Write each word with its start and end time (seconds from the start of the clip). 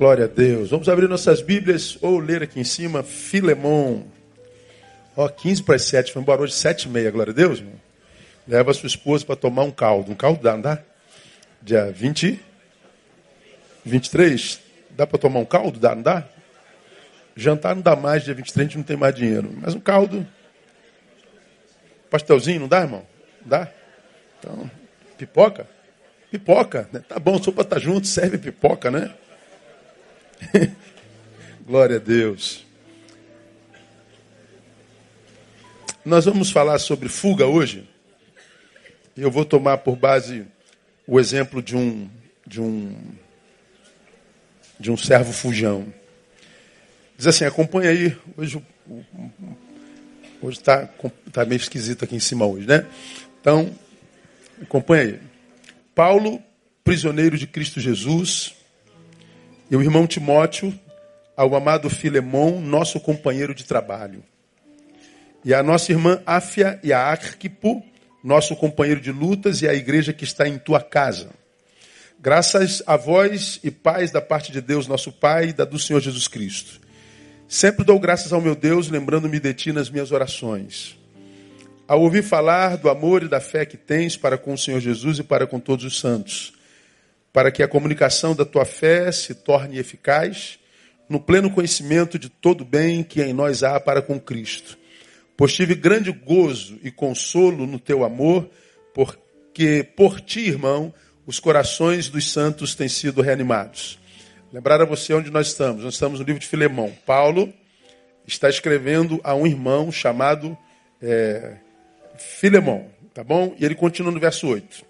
Glória 0.00 0.24
a 0.24 0.28
Deus. 0.28 0.70
Vamos 0.70 0.88
abrir 0.88 1.06
nossas 1.10 1.42
Bíblias 1.42 1.98
ou 2.00 2.18
ler 2.18 2.42
aqui 2.42 2.58
em 2.58 2.64
cima 2.64 3.02
Filemão. 3.02 4.06
Ó, 5.14 5.28
15 5.28 5.62
para 5.62 5.74
as 5.74 5.82
7, 5.82 6.10
foi 6.10 6.22
embora 6.22 6.40
hoje 6.40 6.54
7 6.54 6.84
e 6.84 6.88
meia, 6.88 7.10
glória 7.10 7.32
a 7.32 7.34
Deus. 7.34 7.62
Leva 8.48 8.72
sua 8.72 8.86
esposa 8.86 9.26
para 9.26 9.36
tomar 9.36 9.62
um 9.64 9.70
caldo. 9.70 10.10
Um 10.10 10.14
caldo 10.14 10.42
dá, 10.42 10.54
não 10.54 10.62
dá? 10.62 10.78
Dia 11.60 11.92
20, 11.92 12.40
23, 13.84 14.62
dá 14.88 15.06
para 15.06 15.18
tomar 15.18 15.40
um 15.40 15.44
caldo? 15.44 15.78
Dá, 15.78 15.94
não 15.94 16.00
dá? 16.00 16.24
Jantar 17.36 17.74
não 17.74 17.82
dá 17.82 17.94
mais, 17.94 18.24
dia 18.24 18.32
23 18.32 18.58
a 18.58 18.68
gente 18.68 18.78
não 18.78 18.84
tem 18.84 18.96
mais 18.96 19.14
dinheiro. 19.14 19.52
Mas 19.60 19.74
um 19.74 19.80
caldo, 19.80 20.26
pastelzinho, 22.08 22.60
não 22.60 22.68
dá, 22.68 22.80
irmão? 22.80 23.06
Dá? 23.44 23.68
Então, 24.38 24.70
pipoca? 25.18 25.68
Pipoca, 26.30 26.88
né? 26.90 27.02
Tá 27.06 27.18
bom, 27.18 27.36
sopa 27.42 27.62
tá 27.62 27.78
junto, 27.78 28.06
serve 28.06 28.38
pipoca, 28.38 28.90
né? 28.90 29.14
Glória 31.66 31.96
a 31.96 31.98
Deus. 31.98 32.64
Nós 36.04 36.24
vamos 36.24 36.50
falar 36.50 36.78
sobre 36.78 37.08
fuga 37.08 37.46
hoje. 37.46 37.88
Eu 39.16 39.30
vou 39.30 39.44
tomar 39.44 39.78
por 39.78 39.96
base 39.96 40.46
o 41.06 41.20
exemplo 41.20 41.62
de 41.62 41.76
um 41.76 42.08
de 42.46 42.60
um 42.60 42.96
de 44.78 44.90
um 44.90 44.96
servo 44.96 45.32
fujão. 45.32 45.92
Diz 47.16 47.26
assim, 47.26 47.44
acompanha 47.44 47.90
aí. 47.90 48.16
Hoje 48.36 48.62
hoje 50.40 50.58
está 50.58 50.88
tá 51.30 51.44
meio 51.44 51.60
esquisito 51.60 52.04
aqui 52.04 52.16
em 52.16 52.20
cima 52.20 52.46
hoje, 52.46 52.66
né? 52.66 52.86
Então, 53.40 53.70
acompanha 54.62 55.02
aí. 55.02 55.20
Paulo, 55.94 56.42
prisioneiro 56.82 57.36
de 57.36 57.46
Cristo 57.46 57.78
Jesus, 57.78 58.54
e 59.70 59.76
o 59.76 59.82
irmão 59.82 60.06
Timóteo, 60.06 60.74
ao 61.36 61.54
amado 61.54 61.88
Filemão, 61.88 62.60
nosso 62.60 62.98
companheiro 62.98 63.54
de 63.54 63.64
trabalho. 63.64 64.24
E 65.44 65.54
a 65.54 65.62
nossa 65.62 65.92
irmã 65.92 66.20
Áfia 66.26 66.80
e 66.82 66.92
a 66.92 66.98
Arquipo, 66.98 67.82
nosso 68.22 68.56
companheiro 68.56 69.00
de 69.00 69.12
lutas, 69.12 69.62
e 69.62 69.68
a 69.68 69.72
igreja 69.72 70.12
que 70.12 70.24
está 70.24 70.48
em 70.48 70.58
tua 70.58 70.80
casa. 70.80 71.30
Graças 72.18 72.82
a 72.86 72.96
vós 72.96 73.60
e 73.64 73.70
paz 73.70 74.10
da 74.10 74.20
parte 74.20 74.52
de 74.52 74.60
Deus, 74.60 74.86
nosso 74.86 75.10
Pai, 75.12 75.48
e 75.48 75.52
da 75.52 75.64
do 75.64 75.78
Senhor 75.78 76.00
Jesus 76.00 76.28
Cristo. 76.28 76.80
Sempre 77.48 77.84
dou 77.84 77.98
graças 77.98 78.32
ao 78.32 78.40
meu 78.40 78.54
Deus, 78.54 78.90
lembrando-me 78.90 79.40
de 79.40 79.54
ti 79.54 79.72
nas 79.72 79.88
minhas 79.88 80.12
orações. 80.12 80.98
Ao 81.88 82.00
ouvir 82.00 82.22
falar 82.22 82.76
do 82.76 82.90
amor 82.90 83.22
e 83.22 83.28
da 83.28 83.40
fé 83.40 83.64
que 83.64 83.76
tens 83.76 84.16
para 84.16 84.36
com 84.36 84.52
o 84.52 84.58
Senhor 84.58 84.80
Jesus 84.80 85.18
e 85.18 85.22
para 85.22 85.46
com 85.46 85.58
todos 85.58 85.84
os 85.84 85.98
santos, 85.98 86.52
para 87.32 87.50
que 87.50 87.62
a 87.62 87.68
comunicação 87.68 88.34
da 88.34 88.44
tua 88.44 88.64
fé 88.64 89.10
se 89.12 89.34
torne 89.34 89.78
eficaz 89.78 90.58
no 91.08 91.20
pleno 91.20 91.50
conhecimento 91.50 92.18
de 92.18 92.28
todo 92.28 92.62
o 92.62 92.64
bem 92.64 93.02
que 93.02 93.20
em 93.20 93.32
nós 93.32 93.62
há 93.62 93.78
para 93.80 94.00
com 94.00 94.18
Cristo. 94.18 94.78
Pois 95.36 95.52
tive 95.52 95.74
grande 95.74 96.12
gozo 96.12 96.78
e 96.82 96.90
consolo 96.90 97.66
no 97.66 97.78
teu 97.78 98.04
amor, 98.04 98.48
porque 98.94 99.88
por 99.96 100.20
ti, 100.20 100.40
irmão, 100.40 100.92
os 101.26 101.40
corações 101.40 102.08
dos 102.08 102.30
santos 102.30 102.74
têm 102.74 102.88
sido 102.88 103.22
reanimados. 103.22 103.98
Lembrar 104.52 104.80
a 104.80 104.84
você 104.84 105.14
onde 105.14 105.30
nós 105.30 105.48
estamos. 105.48 105.84
Nós 105.84 105.94
estamos 105.94 106.20
no 106.20 106.26
livro 106.26 106.40
de 106.40 106.46
Filemão. 106.46 106.92
Paulo 107.06 107.52
está 108.26 108.48
escrevendo 108.48 109.20
a 109.24 109.34
um 109.34 109.46
irmão 109.46 109.90
chamado 109.90 110.56
é, 111.00 111.56
Filemão, 112.18 112.88
tá 113.14 113.24
bom? 113.24 113.54
E 113.58 113.64
ele 113.64 113.74
continua 113.74 114.12
no 114.12 114.20
verso 114.20 114.46
8. 114.46 114.89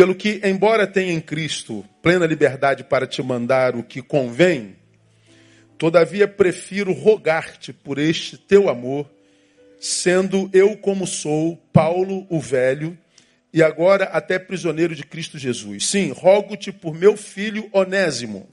Pelo 0.00 0.14
que, 0.14 0.40
embora 0.44 0.86
tenha 0.86 1.12
em 1.12 1.20
Cristo 1.20 1.84
plena 2.00 2.24
liberdade 2.24 2.82
para 2.82 3.06
te 3.06 3.22
mandar 3.22 3.76
o 3.76 3.82
que 3.82 4.00
convém, 4.00 4.74
todavia 5.76 6.26
prefiro 6.26 6.94
rogar-te 6.94 7.70
por 7.70 7.98
este 7.98 8.38
teu 8.38 8.70
amor, 8.70 9.06
sendo 9.78 10.48
eu 10.54 10.74
como 10.74 11.06
sou, 11.06 11.58
Paulo 11.70 12.26
o 12.30 12.40
velho, 12.40 12.96
e 13.52 13.62
agora 13.62 14.04
até 14.04 14.38
prisioneiro 14.38 14.94
de 14.94 15.04
Cristo 15.04 15.36
Jesus. 15.36 15.88
Sim, 15.88 16.12
rogo-te 16.12 16.72
por 16.72 16.94
meu 16.94 17.14
filho 17.14 17.68
Onésimo, 17.70 18.48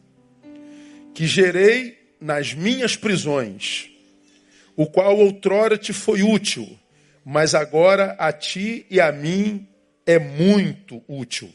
que 1.13 1.25
gerei 1.25 1.97
nas 2.19 2.53
minhas 2.53 2.97
prisões, 2.97 3.89
o 4.75 4.85
qual 4.85 5.17
outrora 5.17 5.77
te 5.77 5.93
foi 5.93 6.23
útil, 6.23 6.77
mas 7.23 7.55
agora 7.55 8.17
a 8.19 8.33
ti 8.33 8.85
e 8.89 8.99
a 8.99 9.13
mim 9.13 9.65
é 10.07 10.17
muito 10.17 11.03
útil, 11.07 11.53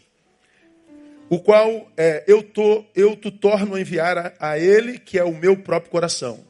o 1.30 1.40
qual 1.40 1.90
é, 1.96 2.22
eu, 2.28 2.42
tô, 2.42 2.84
eu 2.94 3.16
te 3.16 3.30
torno 3.30 3.74
a 3.74 3.80
enviar 3.80 4.18
a, 4.18 4.34
a 4.38 4.58
ele, 4.58 4.98
que 4.98 5.18
é 5.18 5.24
o 5.24 5.34
meu 5.34 5.56
próprio 5.56 5.90
coração. 5.90 6.44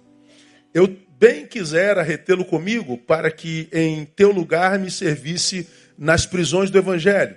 Eu 0.74 0.96
bem 1.20 1.46
quisera 1.46 2.02
retê-lo 2.02 2.44
comigo, 2.44 2.98
para 2.98 3.30
que 3.30 3.68
em 3.72 4.04
teu 4.04 4.32
lugar 4.32 4.80
me 4.80 4.90
servisse 4.90 5.68
nas 5.96 6.26
prisões 6.26 6.68
do 6.68 6.78
evangelho. 6.78 7.36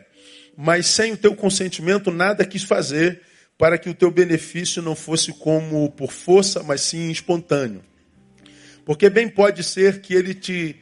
Mas 0.58 0.88
sem 0.88 1.12
o 1.12 1.18
teu 1.18 1.36
consentimento 1.36 2.10
nada 2.10 2.44
quis 2.44 2.64
fazer, 2.64 3.22
para 3.60 3.78
que 3.78 3.90
o 3.90 3.94
teu 3.94 4.10
benefício 4.10 4.82
não 4.82 4.96
fosse 4.96 5.32
como 5.32 5.92
por 5.92 6.12
força, 6.12 6.64
mas 6.64 6.82
sim 6.82 7.12
espontâneo. 7.12 7.84
Porque 8.84 9.08
bem 9.08 9.30
pode 9.30 9.64
ser 9.64 10.02
que 10.02 10.16
ele 10.16 10.34
te 10.34 10.76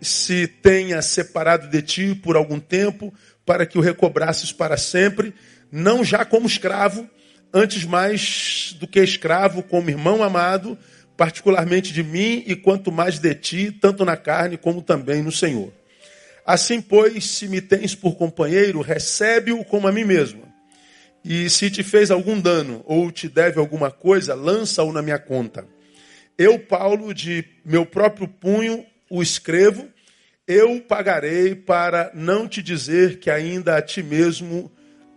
se 0.00 0.46
tenha 0.46 1.02
separado 1.02 1.68
de 1.68 1.82
ti 1.82 2.14
por 2.14 2.36
algum 2.36 2.58
tempo, 2.58 3.12
para 3.44 3.66
que 3.66 3.78
o 3.78 3.80
recobrasses 3.80 4.52
para 4.52 4.76
sempre, 4.76 5.34
não 5.70 6.04
já 6.04 6.24
como 6.24 6.46
escravo, 6.46 7.08
antes 7.52 7.84
mais 7.84 8.76
do 8.78 8.86
que 8.86 9.00
escravo, 9.00 9.62
como 9.62 9.90
irmão 9.90 10.22
amado, 10.22 10.78
particularmente 11.16 11.92
de 11.92 12.02
mim 12.02 12.44
e 12.46 12.56
quanto 12.56 12.90
mais 12.90 13.18
de 13.18 13.34
ti, 13.34 13.70
tanto 13.70 14.04
na 14.04 14.16
carne 14.16 14.56
como 14.56 14.82
também 14.82 15.22
no 15.22 15.32
Senhor. 15.32 15.72
Assim, 16.46 16.80
pois, 16.80 17.26
se 17.26 17.48
me 17.48 17.60
tens 17.60 17.94
por 17.94 18.16
companheiro, 18.16 18.80
recebe-o 18.80 19.64
como 19.64 19.86
a 19.86 19.92
mim 19.92 20.04
mesmo. 20.04 20.42
E 21.24 21.50
se 21.50 21.70
te 21.70 21.82
fez 21.82 22.10
algum 22.10 22.40
dano 22.40 22.82
ou 22.86 23.10
te 23.12 23.28
deve 23.28 23.58
alguma 23.58 23.90
coisa, 23.90 24.34
lança-o 24.34 24.92
na 24.92 25.02
minha 25.02 25.18
conta. 25.18 25.66
Eu, 26.38 26.58
Paulo, 26.58 27.12
de 27.12 27.44
meu 27.64 27.84
próprio 27.84 28.26
punho, 28.26 28.86
o 29.10 29.22
escrevo, 29.22 29.88
eu 30.46 30.80
pagarei 30.80 31.54
para 31.54 32.10
não 32.14 32.48
te 32.48 32.62
dizer 32.62 33.18
que 33.18 33.28
ainda 33.28 33.76
a 33.76 33.82
ti 33.82 34.02
mesmo, 34.02 34.70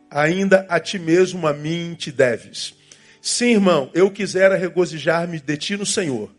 ainda 0.10 0.66
a 0.68 0.80
ti 0.80 0.98
mesmo 0.98 1.48
a 1.48 1.54
mim 1.54 1.96
te 1.98 2.12
deves. 2.12 2.76
Sim, 3.22 3.52
irmão, 3.54 3.90
eu 3.94 4.12
quisera 4.12 4.58
regozijar-me 4.58 5.40
de 5.40 5.58
ti 5.58 5.78
no 5.78 5.86
Senhor. 5.86 6.30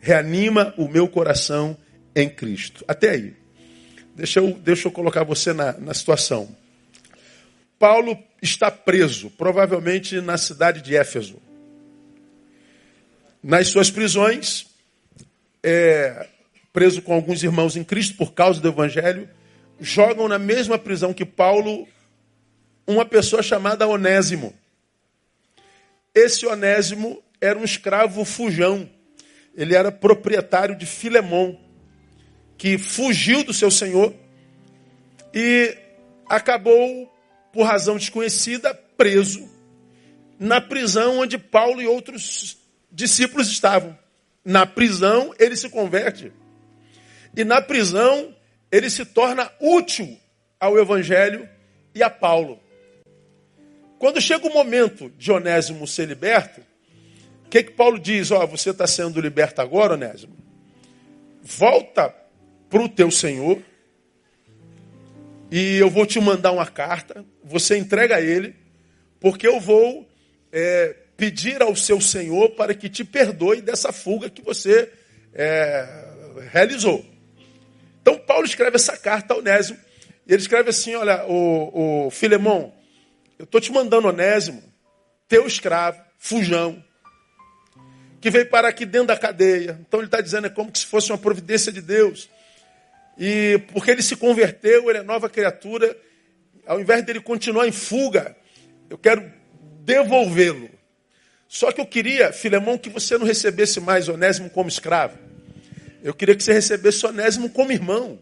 Reanima 0.00 0.72
o 0.78 0.88
meu 0.88 1.06
coração 1.06 1.76
em 2.14 2.28
Cristo. 2.30 2.84
Até 2.88 3.10
aí. 3.10 3.34
Deixa 4.16 4.40
eu, 4.40 4.52
deixa 4.54 4.88
eu 4.88 4.92
colocar 4.92 5.22
você 5.24 5.52
na, 5.52 5.72
na 5.72 5.92
situação. 5.92 6.56
Paulo 7.78 8.18
está 8.42 8.70
preso, 8.70 9.30
provavelmente 9.30 10.20
na 10.20 10.38
cidade 10.38 10.82
de 10.82 10.96
Éfeso. 10.96 11.36
Nas 13.42 13.68
suas 13.68 13.90
prisões, 13.90 14.66
é, 15.62 16.26
preso 16.72 17.02
com 17.02 17.12
alguns 17.14 17.42
irmãos 17.42 17.76
em 17.76 17.84
Cristo 17.84 18.16
por 18.16 18.32
causa 18.32 18.60
do 18.60 18.68
Evangelho, 18.68 19.28
jogam 19.80 20.28
na 20.28 20.38
mesma 20.38 20.78
prisão 20.78 21.12
que 21.12 21.24
Paulo 21.24 21.86
uma 22.86 23.04
pessoa 23.04 23.42
chamada 23.42 23.86
Onésimo. 23.86 24.54
Esse 26.14 26.46
Onésimo 26.46 27.22
era 27.40 27.58
um 27.58 27.64
escravo 27.64 28.24
fujão. 28.24 28.88
Ele 29.54 29.74
era 29.74 29.90
proprietário 29.90 30.76
de 30.76 30.86
Filemão, 30.86 31.58
que 32.56 32.78
fugiu 32.78 33.42
do 33.44 33.52
seu 33.52 33.70
senhor 33.70 34.14
e 35.34 35.76
acabou, 36.28 37.12
por 37.52 37.64
razão 37.64 37.96
desconhecida, 37.96 38.72
preso 38.96 39.48
na 40.40 40.58
prisão 40.58 41.18
onde 41.18 41.36
Paulo 41.36 41.82
e 41.82 41.86
outros 41.86 42.56
discípulos 42.90 43.48
estavam. 43.48 43.96
Na 44.42 44.64
prisão, 44.64 45.34
ele 45.38 45.54
se 45.54 45.68
converte. 45.68 46.32
E 47.36 47.44
na 47.44 47.60
prisão, 47.60 48.34
ele 48.70 48.90
se 48.90 49.04
torna 49.04 49.50
útil 49.60 50.18
ao 50.58 50.78
Evangelho 50.78 51.48
e 51.94 52.02
a 52.02 52.10
Paulo. 52.10 52.60
Quando 53.98 54.20
chega 54.20 54.46
o 54.46 54.52
momento 54.52 55.10
de 55.18 55.30
Onésimo 55.30 55.86
ser 55.86 56.08
liberto, 56.08 56.60
o 57.44 57.48
que, 57.50 57.64
que 57.64 57.72
Paulo 57.72 57.98
diz? 57.98 58.30
Ó, 58.30 58.42
oh, 58.42 58.46
você 58.46 58.70
está 58.70 58.86
sendo 58.86 59.20
liberto 59.20 59.60
agora, 59.60 59.94
Onésimo. 59.94 60.36
Volta 61.42 62.14
para 62.68 62.82
o 62.82 62.88
teu 62.88 63.10
Senhor 63.10 63.60
e 65.50 65.76
eu 65.76 65.90
vou 65.90 66.06
te 66.06 66.20
mandar 66.20 66.52
uma 66.52 66.66
carta. 66.66 67.24
Você 67.42 67.76
entrega 67.76 68.16
a 68.16 68.20
ele, 68.20 68.54
porque 69.18 69.46
eu 69.46 69.58
vou 69.58 70.08
é, 70.52 70.94
pedir 71.16 71.60
ao 71.60 71.74
seu 71.74 72.00
Senhor 72.00 72.50
para 72.50 72.72
que 72.72 72.88
te 72.88 73.04
perdoe 73.04 73.60
dessa 73.60 73.92
fuga 73.92 74.30
que 74.30 74.40
você 74.40 74.90
é, 75.34 75.86
realizou. 76.52 77.04
Então 78.00 78.18
Paulo 78.18 78.44
escreve 78.44 78.76
essa 78.76 78.96
carta 78.96 79.34
a 79.34 79.36
Onésimo. 79.38 79.78
E 80.26 80.32
ele 80.32 80.42
escreve 80.42 80.70
assim: 80.70 80.94
olha, 80.94 81.24
o, 81.26 82.06
o 82.06 82.10
Filemão, 82.10 82.72
eu 83.38 83.44
estou 83.44 83.60
te 83.60 83.72
mandando 83.72 84.08
Onésimo, 84.08 84.62
teu 85.28 85.46
escravo, 85.46 86.00
fujão, 86.18 86.82
que 88.20 88.30
veio 88.30 88.48
parar 88.48 88.68
aqui 88.68 88.84
dentro 88.84 89.08
da 89.08 89.16
cadeia. 89.16 89.78
Então 89.86 90.00
ele 90.00 90.06
está 90.06 90.20
dizendo 90.20 90.46
é 90.46 90.50
como 90.50 90.70
se 90.74 90.86
fosse 90.86 91.10
uma 91.10 91.18
providência 91.18 91.72
de 91.72 91.80
Deus. 91.80 92.28
E 93.18 93.60
porque 93.72 93.90
ele 93.90 94.02
se 94.02 94.16
converteu, 94.16 94.88
ele 94.88 94.98
é 94.98 95.02
nova 95.02 95.28
criatura, 95.28 95.96
ao 96.66 96.80
invés 96.80 97.04
dele 97.04 97.20
continuar 97.20 97.66
em 97.66 97.72
fuga, 97.72 98.36
eu 98.88 98.96
quero 98.96 99.30
devolvê-lo. 99.82 100.70
Só 101.48 101.72
que 101.72 101.80
eu 101.80 101.86
queria, 101.86 102.32
Filemão, 102.32 102.78
que 102.78 102.88
você 102.88 103.18
não 103.18 103.26
recebesse 103.26 103.80
mais 103.80 104.08
Onésimo 104.08 104.48
como 104.50 104.68
escravo. 104.68 105.18
Eu 106.02 106.14
queria 106.14 106.34
que 106.34 106.42
você 106.42 106.52
recebesse 106.52 107.04
Onésimo 107.04 107.50
como 107.50 107.72
irmão. 107.72 108.18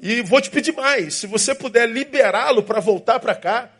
E 0.00 0.20
vou 0.22 0.40
te 0.40 0.50
pedir 0.50 0.72
mais, 0.72 1.14
se 1.14 1.26
você 1.26 1.54
puder 1.54 1.88
liberá-lo 1.88 2.62
para 2.62 2.80
voltar 2.80 3.20
para 3.20 3.34
cá, 3.34 3.70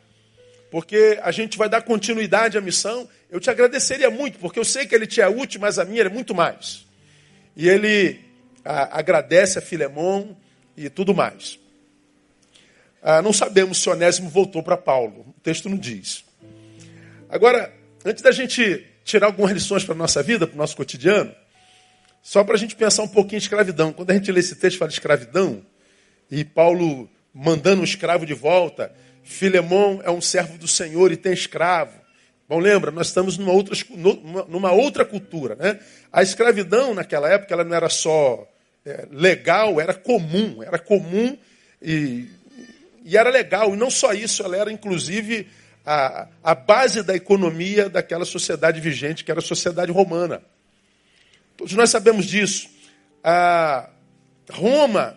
porque 0.71 1.19
a 1.23 1.33
gente 1.33 1.59
vai 1.59 1.69
dar 1.69 1.83
continuidade 1.83 2.57
à 2.57 2.61
missão, 2.61 3.09
eu 3.29 3.41
te 3.41 3.51
agradeceria 3.51 4.09
muito, 4.09 4.39
porque 4.39 4.59
eu 4.59 4.65
sei 4.65 4.87
que 4.87 4.95
ele 4.95 5.07
te 5.07 5.21
é 5.21 5.29
útil, 5.29 5.61
mas 5.61 5.79
a 5.79 5.85
minha 5.85 6.03
é 6.03 6.09
muito 6.09 6.35
mais. 6.35 6.87
E 7.57 7.69
ele 7.69 8.21
a, 8.65 8.99
agradece 8.99 9.59
a 9.59 9.63
Filemão 9.63 10.37
e 10.77 10.89
tudo 10.89 11.13
mais. 11.13 11.59
Ah, 13.03 13.21
não 13.21 13.33
sabemos 13.33 13.83
se 13.83 13.91
Onésimo 13.91 14.31
voltou 14.31 14.63
para 14.63 14.77
Paulo, 14.77 15.35
o 15.37 15.41
texto 15.43 15.69
não 15.69 15.77
diz. 15.77 16.25
Agora, 17.29 17.75
antes 18.05 18.23
da 18.23 18.31
gente 18.31 18.87
tirar 19.05 19.27
algumas 19.27 19.51
lições 19.51 19.85
para 19.85 19.95
a 19.95 19.99
nossa 19.99 20.23
vida, 20.23 20.47
para 20.47 20.55
o 20.55 20.59
nosso 20.59 20.77
cotidiano, 20.77 21.35
só 22.23 22.45
para 22.45 22.55
a 22.55 22.59
gente 22.59 22.77
pensar 22.77 23.03
um 23.03 23.09
pouquinho 23.09 23.39
em 23.39 23.43
escravidão. 23.43 23.93
Quando 23.93 24.11
a 24.11 24.15
gente 24.15 24.31
lê 24.31 24.41
esse 24.41 24.57
texto 24.57 24.79
fala 24.79 24.89
de 24.89 24.95
escravidão, 24.95 25.63
e 26.31 26.45
Paulo 26.45 27.11
mandando 27.35 27.81
um 27.81 27.85
escravo 27.85 28.27
de 28.27 28.35
volta. 28.35 28.93
Filemão 29.23 30.01
é 30.05 30.11
um 30.11 30.21
servo 30.21 30.59
do 30.59 30.69
Senhor 30.69 31.13
e 31.13 31.17
tem 31.17 31.33
escravo. 31.33 32.01
Bom, 32.49 32.59
lembra, 32.59 32.91
nós 32.91 33.09
estamos 33.09 33.39
numa 33.39 33.53
outra, 33.53 33.75
numa 34.49 34.73
outra 34.73 35.05
cultura. 35.05 35.55
Né? 35.57 35.79
A 36.13 36.23
escravidão 36.23 36.95
naquela 36.95 37.29
época 37.29 37.55
ela 37.55 37.65
não 37.65 37.75
era 37.75 37.89
só 37.89 38.47
é, 38.85 39.07
legal, 39.11 39.81
era 39.81 39.95
comum. 39.95 40.63
Era 40.63 40.79
comum 40.79 41.37
e, 41.81 42.29
e 43.05 43.17
era 43.17 43.31
legal. 43.31 43.73
E 43.75 43.77
não 43.77 43.91
só 43.91 44.13
isso, 44.13 44.43
ela 44.43 44.57
era 44.57 44.73
inclusive 44.73 45.47
a, 45.85 46.29
a 46.43 46.55
base 46.55 47.03
da 47.03 47.15
economia 47.15 47.89
daquela 47.89 48.25
sociedade 48.25 48.81
vigente, 48.81 49.25
que 49.25 49.31
era 49.31 49.41
a 49.41 49.45
sociedade 49.45 49.91
romana. 49.91 50.43
Todos 51.63 51.75
nós 51.75 51.91
sabemos 51.91 52.27
disso. 52.27 52.69
A 53.23 53.89
Roma 54.51 55.17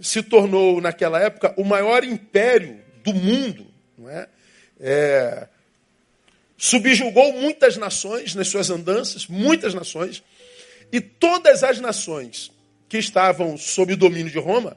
se 0.00 0.20
tornou, 0.20 0.80
naquela 0.80 1.22
época, 1.22 1.54
o 1.56 1.62
maior 1.62 2.02
império 2.02 2.80
do 3.04 3.14
mundo. 3.14 3.68
Não 3.96 4.10
é? 4.10 4.28
É, 4.80 5.46
subjugou 6.56 7.34
muitas 7.34 7.76
nações 7.76 8.34
nas 8.34 8.48
suas 8.48 8.68
andanças, 8.68 9.28
muitas 9.28 9.74
nações, 9.74 10.24
e 10.90 11.00
todas 11.00 11.62
as 11.62 11.78
nações 11.78 12.50
que 12.88 12.98
estavam 12.98 13.56
sob 13.56 13.92
o 13.92 13.96
domínio 13.96 14.32
de 14.32 14.40
Roma 14.40 14.76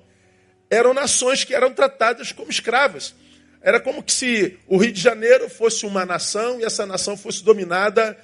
eram 0.69 0.94
nações 0.94 1.44
que 1.44 1.55
eram 1.55 1.73
tratadas 1.73 2.31
como 2.31 2.51
escravas. 2.51 3.15
Era 3.63 3.79
como 3.79 4.03
que 4.03 4.12
se 4.13 4.59
o 4.67 4.77
Rio 4.77 4.91
de 4.91 5.01
Janeiro 5.01 5.50
fosse 5.50 5.88
uma 5.88 6.05
nação 6.05 6.62
e 6.62 6.65
essa 6.65 6.85
nação 6.85 7.17
fosse 7.17 7.44
dominada 7.44 8.15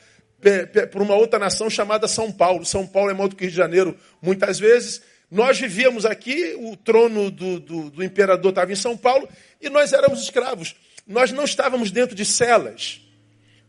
por 0.91 1.01
uma 1.01 1.15
outra 1.15 1.39
nação 1.39 1.69
chamada 1.69 2.07
São 2.07 2.31
Paulo. 2.31 2.65
São 2.65 2.85
Paulo 2.85 3.09
é 3.09 3.13
maior 3.13 3.27
do 3.27 3.35
que 3.35 3.45
Rio 3.45 3.51
de 3.51 3.57
Janeiro 3.57 3.97
muitas 4.21 4.59
vezes, 4.59 5.01
nós 5.29 5.59
vivíamos 5.59 6.05
aqui, 6.05 6.55
o 6.57 6.75
trono 6.77 7.31
do, 7.31 7.59
do, 7.59 7.89
do 7.89 8.03
imperador 8.03 8.49
estava 8.49 8.71
em 8.71 8.75
São 8.75 8.95
Paulo 8.95 9.27
e 9.59 9.69
nós 9.69 9.91
éramos 9.91 10.21
escravos. 10.21 10.75
Nós 11.07 11.31
não 11.31 11.43
estávamos 11.43 11.91
dentro 11.91 12.15
de 12.15 12.23
celas. 12.23 13.01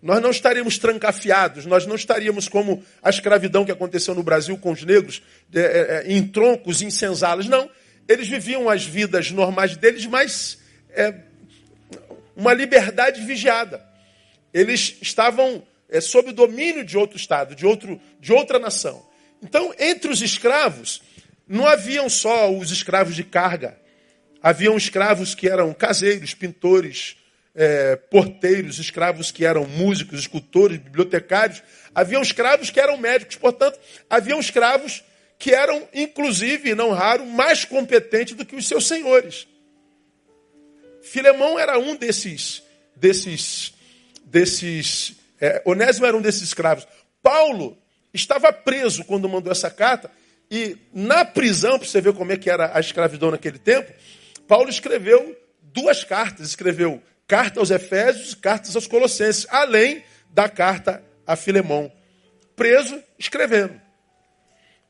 Nós 0.03 0.23
não 0.23 0.31
estaríamos 0.31 0.79
trancafiados, 0.79 1.65
nós 1.67 1.87
não 1.87 1.97
estaríamos 1.97 2.49
como 2.49 2.85
a 3.03 3.11
escravidão 3.11 3.65
que 3.65 3.73
aconteceu 3.73 4.15
no 4.15 4.23
Brasil 4.23 4.57
com 4.59 4.71
os 4.71 4.85
negros, 4.85 5.23
é, 5.53 5.61
é, 5.61 6.13
em 6.13 6.27
troncos, 6.29 6.83
em 6.83 6.91
senzalas. 6.91 7.47
Não. 7.47 7.69
Eles 8.07 8.29
viviam 8.29 8.69
as 8.69 8.85
vidas 8.85 9.31
normais 9.31 9.77
deles, 9.77 10.07
mas 10.07 10.59
é, 10.91 11.15
uma 12.37 12.53
liberdade 12.53 13.23
vigiada. 13.23 13.85
Eles 14.53 14.99
estavam 15.01 15.67
é, 15.89 16.01
sob 16.01 16.31
o 16.31 16.33
domínio 16.33 16.85
de 16.85 16.97
outro 16.97 17.17
Estado, 17.17 17.55
de, 17.55 17.67
outro, 17.67 18.01
de 18.21 18.33
outra 18.33 18.59
nação. 18.59 19.07
Então, 19.43 19.75
entre 19.79 20.11
os 20.11 20.23
escravos, 20.23 21.03
não 21.47 21.67
haviam 21.67 22.09
só 22.09 22.53
os 22.53 22.71
escravos 22.71 23.15
de 23.15 23.25
carga. 23.25 23.79
Haviam 24.43 24.77
escravos 24.77 25.35
que 25.35 25.49
eram 25.49 25.73
caseiros, 25.73 26.35
pintores, 26.35 27.17
é, 27.55 27.97
porteiros, 27.97 28.79
escravos 28.79 29.31
que 29.31 29.45
eram 29.45 29.67
músicos, 29.67 30.21
escultores, 30.21 30.79
bibliotecários. 30.79 31.63
Haviam 31.95 32.23
escravos 32.23 32.71
que 32.71 32.81
eram 32.81 32.97
médicos. 32.97 33.37
Portanto, 33.37 33.79
haviam 34.09 34.39
escravos 34.39 35.03
que 35.39 35.53
eram, 35.53 35.87
inclusive, 35.93 36.75
não 36.75 36.93
raro, 36.93 37.27
mais 37.27 37.65
competentes 37.65 38.35
do 38.35 38.45
que 38.45 38.57
os 38.57 38.67
seus 38.67 38.87
senhores. 38.87 39.47
Filemão 41.03 41.59
era 41.59 41.79
um 41.79 41.95
desses, 41.95 42.63
desses, 42.95 43.73
desses. 44.25 45.15
É, 45.41 45.63
Onésimo 45.65 46.07
era 46.07 46.17
um 46.17 46.23
desses 46.23 46.43
escravos. 46.43 46.87
Paulo 47.23 47.77
estava 48.13 48.53
preso 48.53 49.05
quando 49.05 49.29
mandou 49.29 49.53
essa 49.53 49.71
carta 49.71 50.11
e 50.51 50.77
na 50.93 51.25
prisão, 51.25 51.79
para 51.79 51.89
você 51.89 52.01
ver 52.01 52.13
como 52.13 52.33
é 52.33 52.37
que 52.37 52.49
era 52.49 52.77
a 52.77 52.81
escravidão 52.81 53.31
naquele 53.31 53.59
tempo, 53.59 53.93
Paulo 54.47 54.69
escreveu 54.69 55.37
duas 55.61 56.05
cartas. 56.05 56.49
Escreveu 56.49 57.03
carta 57.27 57.61
aos 57.61 57.71
Efésios 57.71 58.33
e 58.33 58.37
cartas 58.37 58.75
aos 58.77 58.87
Colossenses, 58.87 59.47
além 59.51 60.05
da 60.31 60.49
carta 60.49 61.03
a 61.27 61.35
Filemão. 61.35 61.91
Preso, 62.55 63.03
escrevendo. 63.19 63.81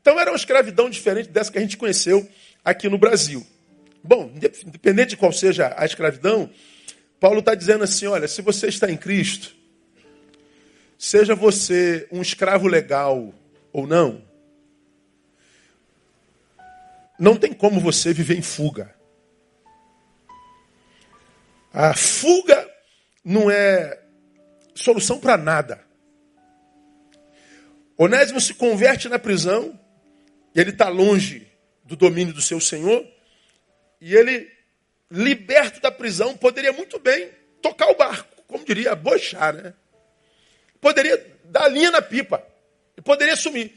Então 0.01 0.19
era 0.19 0.31
uma 0.31 0.37
escravidão 0.37 0.89
diferente 0.89 1.29
dessa 1.29 1.51
que 1.51 1.57
a 1.57 1.61
gente 1.61 1.75
conheceu 1.75 2.27
aqui 2.63 2.87
no 2.87 2.97
Brasil. 2.97 3.45
Bom, 4.03 4.31
independente 4.33 5.09
de 5.09 5.17
qual 5.17 5.33
seja 5.33 5.73
a 5.75 5.85
escravidão, 5.85 6.49
Paulo 7.19 7.39
está 7.39 7.55
dizendo 7.55 7.83
assim: 7.83 8.05
olha, 8.05 8.27
se 8.27 8.41
você 8.41 8.67
está 8.67 8.89
em 8.89 8.95
Cristo, 8.95 9.56
seja 10.97 11.35
você 11.35 12.07
um 12.11 12.21
escravo 12.21 12.67
legal 12.67 13.33
ou 13.71 13.85
não, 13.85 14.25
não 17.19 17.35
tem 17.35 17.53
como 17.53 17.79
você 17.79 18.13
viver 18.13 18.37
em 18.37 18.41
fuga. 18.41 18.95
A 21.73 21.93
fuga 21.93 22.69
não 23.23 23.49
é 23.49 24.01
solução 24.73 25.19
para 25.19 25.37
nada. 25.37 25.85
Onésimo 27.97 28.39
se 28.39 28.53
converte 28.53 29.09
na 29.09 29.17
prisão, 29.17 29.79
e 30.53 30.59
ele 30.59 30.69
está 30.69 30.87
longe 30.87 31.51
do 31.83 31.95
domínio 31.95 32.33
do 32.33 32.41
seu 32.41 32.59
senhor, 32.59 33.05
e 33.99 34.15
ele, 34.15 34.51
liberto 35.09 35.81
da 35.81 35.91
prisão, 35.91 36.37
poderia 36.37 36.71
muito 36.71 36.99
bem 36.99 37.31
tocar 37.61 37.89
o 37.89 37.95
barco, 37.95 38.43
como 38.47 38.63
diria, 38.63 38.95
bochar, 38.95 39.55
né? 39.55 39.73
Poderia 40.79 41.37
dar 41.45 41.67
linha 41.67 41.91
na 41.91 42.01
pipa, 42.01 42.43
e 42.95 43.01
poderia 43.01 43.35
sumir. 43.35 43.73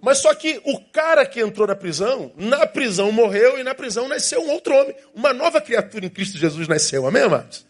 Mas 0.00 0.18
só 0.18 0.34
que 0.34 0.60
o 0.64 0.78
cara 0.90 1.26
que 1.26 1.40
entrou 1.40 1.66
na 1.66 1.74
prisão, 1.74 2.32
na 2.36 2.66
prisão 2.66 3.10
morreu 3.10 3.58
e 3.58 3.64
na 3.64 3.74
prisão 3.74 4.06
nasceu 4.06 4.40
um 4.40 4.50
outro 4.50 4.74
homem. 4.74 4.94
Uma 5.14 5.32
nova 5.32 5.60
criatura 5.60 6.06
em 6.06 6.10
Cristo 6.10 6.38
Jesus 6.38 6.68
nasceu. 6.68 7.06
Amém, 7.06 7.22
amados? 7.22 7.66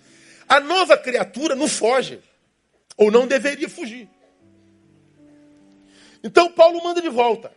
A 0.48 0.60
nova 0.60 0.98
criatura 0.98 1.54
não 1.54 1.68
foge. 1.68 2.20
Ou 2.96 3.10
não 3.10 3.26
deveria 3.26 3.68
fugir. 3.68 4.08
Então 6.22 6.50
Paulo 6.50 6.82
manda 6.82 7.00
de 7.00 7.08
volta. 7.08 7.52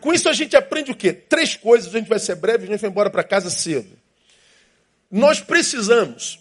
Com 0.00 0.12
isso 0.12 0.28
a 0.28 0.32
gente 0.32 0.56
aprende 0.56 0.92
o 0.92 0.96
quê? 0.96 1.12
Três 1.12 1.56
coisas, 1.56 1.92
a 1.92 1.98
gente 1.98 2.08
vai 2.08 2.18
ser 2.18 2.36
breve, 2.36 2.64
a 2.64 2.66
gente 2.68 2.80
vai 2.80 2.90
embora 2.90 3.10
para 3.10 3.24
casa 3.24 3.50
cedo. 3.50 3.98
Nós 5.10 5.40
precisamos 5.40 6.38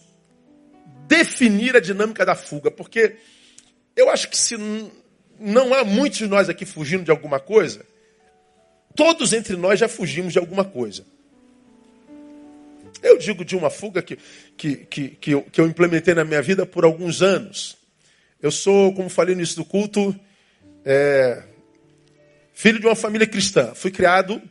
definir 1.08 1.76
a 1.76 1.80
dinâmica 1.80 2.26
da 2.26 2.36
fuga, 2.36 2.70
porque 2.70 3.18
eu 3.96 4.10
acho 4.10 4.30
que 4.30 4.38
se 4.38 4.56
não 5.40 5.74
há 5.74 5.84
muitos 5.84 6.20
de 6.20 6.28
nós 6.28 6.50
aqui 6.50 6.66
fugindo 6.66 7.04
de 7.04 7.12
alguma 7.12 7.40
coisa. 7.40 7.86
Todos 8.96 9.34
entre 9.34 9.56
nós 9.56 9.80
já 9.80 9.88
fugimos 9.88 10.34
de 10.34 10.40
alguma 10.40 10.64
coisa. 10.64 11.06
Eu 13.04 13.18
digo 13.18 13.44
de 13.44 13.56
uma 13.56 13.70
fuga 13.70 14.02
que, 14.02 14.18
que, 14.58 14.78
que, 14.78 15.10
que, 15.10 15.32
eu, 15.32 15.42
que 15.44 15.60
eu 15.60 15.68
implementei 15.68 16.14
na 16.14 16.24
minha 16.24 16.42
vida 16.42 16.66
por 16.66 16.86
alguns 16.86 17.22
anos. 17.22 17.78
Eu 18.42 18.52
sou, 18.52 18.94
como 18.94 19.10
falei 19.10 19.36
no 19.36 19.42
início 19.42 19.58
do 19.58 19.66
culto, 19.66 20.18
é, 20.84 21.44
filho 22.54 22.80
de 22.80 22.86
uma 22.86 22.96
família 22.96 23.28
cristã. 23.28 23.74
Fui 23.76 23.92
criado 23.92 24.42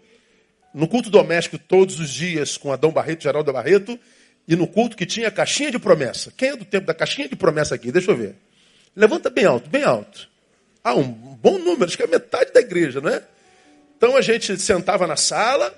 no 0.74 0.86
culto 0.86 1.08
doméstico 1.08 1.58
todos 1.58 1.98
os 1.98 2.10
dias 2.10 2.56
com 2.56 2.72
Adão 2.72 2.90
Barreto, 2.90 3.22
Geraldo 3.22 3.52
Barreto, 3.52 3.98
e 4.46 4.54
no 4.56 4.66
culto 4.66 4.96
que 4.96 5.06
tinha 5.06 5.30
caixinha 5.30 5.70
de 5.70 5.78
promessa. 5.78 6.32
Quem 6.36 6.50
é 6.50 6.56
do 6.56 6.64
tempo 6.64 6.86
da 6.86 6.94
caixinha 6.94 7.28
de 7.28 7.36
promessa 7.36 7.74
aqui? 7.74 7.90
Deixa 7.90 8.10
eu 8.10 8.16
ver. 8.16 8.34
Levanta 8.94 9.30
bem 9.30 9.44
alto, 9.44 9.68
bem 9.68 9.82
alto. 9.82 10.28
Ah, 10.82 10.94
um 10.94 11.04
bom 11.04 11.58
número, 11.58 11.84
acho 11.84 11.96
que 11.96 12.02
é 12.02 12.06
metade 12.06 12.52
da 12.52 12.60
igreja, 12.60 13.00
não 13.00 13.08
é? 13.08 13.22
Então 13.96 14.16
a 14.16 14.20
gente 14.20 14.56
sentava 14.58 15.06
na 15.06 15.16
sala, 15.16 15.74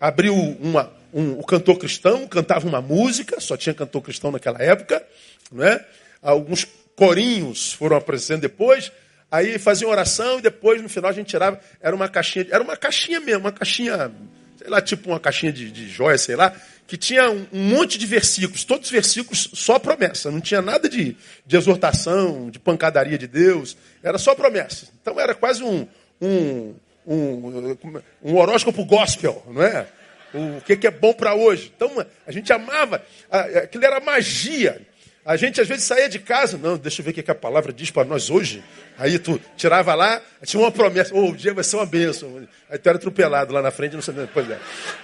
abriu 0.00 0.34
uma, 0.34 0.90
um, 1.12 1.38
o 1.38 1.44
cantor 1.44 1.78
cristão, 1.78 2.26
cantava 2.26 2.66
uma 2.66 2.80
música, 2.80 3.38
só 3.38 3.56
tinha 3.56 3.74
cantor 3.74 4.02
cristão 4.02 4.30
naquela 4.30 4.62
época, 4.62 5.04
não 5.52 5.64
é? 5.64 5.84
Alguns 6.22 6.66
corinhos 6.96 7.72
foram 7.72 7.96
aparecendo 7.96 8.40
depois. 8.40 8.90
Aí 9.30 9.58
faziam 9.58 9.90
oração 9.90 10.38
e 10.38 10.42
depois 10.42 10.80
no 10.80 10.88
final 10.88 11.10
a 11.10 11.14
gente 11.14 11.28
tirava. 11.28 11.60
Era 11.80 11.94
uma 11.94 12.08
caixinha, 12.08 12.46
era 12.50 12.62
uma 12.62 12.76
caixinha 12.76 13.20
mesmo, 13.20 13.40
uma 13.40 13.52
caixinha, 13.52 14.10
sei 14.58 14.68
lá, 14.68 14.80
tipo 14.82 15.10
uma 15.10 15.20
caixinha 15.20 15.52
de, 15.52 15.70
de 15.70 15.88
joia, 15.88 16.18
sei 16.18 16.36
lá, 16.36 16.54
que 16.86 16.96
tinha 16.96 17.30
um, 17.30 17.46
monte 17.52 17.98
de 17.98 18.06
versículos, 18.06 18.64
todos 18.64 18.86
os 18.86 18.90
versículos 18.90 19.50
só 19.52 19.78
promessa, 19.78 20.30
não 20.30 20.40
tinha 20.40 20.60
nada 20.60 20.88
de, 20.88 21.16
de 21.46 21.56
exortação, 21.56 22.50
de 22.50 22.58
pancadaria 22.58 23.18
de 23.18 23.26
Deus, 23.26 23.76
era 24.02 24.18
só 24.18 24.34
promessa. 24.34 24.88
Então 25.00 25.20
era 25.20 25.34
quase 25.34 25.62
um, 25.62 25.86
um, 26.20 26.74
um, 27.06 27.76
um 28.24 28.36
horóscopo 28.36 28.84
gospel, 28.84 29.44
não 29.48 29.62
é? 29.62 29.86
O 30.34 30.60
que, 30.62 30.76
que 30.76 30.86
é 30.86 30.90
bom 30.90 31.12
para 31.12 31.34
hoje. 31.34 31.72
Então 31.74 32.04
a 32.26 32.32
gente 32.32 32.52
amava, 32.52 33.02
aquilo 33.30 33.84
era 33.84 34.00
magia. 34.00 34.80
A 35.28 35.36
gente 35.36 35.60
às 35.60 35.68
vezes 35.68 35.84
saía 35.84 36.08
de 36.08 36.18
casa, 36.18 36.56
não, 36.56 36.78
deixa 36.78 37.02
eu 37.02 37.04
ver 37.04 37.10
o 37.10 37.12
que 37.22 37.30
a 37.30 37.34
palavra 37.34 37.70
diz 37.70 37.90
para 37.90 38.02
nós 38.08 38.30
hoje. 38.30 38.64
Aí 38.96 39.18
tu 39.18 39.38
tirava 39.58 39.94
lá, 39.94 40.22
tinha 40.42 40.58
uma 40.58 40.72
promessa, 40.72 41.14
oh, 41.14 41.28
o 41.28 41.36
dia 41.36 41.52
vai 41.52 41.62
ser 41.62 41.76
uma 41.76 41.84
bênção. 41.84 42.48
Aí 42.70 42.78
tu 42.78 42.88
era 42.88 42.96
atropelado 42.96 43.52
lá 43.52 43.60
na 43.60 43.70
frente, 43.70 43.92
não 43.92 44.00
sabia. 44.00 44.26
Pois 44.32 44.48
é. 44.50 44.58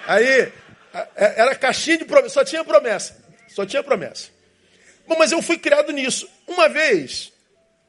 Aí 0.07 0.51
é, 1.15 1.41
era 1.43 1.55
caixinha 1.55 1.99
de 1.99 2.07
promessa, 2.07 2.31
só 2.31 2.43
tinha 2.43 2.65
promessa. 2.65 3.19
Só 3.49 3.67
tinha 3.67 3.83
promessa. 3.83 4.31
Bom, 5.07 5.15
mas 5.19 5.31
eu 5.31 5.43
fui 5.43 5.59
criado 5.59 5.93
nisso. 5.93 6.27
Uma 6.49 6.71
vez, 6.71 7.31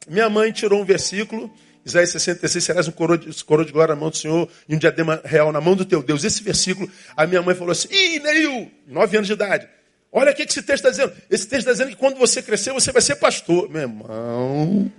minha 0.05 0.29
mãe 0.29 0.51
tirou 0.51 0.81
um 0.81 0.85
versículo, 0.85 1.49
Isaías 1.85 2.09
66, 2.09 2.61
serás 2.61 2.87
um 2.89 2.91
coroa 2.91 3.17
de, 3.17 3.45
coroa 3.45 3.65
de 3.65 3.71
glória 3.71 3.95
na 3.95 4.01
mão 4.01 4.09
do 4.09 4.17
Senhor 4.17 4.49
e 4.67 4.75
um 4.75 4.77
diadema 4.77 5.21
real 5.23 5.53
na 5.53 5.61
mão 5.61 5.73
do 5.73 5.85
teu 5.85 6.03
Deus. 6.03 6.25
Esse 6.25 6.43
versículo, 6.43 6.91
a 7.15 7.25
minha 7.25 7.41
mãe 7.41 7.55
falou 7.55 7.71
assim, 7.71 7.87
ih, 7.89 8.19
Neil, 8.19 8.69
nove 8.87 9.15
anos 9.15 9.27
de 9.27 9.33
idade. 9.33 9.69
Olha 10.17 10.31
o 10.31 10.34
que 10.34 10.43
esse 10.43 10.62
texto 10.62 10.88
está 10.88 10.89
dizendo. 10.89 11.12
Esse 11.29 11.45
texto 11.45 11.67
está 11.67 11.74
dizendo 11.74 11.89
que 11.89 11.98
quando 11.98 12.17
você 12.17 12.41
crescer, 12.41 12.72
você 12.72 12.89
vai 12.89 13.01
ser 13.01 13.17
pastor. 13.17 13.69
Meu 13.69 13.81
irmão, 13.81 14.89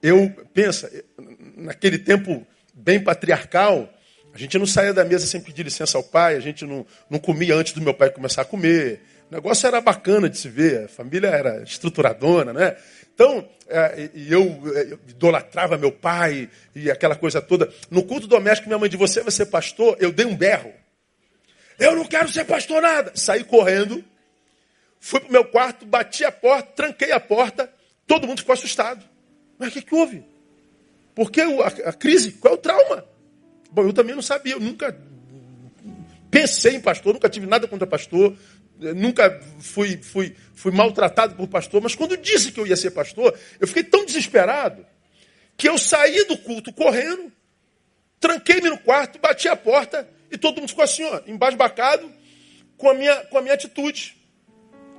eu, 0.00 0.30
pensa, 0.54 0.88
naquele 1.56 1.98
tempo 1.98 2.46
bem 2.72 3.00
patriarcal, 3.02 3.92
a 4.32 4.38
gente 4.38 4.56
não 4.56 4.66
saía 4.66 4.94
da 4.94 5.04
mesa 5.04 5.26
sem 5.26 5.40
pedir 5.40 5.64
licença 5.64 5.98
ao 5.98 6.04
pai, 6.04 6.36
a 6.36 6.40
gente 6.40 6.64
não, 6.64 6.86
não 7.10 7.18
comia 7.18 7.56
antes 7.56 7.72
do 7.72 7.82
meu 7.82 7.92
pai 7.92 8.08
começar 8.08 8.42
a 8.42 8.44
comer. 8.44 9.02
O 9.28 9.34
negócio 9.34 9.66
era 9.66 9.80
bacana 9.80 10.30
de 10.30 10.38
se 10.38 10.48
ver, 10.48 10.84
a 10.84 10.88
família 10.88 11.26
era 11.26 11.60
estruturadona, 11.64 12.52
né? 12.52 12.76
Então, 13.12 13.48
é, 13.66 14.10
eu, 14.14 14.62
eu 14.64 15.00
idolatrava 15.08 15.76
meu 15.76 15.90
pai 15.90 16.48
e 16.72 16.88
aquela 16.88 17.16
coisa 17.16 17.42
toda. 17.42 17.68
No 17.90 18.04
culto 18.04 18.28
doméstico, 18.28 18.68
minha 18.68 18.78
mãe 18.78 18.88
disse, 18.88 19.00
você 19.00 19.22
vai 19.22 19.32
ser 19.32 19.46
pastor? 19.46 19.96
Eu 19.98 20.12
dei 20.12 20.24
um 20.24 20.36
berro. 20.36 20.72
Eu 21.78 21.94
não 21.94 22.04
quero 22.04 22.28
ser 22.28 22.44
pastor 22.44 22.82
nada. 22.82 23.12
Saí 23.14 23.44
correndo, 23.44 24.04
fui 25.00 25.20
para 25.20 25.28
o 25.28 25.32
meu 25.32 25.44
quarto, 25.44 25.84
bati 25.84 26.24
a 26.24 26.32
porta, 26.32 26.72
tranquei 26.72 27.12
a 27.12 27.20
porta, 27.20 27.72
todo 28.06 28.26
mundo 28.26 28.40
ficou 28.40 28.54
assustado. 28.54 29.04
Mas 29.58 29.68
o 29.68 29.72
que, 29.72 29.82
que 29.82 29.94
houve? 29.94 30.24
Por 31.14 31.30
que 31.30 31.40
a, 31.40 31.66
a 31.88 31.92
crise? 31.92 32.32
Qual 32.32 32.54
é 32.54 32.56
o 32.56 32.60
trauma? 32.60 33.04
Bom, 33.70 33.82
eu 33.82 33.92
também 33.92 34.14
não 34.14 34.22
sabia, 34.22 34.54
eu 34.54 34.60
nunca 34.60 34.96
pensei 36.30 36.74
em 36.74 36.80
pastor, 36.80 37.14
nunca 37.14 37.28
tive 37.28 37.46
nada 37.46 37.66
contra 37.66 37.86
pastor, 37.86 38.36
nunca 38.78 39.40
fui, 39.58 39.96
fui, 39.96 40.34
fui 40.54 40.72
maltratado 40.72 41.34
por 41.34 41.48
pastor, 41.48 41.80
mas 41.82 41.94
quando 41.94 42.16
disse 42.16 42.52
que 42.52 42.60
eu 42.60 42.66
ia 42.66 42.76
ser 42.76 42.90
pastor, 42.90 43.38
eu 43.58 43.66
fiquei 43.66 43.84
tão 43.84 44.04
desesperado 44.04 44.84
que 45.56 45.68
eu 45.68 45.78
saí 45.78 46.24
do 46.26 46.36
culto 46.36 46.72
correndo, 46.72 47.32
tranquei-me 48.20 48.68
no 48.68 48.78
quarto, 48.78 49.18
bati 49.18 49.48
a 49.48 49.56
porta 49.56 50.06
e 50.30 50.38
todo 50.38 50.60
mundo 50.60 50.68
ficou 50.68 50.84
assim, 50.84 51.04
ó, 51.04 51.20
embasbacado 51.26 52.10
com 52.76 52.90
a 52.90 52.94
minha, 52.94 53.16
com 53.26 53.38
a 53.38 53.42
minha 53.42 53.54
atitude. 53.54 54.16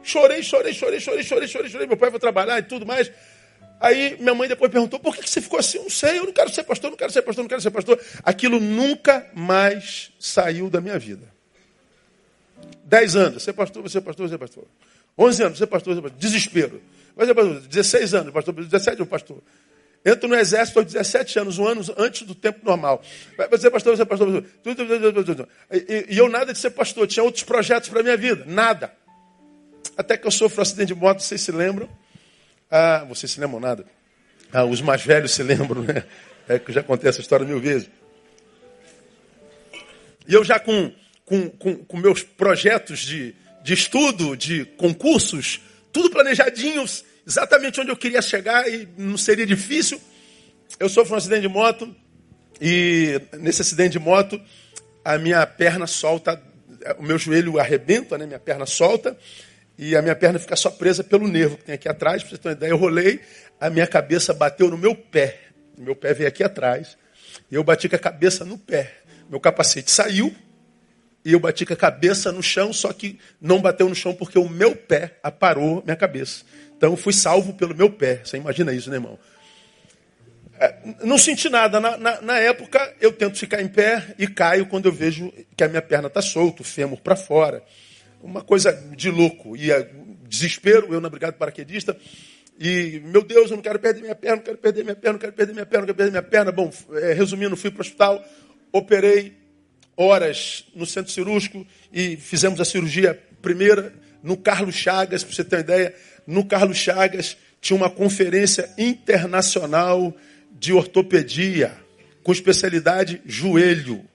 Chorei, 0.03 0.41
chorei, 0.41 0.73
chorei, 0.73 0.99
chorei, 0.99 1.23
chorei, 1.23 1.47
chorei, 1.47 1.69
chorei. 1.69 1.87
Meu 1.87 1.97
pai 1.97 2.09
foi 2.09 2.19
trabalhar 2.19 2.59
e 2.59 2.63
tudo 2.63 2.85
mais. 2.85 3.11
Aí 3.79 4.17
minha 4.19 4.33
mãe 4.33 4.47
depois 4.47 4.71
perguntou: 4.71 4.99
por 4.99 5.15
que 5.15 5.29
você 5.29 5.41
ficou 5.41 5.59
assim? 5.59 5.77
Eu 5.77 5.83
não 5.83 5.89
sei, 5.89 6.19
eu 6.19 6.25
não 6.25 6.33
quero 6.33 6.49
ser 6.49 6.63
pastor, 6.63 6.89
não 6.89 6.97
quero 6.97 7.11
ser 7.11 7.21
pastor, 7.21 7.43
não 7.43 7.49
quero 7.49 7.61
ser 7.61 7.71
pastor. 7.71 7.99
Aquilo 8.23 8.59
nunca 8.59 9.29
mais 9.33 10.11
saiu 10.19 10.69
da 10.69 10.81
minha 10.81 10.97
vida. 10.97 11.31
Dez 12.83 13.15
anos, 13.15 13.43
ser 13.43 13.53
pastor, 13.53 13.87
ser 13.89 14.01
pastor, 14.01 14.29
ser 14.29 14.37
pastor. 14.37 14.65
Onze 15.17 15.43
anos, 15.43 15.57
ser 15.57 15.67
pastor, 15.67 15.95
ser 15.95 16.01
pastor. 16.01 16.19
Desespero. 16.19 16.81
Vai 17.15 17.25
ser 17.25 17.33
pastor. 17.33 17.59
16 17.59 18.13
anos, 18.13 18.33
pastor. 18.33 18.53
17 18.53 18.97
anos, 18.97 19.09
pastor. 19.09 19.43
Entro 20.05 20.29
no 20.29 20.35
exército 20.35 20.79
aos 20.79 20.93
17 20.93 21.39
anos, 21.39 21.57
um 21.57 21.67
ano 21.67 21.81
antes 21.97 22.21
do 22.21 22.33
tempo 22.33 22.59
normal. 22.63 23.03
Vai 23.37 23.57
ser 23.57 23.69
pastor, 23.69 23.97
ser 23.97 24.05
pastor, 24.05 24.41
pastor. 24.41 25.49
E, 25.71 26.17
eu 26.17 26.29
nada 26.29 26.53
de 26.53 26.59
ser 26.59 26.71
pastor, 26.71 27.07
tinha 27.07 27.23
outros 27.23 27.43
projetos 27.43 27.89
para 27.89 27.99
a 27.99 28.03
minha 28.03 28.17
vida, 28.17 28.43
nada. 28.47 28.93
Até 29.97 30.15
que 30.15 30.25
eu 30.25 30.31
sofro 30.31 30.59
um 30.59 30.61
acidente 30.61 30.93
de 30.93 30.95
moto, 30.95 31.21
vocês 31.21 31.41
se 31.41 31.51
lembram? 31.51 31.89
Ah, 32.69 33.05
vocês 33.07 33.31
se 33.31 33.39
lembram 33.39 33.59
nada? 33.59 33.85
Ah, 34.53 34.63
os 34.63 34.81
mais 34.81 35.01
velhos 35.01 35.31
se 35.31 35.43
lembram, 35.43 35.83
né? 35.83 36.03
É 36.47 36.57
que 36.57 36.69
eu 36.69 36.75
já 36.75 36.83
contei 36.83 37.09
essa 37.09 37.19
história 37.19 37.45
mil 37.45 37.59
vezes. 37.59 37.89
E 40.27 40.33
eu 40.33 40.43
já 40.43 40.59
com, 40.59 40.91
com, 41.25 41.49
com, 41.49 41.75
com 41.83 41.97
meus 41.97 42.23
projetos 42.23 42.99
de, 42.99 43.35
de 43.63 43.73
estudo, 43.73 44.35
de 44.37 44.65
concursos, 44.77 45.61
tudo 45.91 46.09
planejadinhos, 46.09 47.03
exatamente 47.27 47.81
onde 47.81 47.91
eu 47.91 47.97
queria 47.97 48.21
chegar 48.21 48.67
e 48.69 48.87
não 48.97 49.17
seria 49.17 49.45
difícil. 49.45 49.99
Eu 50.79 50.87
sofro 50.87 51.13
um 51.13 51.17
acidente 51.17 51.41
de 51.41 51.49
moto 51.49 51.93
e 52.61 53.21
nesse 53.33 53.61
acidente 53.61 53.91
de 53.91 53.99
moto 53.99 54.39
a 55.03 55.17
minha 55.17 55.45
perna 55.45 55.85
solta, 55.85 56.41
o 56.97 57.03
meu 57.03 57.17
joelho 57.17 57.59
arrebenta, 57.59 58.17
né? 58.17 58.25
minha 58.25 58.39
perna 58.39 58.65
solta 58.65 59.17
e 59.77 59.95
a 59.95 60.01
minha 60.01 60.15
perna 60.15 60.39
fica 60.39 60.55
só 60.55 60.69
presa 60.69 61.03
pelo 61.03 61.27
nervo 61.27 61.57
que 61.57 61.65
tem 61.65 61.75
aqui 61.75 61.89
atrás. 61.89 62.23
Para 62.23 62.31
você 62.31 62.37
ter 62.37 62.47
uma 62.47 62.53
ideia, 62.53 62.71
eu 62.71 62.77
rolei, 62.77 63.19
a 63.59 63.69
minha 63.69 63.85
cabeça 63.85 64.33
bateu 64.33 64.69
no 64.69 64.77
meu 64.77 64.95
pé. 64.95 65.39
Meu 65.77 65.95
pé 65.95 66.13
veio 66.13 66.29
aqui 66.29 66.43
atrás. 66.43 66.97
E 67.51 67.55
eu 67.55 67.63
bati 67.63 67.87
com 67.89 67.95
a 67.95 67.99
cabeça 67.99 68.45
no 68.45 68.57
pé. 68.57 68.93
Meu 69.29 69.39
capacete 69.39 69.91
saiu 69.91 70.33
e 71.27 71.33
eu 71.33 71.41
bati 71.41 71.65
com 71.65 71.73
a 71.73 71.77
cabeça 71.77 72.31
no 72.31 72.41
chão, 72.41 72.71
só 72.71 72.93
que 72.93 73.19
não 73.41 73.61
bateu 73.61 73.89
no 73.89 73.93
chão 73.93 74.13
porque 74.13 74.39
o 74.39 74.47
meu 74.47 74.73
pé 74.73 75.17
aparou 75.21 75.83
minha 75.83 75.95
cabeça. 75.95 76.45
Então 76.77 76.95
fui 76.95 77.13
salvo 77.13 77.53
pelo 77.53 77.75
meu 77.75 77.89
pé. 77.89 78.21
Você 78.23 78.37
imagina 78.37 78.71
isso, 78.73 78.89
né, 78.89 78.97
irmão? 78.97 79.19
É, 80.59 80.75
não 81.03 81.17
senti 81.17 81.49
nada. 81.49 81.79
Na, 81.79 81.97
na, 81.97 82.21
na, 82.21 82.37
época, 82.37 82.95
eu 83.01 83.11
tento 83.11 83.37
ficar 83.37 83.61
em 83.61 83.67
pé 83.67 84.15
e 84.17 84.27
caio 84.27 84.65
quando 84.67 84.85
eu 84.85 84.91
vejo 84.91 85.33
que 85.55 85.63
a 85.63 85.67
minha 85.67 85.81
perna 85.81 86.07
está 86.07 86.21
solta, 86.21 86.61
o 86.61 86.65
fêmur 86.65 86.99
para 86.99 87.15
fora 87.15 87.63
uma 88.21 88.41
coisa 88.41 88.71
de 88.95 89.09
louco. 89.09 89.55
E 89.55 89.69
desespero, 90.27 90.93
eu 90.93 91.01
na 91.01 91.09
brigada 91.09 91.33
paraquedista. 91.33 91.97
E, 92.59 93.01
meu 93.05 93.23
Deus, 93.23 93.51
eu 93.51 93.55
não 93.55 93.63
quero 93.63 93.79
perder 93.79 94.01
minha 94.01 94.15
perna, 94.15 94.37
não 94.37 94.43
quero 94.43 94.57
perder 94.57 94.83
minha 94.83 94.95
perna, 94.95 95.13
não 95.13 95.19
quero 95.19 95.33
perder 95.33 95.53
minha 95.53 95.65
perna, 95.65 95.81
não 95.81 95.85
quero 95.87 95.97
perder 95.97 96.11
minha 96.11 96.23
perna. 96.23 96.51
Bom, 96.51 96.71
é, 96.93 97.13
resumindo, 97.13 97.55
fui 97.55 97.69
para 97.69 97.79
o 97.79 97.81
hospital, 97.81 98.25
operei 98.71 99.37
horas 99.95 100.65
no 100.75 100.85
centro 100.85 101.11
cirúrgico 101.11 101.65
e 101.91 102.17
fizemos 102.17 102.59
a 102.59 102.65
cirurgia 102.65 103.19
primeira 103.41 103.93
no 104.23 104.35
Carlos 104.35 104.75
Chagas, 104.75 105.23
para 105.23 105.33
você 105.33 105.43
ter 105.43 105.57
uma 105.57 105.61
ideia. 105.61 105.95
No 106.27 106.45
Carlos 106.45 106.77
Chagas 106.77 107.37
tinha 107.59 107.75
uma 107.75 107.89
conferência 107.89 108.69
internacional 108.77 110.13
de 110.51 110.73
ortopedia, 110.73 111.73
com 112.21 112.31
especialidade 112.31 113.21
joelho. 113.25 114.05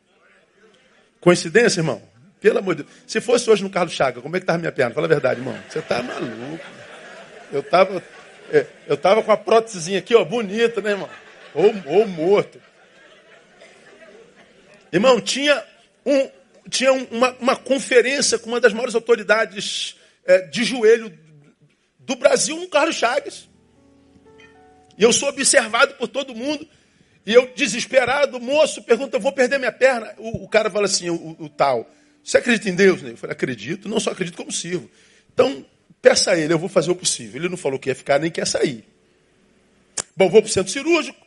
Coincidência, 1.20 1.80
irmão? 1.80 2.02
Pelo 2.40 2.58
amor 2.58 2.74
de 2.74 2.82
Deus. 2.82 2.94
Se 3.06 3.20
fosse 3.20 3.48
hoje 3.48 3.62
no 3.62 3.70
Carlos 3.70 3.94
Chaga, 3.94 4.20
como 4.20 4.36
é 4.36 4.38
que 4.40 4.44
estava 4.44 4.58
minha 4.58 4.72
perna? 4.72 4.94
Fala 4.94 5.06
a 5.06 5.08
verdade, 5.08 5.40
irmão. 5.40 5.58
Você 5.68 5.78
está 5.78 6.02
maluco. 6.02 6.60
Eu 7.52 7.60
estava 7.60 8.02
é, 8.52 8.66
eu 8.86 8.98
tava 8.98 9.22
com 9.22 9.32
a 9.32 9.36
prótesezinha 9.36 9.98
aqui, 9.98 10.14
ó, 10.14 10.22
bonita, 10.24 10.82
né, 10.82 10.90
irmão? 10.90 11.08
Ou, 11.54 11.72
ou 11.86 12.06
morto. 12.06 12.60
Irmão, 14.92 15.18
tinha, 15.22 15.64
um, 16.04 16.30
tinha 16.68 16.92
uma, 16.92 17.34
uma 17.40 17.56
conferência 17.56 18.38
com 18.38 18.50
uma 18.50 18.60
das 18.60 18.74
maiores 18.74 18.94
autoridades 18.94 19.96
é, 20.26 20.42
de 20.42 20.64
joelho 20.64 21.10
do 22.04 22.16
Brasil, 22.16 22.56
no 22.56 22.68
Carlos 22.68 22.96
Chagas. 22.96 23.48
E 24.96 25.02
eu 25.02 25.12
sou 25.12 25.28
observado 25.28 25.94
por 25.94 26.08
todo 26.08 26.34
mundo. 26.34 26.66
E 27.24 27.32
eu, 27.32 27.52
desesperado, 27.54 28.40
moço, 28.40 28.82
pergunta, 28.82 29.18
vou 29.18 29.32
perder 29.32 29.58
minha 29.58 29.72
perna. 29.72 30.12
O, 30.18 30.44
o 30.44 30.48
cara 30.48 30.70
fala 30.70 30.86
assim, 30.86 31.08
o, 31.08 31.36
o 31.38 31.48
tal. 31.48 31.88
Você 32.22 32.38
acredita 32.38 32.68
em 32.68 32.74
Deus? 32.74 33.02
Eu 33.02 33.16
falei, 33.16 33.32
acredito, 33.32 33.88
não 33.88 34.00
só 34.00 34.10
acredito 34.10 34.36
como 34.36 34.52
sirvo. 34.52 34.90
Então, 35.32 35.64
peça 36.00 36.32
a 36.32 36.38
ele, 36.38 36.52
eu 36.52 36.58
vou 36.58 36.68
fazer 36.68 36.90
o 36.90 36.96
possível. 36.96 37.40
Ele 37.40 37.48
não 37.48 37.56
falou 37.56 37.78
que 37.78 37.88
ia 37.88 37.94
ficar, 37.94 38.18
nem 38.18 38.30
quer 38.30 38.46
sair. 38.46 38.84
Bom, 40.16 40.28
vou 40.28 40.42
para 40.42 40.48
o 40.48 40.52
centro 40.52 40.72
cirúrgico, 40.72 41.18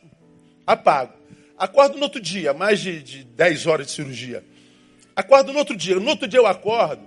apago. 0.66 1.14
Acordo 1.58 1.96
no 1.96 2.02
outro 2.04 2.20
dia, 2.20 2.52
mais 2.52 2.80
de, 2.80 3.02
de 3.02 3.24
10 3.24 3.66
horas 3.66 3.86
de 3.86 3.92
cirurgia. 3.92 4.44
Acordo 5.14 5.52
no 5.52 5.58
outro 5.58 5.74
dia. 5.74 5.98
No 5.98 6.10
outro 6.10 6.28
dia 6.28 6.38
eu 6.38 6.46
acordo 6.46 7.02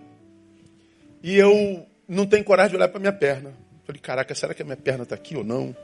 e 1.21 1.35
eu 1.35 1.85
não 2.09 2.25
tenho 2.25 2.43
coragem 2.43 2.71
de 2.71 2.75
olhar 2.77 2.87
para 2.87 2.99
minha 2.99 3.13
perna. 3.13 3.53
Falei, 3.85 4.01
caraca, 4.01 4.33
será 4.33 4.53
que 4.53 4.61
a 4.63 4.65
minha 4.65 4.75
perna 4.75 5.03
está 5.03 5.15
aqui 5.15 5.37
ou 5.37 5.43
não? 5.43 5.75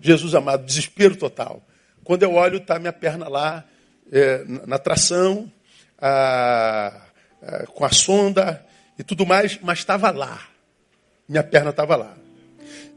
Jesus 0.00 0.34
amado, 0.34 0.64
desespero 0.64 1.14
total. 1.14 1.62
Quando 2.02 2.22
eu 2.22 2.32
olho, 2.32 2.56
está 2.56 2.78
minha 2.78 2.92
perna 2.92 3.28
lá, 3.28 3.64
é, 4.10 4.44
na 4.66 4.78
tração, 4.78 5.50
a, 5.98 7.02
a, 7.42 7.66
com 7.66 7.84
a 7.84 7.90
sonda 7.90 8.64
e 8.98 9.04
tudo 9.04 9.24
mais, 9.24 9.58
mas 9.62 9.78
estava 9.78 10.10
lá. 10.10 10.48
Minha 11.28 11.44
perna 11.44 11.70
estava 11.70 11.94
lá. 11.94 12.16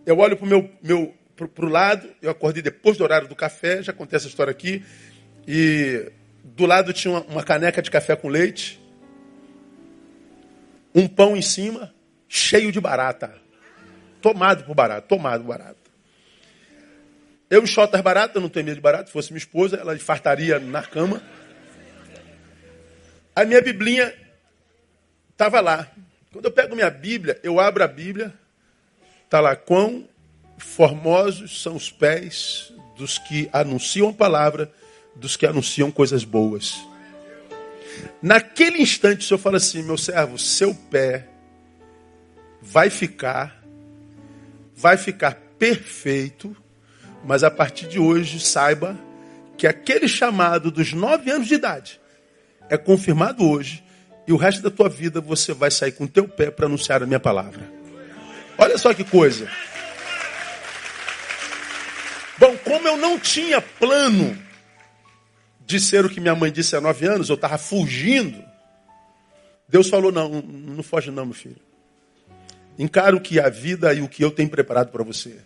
Eu 0.05 0.17
olho 0.19 0.37
para 0.37 0.45
o 0.45 0.49
meu, 0.49 0.69
meu 0.81 1.13
pro, 1.35 1.67
lado, 1.67 2.09
eu 2.21 2.31
acordei 2.31 2.61
depois 2.61 2.97
do 2.97 3.03
horário 3.03 3.27
do 3.27 3.35
café, 3.35 3.83
já 3.83 3.93
contei 3.93 4.17
essa 4.17 4.27
história 4.27 4.51
aqui, 4.51 4.83
e 5.47 6.11
do 6.43 6.65
lado 6.65 6.93
tinha 6.93 7.13
uma, 7.13 7.21
uma 7.21 7.43
caneca 7.43 7.81
de 7.81 7.91
café 7.91 8.15
com 8.15 8.29
leite, 8.29 8.81
um 10.93 11.07
pão 11.07 11.35
em 11.35 11.41
cima, 11.41 11.94
cheio 12.27 12.71
de 12.71 12.79
barata. 12.79 13.35
Tomado 14.21 14.63
por 14.63 14.75
barata, 14.75 15.01
tomado 15.07 15.43
por 15.43 15.49
barata. 15.49 15.85
Eu 17.49 17.63
enxoto 17.63 17.95
as 17.95 18.01
baratas, 18.01 18.41
não 18.41 18.49
tenho 18.49 18.65
medo 18.65 18.75
de 18.75 18.81
barata. 18.81 19.07
Se 19.07 19.13
fosse 19.13 19.31
minha 19.31 19.39
esposa, 19.39 19.77
ela 19.77 19.97
fartaria 19.99 20.59
na 20.59 20.81
cama. 20.81 21.21
A 23.35 23.45
minha 23.45 23.61
biblinha 23.61 24.13
estava 25.31 25.59
lá. 25.61 25.87
Quando 26.31 26.45
eu 26.45 26.51
pego 26.51 26.75
minha 26.75 26.89
Bíblia, 26.89 27.39
eu 27.43 27.59
abro 27.59 27.83
a 27.83 27.87
Bíblia, 27.87 28.33
está 29.23 29.39
lá, 29.39 29.55
quão 29.55 30.07
formosos 30.57 31.61
são 31.61 31.75
os 31.75 31.91
pés 31.91 32.73
dos 32.97 33.17
que 33.17 33.49
anunciam 33.53 34.09
a 34.09 34.13
palavra, 34.13 34.71
dos 35.15 35.37
que 35.37 35.45
anunciam 35.45 35.91
coisas 35.91 36.23
boas. 36.23 36.75
Naquele 38.21 38.81
instante, 38.81 39.19
o 39.19 39.27
Senhor 39.27 39.37
fala 39.37 39.57
assim: 39.57 39.83
meu 39.83 39.97
servo, 39.97 40.37
seu 40.37 40.73
pé 40.73 41.27
vai 42.65 42.89
ficar, 42.89 43.63
vai 44.75 44.97
ficar 44.97 45.35
perfeito, 45.57 46.55
mas 47.23 47.43
a 47.43 47.51
partir 47.51 47.87
de 47.87 47.99
hoje 47.99 48.39
saiba 48.39 48.97
que 49.57 49.67
aquele 49.67 50.07
chamado 50.07 50.71
dos 50.71 50.91
nove 50.91 51.31
anos 51.31 51.47
de 51.47 51.53
idade 51.53 52.01
é 52.69 52.77
confirmado 52.77 53.47
hoje 53.47 53.83
e 54.27 54.33
o 54.33 54.37
resto 54.37 54.61
da 54.61 54.71
tua 54.71 54.89
vida 54.89 55.21
você 55.21 55.53
vai 55.53 55.69
sair 55.69 55.91
com 55.91 56.05
o 56.05 56.07
teu 56.07 56.27
pé 56.27 56.49
para 56.49 56.65
anunciar 56.65 57.01
a 57.03 57.05
minha 57.05 57.19
palavra. 57.19 57.71
Olha 58.57 58.77
só 58.77 58.93
que 58.93 59.03
coisa. 59.03 59.47
Bom, 62.37 62.57
como 62.57 62.87
eu 62.87 62.97
não 62.97 63.17
tinha 63.19 63.61
plano 63.61 64.37
de 65.65 65.79
ser 65.79 66.03
o 66.03 66.09
que 66.09 66.19
minha 66.19 66.35
mãe 66.35 66.51
disse 66.51 66.75
há 66.75 66.81
nove 66.81 67.07
anos, 67.07 67.29
eu 67.29 67.35
estava 67.35 67.57
fugindo. 67.57 68.43
Deus 69.69 69.89
falou: 69.89 70.11
não, 70.11 70.41
não 70.41 70.83
foge, 70.83 71.11
não, 71.11 71.25
meu 71.25 71.33
filho. 71.33 71.61
Encara 72.77 73.15
o 73.15 73.21
que 73.21 73.39
a 73.39 73.49
vida 73.49 73.93
e 73.93 74.01
o 74.01 74.07
que 74.07 74.23
eu 74.23 74.31
tenho 74.31 74.49
preparado 74.49 74.91
para 74.91 75.03
você. 75.03 75.37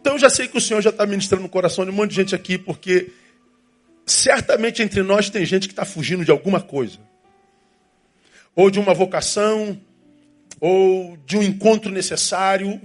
Então 0.00 0.14
eu 0.14 0.18
já 0.18 0.30
sei 0.30 0.48
que 0.48 0.56
o 0.56 0.60
Senhor 0.60 0.80
já 0.80 0.90
está 0.90 1.04
ministrando 1.06 1.42
no 1.42 1.48
coração 1.48 1.84
de 1.84 1.90
um 1.90 1.94
monte 1.94 2.10
de 2.10 2.16
gente 2.16 2.34
aqui, 2.34 2.56
porque 2.56 3.12
certamente 4.04 4.82
entre 4.82 5.02
nós 5.02 5.28
tem 5.28 5.44
gente 5.44 5.66
que 5.66 5.72
está 5.72 5.84
fugindo 5.84 6.24
de 6.24 6.30
alguma 6.30 6.60
coisa. 6.60 6.98
Ou 8.54 8.70
de 8.70 8.78
uma 8.78 8.94
vocação, 8.94 9.80
ou 10.60 11.16
de 11.26 11.36
um 11.36 11.42
encontro 11.42 11.90
necessário, 11.90 12.80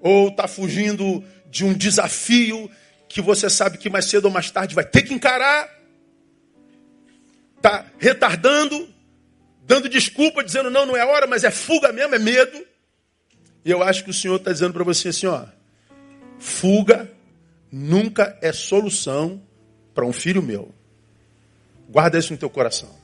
ou 0.00 0.28
está 0.28 0.46
fugindo 0.46 1.24
de 1.50 1.64
um 1.64 1.72
desafio 1.72 2.70
que 3.08 3.20
você 3.20 3.48
sabe 3.50 3.78
que 3.78 3.90
mais 3.90 4.06
cedo 4.06 4.26
ou 4.26 4.30
mais 4.30 4.50
tarde 4.50 4.74
vai 4.74 4.84
ter 4.84 5.02
que 5.02 5.12
encarar, 5.12 5.68
está 7.56 7.86
retardando, 7.98 8.88
dando 9.72 9.88
desculpa, 9.88 10.44
dizendo 10.44 10.68
não, 10.68 10.84
não 10.84 10.94
é 10.94 11.02
hora, 11.02 11.26
mas 11.26 11.44
é 11.44 11.50
fuga 11.50 11.90
mesmo, 11.94 12.14
é 12.14 12.18
medo. 12.18 12.62
E 13.64 13.70
eu 13.70 13.82
acho 13.82 14.04
que 14.04 14.10
o 14.10 14.12
Senhor 14.12 14.36
está 14.36 14.52
dizendo 14.52 14.74
para 14.74 14.84
você 14.84 15.08
assim, 15.08 15.26
ó, 15.26 15.46
fuga 16.38 17.10
nunca 17.70 18.36
é 18.42 18.52
solução 18.52 19.42
para 19.94 20.04
um 20.04 20.12
filho 20.12 20.42
meu. 20.42 20.74
Guarda 21.88 22.18
isso 22.18 22.34
no 22.34 22.38
teu 22.38 22.50
coração. 22.50 22.94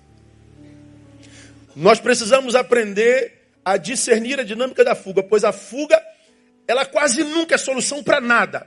Nós 1.75 1.99
precisamos 2.01 2.55
aprender 2.55 3.49
a 3.65 3.79
discernir 3.79 4.39
a 4.39 4.43
dinâmica 4.43 4.85
da 4.85 4.95
fuga, 4.95 5.23
pois 5.23 5.45
a 5.45 5.52
fuga, 5.52 5.99
ela 6.67 6.85
quase 6.85 7.25
nunca 7.25 7.54
é 7.54 7.59
solução 7.59 8.02
para 8.02 8.21
nada. 8.21 8.67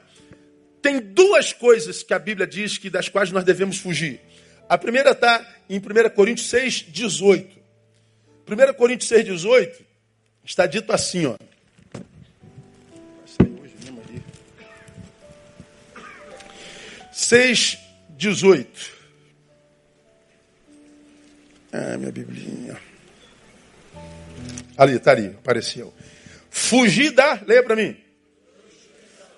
Tem 0.82 1.00
duas 1.00 1.54
coisas 1.54 2.02
que 2.02 2.16
a 2.16 2.20
Bíblia 2.20 2.48
diz 2.48 2.80
que 2.80 2.90
das 2.90 3.10
quais 3.10 3.32
nós 3.32 3.44
devemos 3.44 3.78
fugir. 3.78 4.20
A 4.68 4.76
primeira 4.76 5.12
está 5.12 5.46
em 5.70 5.78
1 5.78 6.10
Coríntios 6.16 6.50
6, 6.50 6.86
18. 6.90 7.61
1 8.52 8.74
Coríntios 8.74 9.08
6, 9.08 9.24
18 9.24 9.86
está 10.44 10.66
dito 10.66 10.92
assim, 10.92 11.26
ó. 11.26 11.38
6, 17.14 17.78
18. 18.10 18.92
Ah, 21.72 21.98
minha 21.98 22.12
biblinha. 22.12 22.78
Ali, 24.78 24.98
está 24.98 25.12
ali, 25.12 25.28
apareceu. 25.28 25.94
Fugir 26.50 27.12
da, 27.12 27.40
leia 27.48 27.64
para 27.64 27.78
mim. 27.78 27.96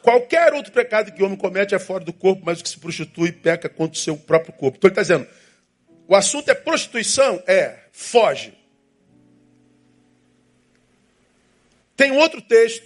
Qualquer 0.01 0.53
outro 0.53 0.71
pecado 0.71 1.11
que 1.11 1.21
o 1.21 1.25
homem 1.27 1.37
comete 1.37 1.75
é 1.75 1.79
fora 1.79 2.03
do 2.03 2.11
corpo, 2.11 2.41
mas 2.43 2.59
o 2.59 2.63
que 2.63 2.69
se 2.69 2.79
prostitui 2.79 3.31
peca 3.31 3.69
contra 3.69 3.95
o 3.95 4.01
seu 4.01 4.17
próprio 4.17 4.53
corpo. 4.53 4.77
Então 4.77 4.87
ele 4.89 4.99
está 4.99 5.01
dizendo, 5.03 5.29
o 6.07 6.15
assunto 6.15 6.49
é 6.49 6.55
prostituição? 6.55 7.43
É, 7.45 7.77
foge. 7.91 8.62
Tem 11.95 12.11
outro 12.11 12.41
texto 12.41 12.85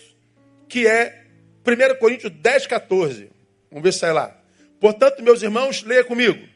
que 0.68 0.88
é 0.88 1.26
1 1.66 2.00
Coríntios 2.00 2.32
10, 2.32 2.68
14. 2.68 3.30
Vamos 3.70 3.84
ver 3.84 3.94
se 3.94 4.00
sai 4.00 4.14
lá. 4.14 4.36
Portanto, 4.80 5.24
meus 5.24 5.42
irmãos, 5.42 5.84
leia 5.84 6.04
comigo. 6.04 6.48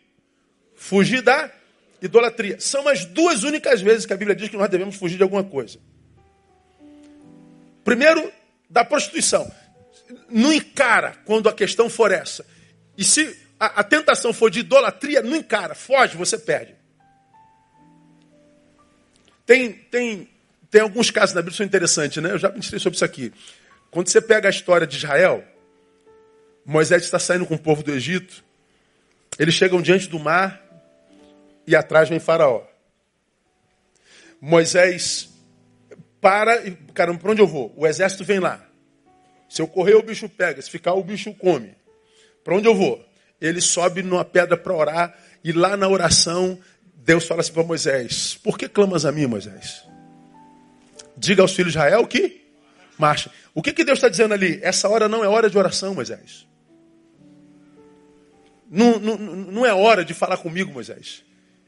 Fugir 0.76 1.22
da 1.22 1.52
idolatria. 2.02 2.60
São 2.60 2.88
as 2.88 3.06
duas 3.06 3.44
únicas 3.44 3.82
vezes 3.82 4.06
que 4.06 4.14
a 4.14 4.18
Bíblia 4.18 4.36
diz 4.36 4.50
que 4.50 4.58
nós 4.58 4.70
devemos 4.70 4.96
fugir 4.96 5.18
de 5.18 5.24
alguma 5.24 5.44
coisa. 5.44 5.80
Primeiro, 7.84 8.32
da 8.70 8.86
prostituição 8.86 9.52
não 10.30 10.52
encara 10.52 11.16
quando 11.26 11.50
a 11.50 11.54
questão 11.54 11.90
for 11.90 12.12
essa. 12.12 12.46
E 12.98 13.04
se 13.04 13.38
a, 13.60 13.82
a 13.82 13.84
tentação 13.84 14.34
for 14.34 14.50
de 14.50 14.60
idolatria, 14.60 15.22
não 15.22 15.36
encara, 15.36 15.76
foge, 15.76 16.18
você 16.18 16.38
perde. 16.38 16.76
Tem, 19.46 19.74
tem, 19.74 20.30
tem 20.72 20.82
alguns 20.82 21.12
casos 21.12 21.36
na 21.36 21.42
Bíblia 21.42 21.52
que 21.52 21.58
são 21.58 21.66
interessantes, 21.66 22.24
né? 22.24 22.32
Eu 22.32 22.40
já 22.40 22.50
pensei 22.50 22.80
sobre 22.80 22.96
isso 22.96 23.04
aqui. 23.04 23.34
Quando 23.92 24.08
você 24.08 24.22
pega 24.22 24.48
a 24.48 24.50
história 24.50 24.88
de 24.88 24.96
Israel, 24.96 25.44
Moisés 26.66 27.04
está 27.04 27.20
saindo 27.20 27.46
com 27.46 27.56
o 27.56 27.60
povo 27.60 27.84
do 27.84 27.92
Egito, 27.92 28.42
eles 29.38 29.54
chegam 29.54 29.82
diante 29.82 30.08
do 30.08 30.18
mar 30.18 30.62
e 31.68 31.76
atrás 31.76 32.08
vem 32.08 32.20
Faraó. 32.20 32.64
Moisés 34.40 35.30
para 36.22 36.66
e, 36.66 36.72
caramba, 36.94 37.20
para 37.20 37.32
onde 37.32 37.42
eu 37.42 37.48
vou? 37.48 37.74
O 37.76 37.86
exército 37.86 38.24
vem 38.24 38.40
lá. 38.40 38.66
Se 39.50 39.62
eu 39.62 39.68
correr, 39.68 39.96
o 39.96 40.02
bicho 40.02 40.30
pega. 40.30 40.62
Se 40.62 40.70
ficar, 40.70 40.94
o 40.94 41.04
bicho 41.04 41.34
come. 41.34 41.76
Para 42.46 42.56
onde 42.56 42.68
eu 42.68 42.74
vou? 42.74 43.06
Ele 43.42 43.60
sobe 43.60 44.02
numa 44.02 44.24
pedra 44.24 44.56
para 44.56 44.74
orar. 44.74 45.20
E 45.44 45.52
lá 45.52 45.76
na 45.76 45.90
oração, 45.90 46.58
Deus 46.96 47.26
fala 47.26 47.42
assim 47.42 47.52
para 47.52 47.64
Moisés: 47.64 48.40
Por 48.42 48.58
que 48.58 48.70
clamas 48.70 49.06
a 49.06 49.12
mim, 49.12 49.26
Moisés? 49.26 49.91
Diga 51.18 51.42
aos 51.42 51.54
filhos 51.54 51.74
de 51.74 51.78
Israel 51.78 52.06
que 52.08 52.42
marcha. 52.98 53.32
O 53.54 53.62
que, 53.62 53.74
que 53.74 53.84
Deus 53.84 53.98
está 53.98 54.10
dizendo 54.10 54.34
ali? 54.34 54.60
Essa 54.62 54.88
hora 54.88 55.08
não 55.08 55.24
é 55.24 55.28
hora 55.28 55.50
de 55.50 55.58
oração, 55.58 55.94
Moisés. 55.94 56.48
Não, 58.70 59.00
não, 59.00 59.18
não 59.18 59.66
é 59.66 59.74
hora 59.74 60.06
de 60.06 60.14
falar 60.14 60.38
comigo, 60.38 60.72
Moisés. 60.72 61.24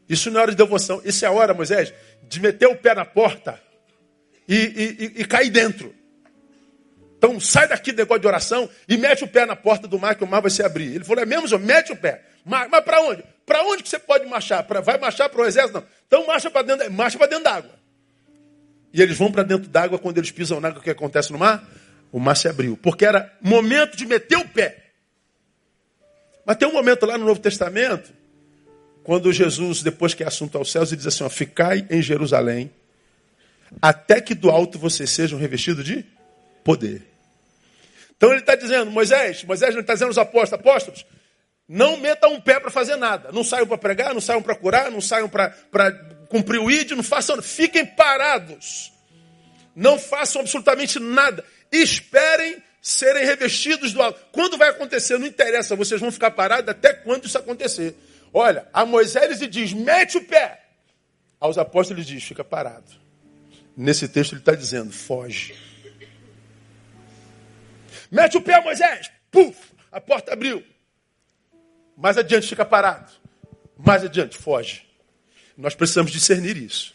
Isso 0.08 0.30
não 0.32 0.40
é 0.40 0.44
hora 0.44 0.52
de 0.52 0.58
devoção. 0.58 1.02
Isso 1.04 1.26
é 1.26 1.28
a 1.28 1.32
hora, 1.32 1.54
Moisés, 1.54 1.94
de 2.24 2.40
meter 2.40 2.68
o 2.68 2.76
pé 2.76 2.96
na 2.96 3.04
porta 3.04 3.60
e, 4.48 4.56
e, 4.56 5.18
e, 5.18 5.22
e 5.22 5.26
cair 5.26 5.50
dentro. 5.50 5.94
Então 7.18 7.40
sai 7.40 7.68
daqui 7.68 7.92
do 7.92 7.98
negócio 7.98 8.22
de 8.22 8.28
oração 8.28 8.70
e 8.88 8.98
mete 8.98 9.24
o 9.24 9.28
pé 9.28 9.46
na 9.46 9.56
porta 9.56 9.88
do 9.88 9.98
mar 9.98 10.16
que 10.16 10.24
o 10.24 10.28
mar 10.28 10.42
vai 10.42 10.52
se 10.52 10.62
abrir. 10.62 10.96
Ele 10.96 11.04
falou, 11.04 11.24
é 11.24 11.26
mesmo? 11.26 11.58
Mete 11.58 11.92
o 11.92 11.96
pé. 11.96 12.22
Mas, 12.46 12.70
mas 12.70 12.84
para 12.84 13.02
onde? 13.02 13.24
Para 13.46 13.64
onde 13.64 13.84
que 13.84 13.90
você 13.90 14.00
pode 14.00 14.26
marchar? 14.26 14.64
Pra, 14.64 14.82
vai 14.82 14.98
marchar 14.98 15.30
para 15.30 15.42
o 15.42 15.46
exército? 15.46 15.80
Não. 15.80 15.86
Então 16.06 16.28
marcha 16.28 16.52
para 16.52 16.62
dentro, 16.64 16.92
marcha 16.92 17.18
para 17.18 17.28
dentro. 17.28 17.70
E 18.94 19.02
eles 19.02 19.18
vão 19.18 19.32
para 19.32 19.42
dentro 19.42 19.68
d'água 19.68 19.98
quando 19.98 20.20
eles 20.20 20.30
pisam 20.30 20.60
na 20.60 20.68
água, 20.68 20.80
o 20.80 20.84
que 20.84 20.90
acontece 20.90 21.32
no 21.32 21.40
mar? 21.40 21.68
O 22.12 22.20
mar 22.20 22.38
se 22.38 22.48
abriu. 22.48 22.78
Porque 22.78 23.04
era 23.04 23.36
momento 23.42 23.98
de 23.98 24.06
meter 24.06 24.38
o 24.38 24.48
pé. 24.48 24.92
Mas 26.46 26.58
tem 26.58 26.68
um 26.68 26.74
momento 26.74 27.06
lá 27.06 27.18
no 27.18 27.26
Novo 27.26 27.40
Testamento, 27.40 28.14
quando 29.04 29.34
Jesus, 29.34 29.82
depois 29.82 30.14
que 30.14 30.24
é 30.24 30.28
assunto 30.28 30.58
aos 30.58 30.72
céus, 30.72 30.92
ele 30.92 30.98
diz 30.98 31.08
assim: 31.08 31.24
ó, 31.24 31.30
ficai 31.30 31.88
em 31.90 32.02
Jerusalém, 32.02 32.72
até 33.82 34.22
que 34.22 34.36
do 34.36 34.52
alto 34.52 34.78
vocês 34.78 35.10
sejam 35.10 35.40
revestidos 35.40 35.84
de 35.84 36.06
poder. 36.64 37.02
Então 38.16 38.30
ele 38.30 38.42
está 38.42 38.56
dizendo, 38.56 38.92
Moisés, 38.92 39.44
Moisés 39.44 39.76
está 39.76 39.94
dizendo 39.94 40.10
aos 40.10 40.18
apóstolos, 40.18 40.54
apóstolos, 40.54 41.06
não 41.68 41.98
metam 41.98 42.34
um 42.34 42.40
pé 42.40 42.60
para 42.60 42.70
fazer 42.70 42.96
nada. 42.96 43.32
Não 43.32 43.44
saiam 43.44 43.66
para 43.66 43.78
pregar, 43.78 44.14
não 44.14 44.22
saiam 44.22 44.42
para 44.42 44.56
curar, 44.56 44.92
não 44.92 45.02
saiam 45.02 45.28
para 45.28 45.50
cumprir 46.34 46.60
o 46.60 46.72
ídolo, 46.72 46.98
não 46.98 47.04
façam, 47.04 47.40
fiquem 47.44 47.86
parados. 47.86 48.92
Não 49.76 50.00
façam 50.00 50.42
absolutamente 50.42 50.98
nada. 50.98 51.46
Esperem 51.72 52.58
serem 52.82 53.24
revestidos 53.24 53.94
do 53.94 54.02
alto. 54.02 54.20
Quando 54.32 54.58
vai 54.58 54.70
acontecer, 54.70 55.20
não 55.20 55.28
interessa, 55.28 55.76
vocês 55.76 56.02
vão 56.02 56.12
ficar 56.12 56.32
parados 56.32 56.68
até 56.68 56.92
quando 56.92 57.26
isso 57.26 57.38
acontecer. 57.38 57.96
Olha, 58.34 58.68
a 58.74 58.84
Moisés 58.84 59.40
ele 59.40 59.48
diz, 59.48 59.74
mete 59.74 60.18
o 60.18 60.26
pé. 60.26 60.64
Aos 61.40 61.60
apóstolos 61.60 62.04
ele 62.04 62.18
diz, 62.18 62.28
fica 62.28 62.44
parado. 62.44 62.92
Nesse 63.78 64.08
texto 64.08 64.34
ele 64.34 64.42
está 64.42 64.56
dizendo, 64.56 64.92
foge. 64.92 65.56
Mete 68.10 68.38
o 68.38 68.42
pé, 68.42 68.60
Moisés. 68.60 69.12
Puf! 69.30 69.56
A 69.92 70.02
porta 70.02 70.34
abriu. 70.34 70.64
Mais 71.96 72.18
adiante 72.18 72.48
fica 72.48 72.66
parado. 72.66 73.12
Mais 73.78 74.04
adiante 74.04 74.36
foge. 74.36 74.93
Nós 75.58 75.76
precisamos 75.76 76.12
discernir 76.12 76.58
isso. 76.58 76.94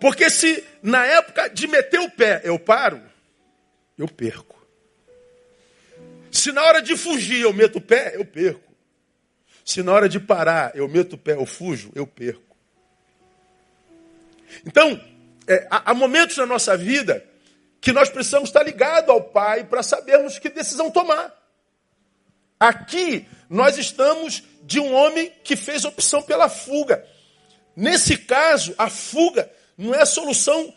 Porque 0.00 0.28
se 0.28 0.62
na 0.82 1.04
época 1.06 1.48
de 1.48 1.66
meter 1.66 2.00
o 2.00 2.10
pé 2.10 2.40
eu 2.44 2.58
paro, 2.58 3.00
eu 3.96 4.08
perco. 4.08 4.56
Se 6.30 6.52
na 6.52 6.62
hora 6.62 6.82
de 6.82 6.96
fugir 6.96 7.40
eu 7.40 7.52
meto 7.52 7.78
o 7.78 7.80
pé, 7.80 8.12
eu 8.14 8.24
perco. 8.24 8.72
Se 9.64 9.82
na 9.82 9.92
hora 9.92 10.08
de 10.08 10.20
parar 10.20 10.72
eu 10.74 10.86
meto 10.88 11.14
o 11.14 11.18
pé, 11.18 11.32
eu 11.32 11.46
fujo, 11.46 11.90
eu 11.94 12.06
perco. 12.06 12.56
Então, 14.64 15.00
é, 15.46 15.66
há, 15.70 15.90
há 15.90 15.94
momentos 15.94 16.36
na 16.36 16.46
nossa 16.46 16.76
vida 16.76 17.24
que 17.80 17.92
nós 17.92 18.08
precisamos 18.08 18.48
estar 18.48 18.62
ligados 18.62 19.10
ao 19.10 19.22
Pai 19.22 19.64
para 19.64 19.82
sabermos 19.82 20.38
que 20.38 20.48
decisão 20.48 20.90
tomar. 20.90 21.34
Aqui 22.58 23.26
nós 23.48 23.78
estamos 23.78 24.42
de 24.66 24.80
um 24.80 24.92
homem 24.92 25.32
que 25.44 25.54
fez 25.54 25.84
opção 25.84 26.20
pela 26.20 26.48
fuga. 26.48 27.06
Nesse 27.76 28.18
caso, 28.18 28.74
a 28.76 28.90
fuga 28.90 29.48
não 29.78 29.94
é 29.94 30.04
solução 30.04 30.74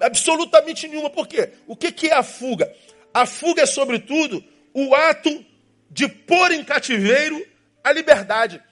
absolutamente 0.00 0.86
nenhuma. 0.86 1.10
Por 1.10 1.26
quê? 1.26 1.50
O 1.66 1.74
que, 1.74 2.06
é 2.06 2.14
a 2.14 2.22
fuga? 2.22 2.72
A 3.12 3.26
fuga 3.26 3.62
é, 3.62 3.66
sobretudo, 3.66 4.42
o 4.72 4.94
ato 4.94 5.44
de 5.90 6.06
pôr 6.06 6.52
em 6.52 6.62
cativeiro 6.62 7.44
a 7.82 7.90
liberdade. 7.92 8.62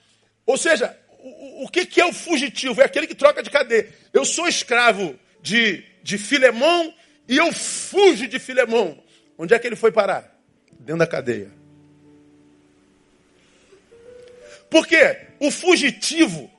Ou 0.46 0.56
seja, 0.56 0.96
o, 1.18 1.68
que 1.68 2.00
é 2.00 2.06
o 2.06 2.12
fugitivo? 2.12 2.80
É 2.80 2.84
aquele 2.84 3.08
que 3.08 3.16
troca 3.16 3.42
de 3.42 3.50
cadeia. 3.50 3.88
Eu 4.12 4.24
sou 4.24 4.46
escravo 4.46 5.18
de, 5.40 5.84
de 6.04 6.18
Filemão 6.18 6.94
e 7.28 7.36
eu 7.36 7.52
fujo 7.52 8.28
de 8.28 8.38
Filemão. 8.38 9.02
Onde 9.36 9.54
é 9.54 9.58
que 9.58 9.66
ele 9.66 9.76
foi 9.76 9.90
parar? 9.90 10.38
Dentro 10.78 10.98
da 10.98 11.06
cadeia. 11.06 11.61
Porque 14.72 15.18
o 15.38 15.50
fugitivo, 15.50 16.50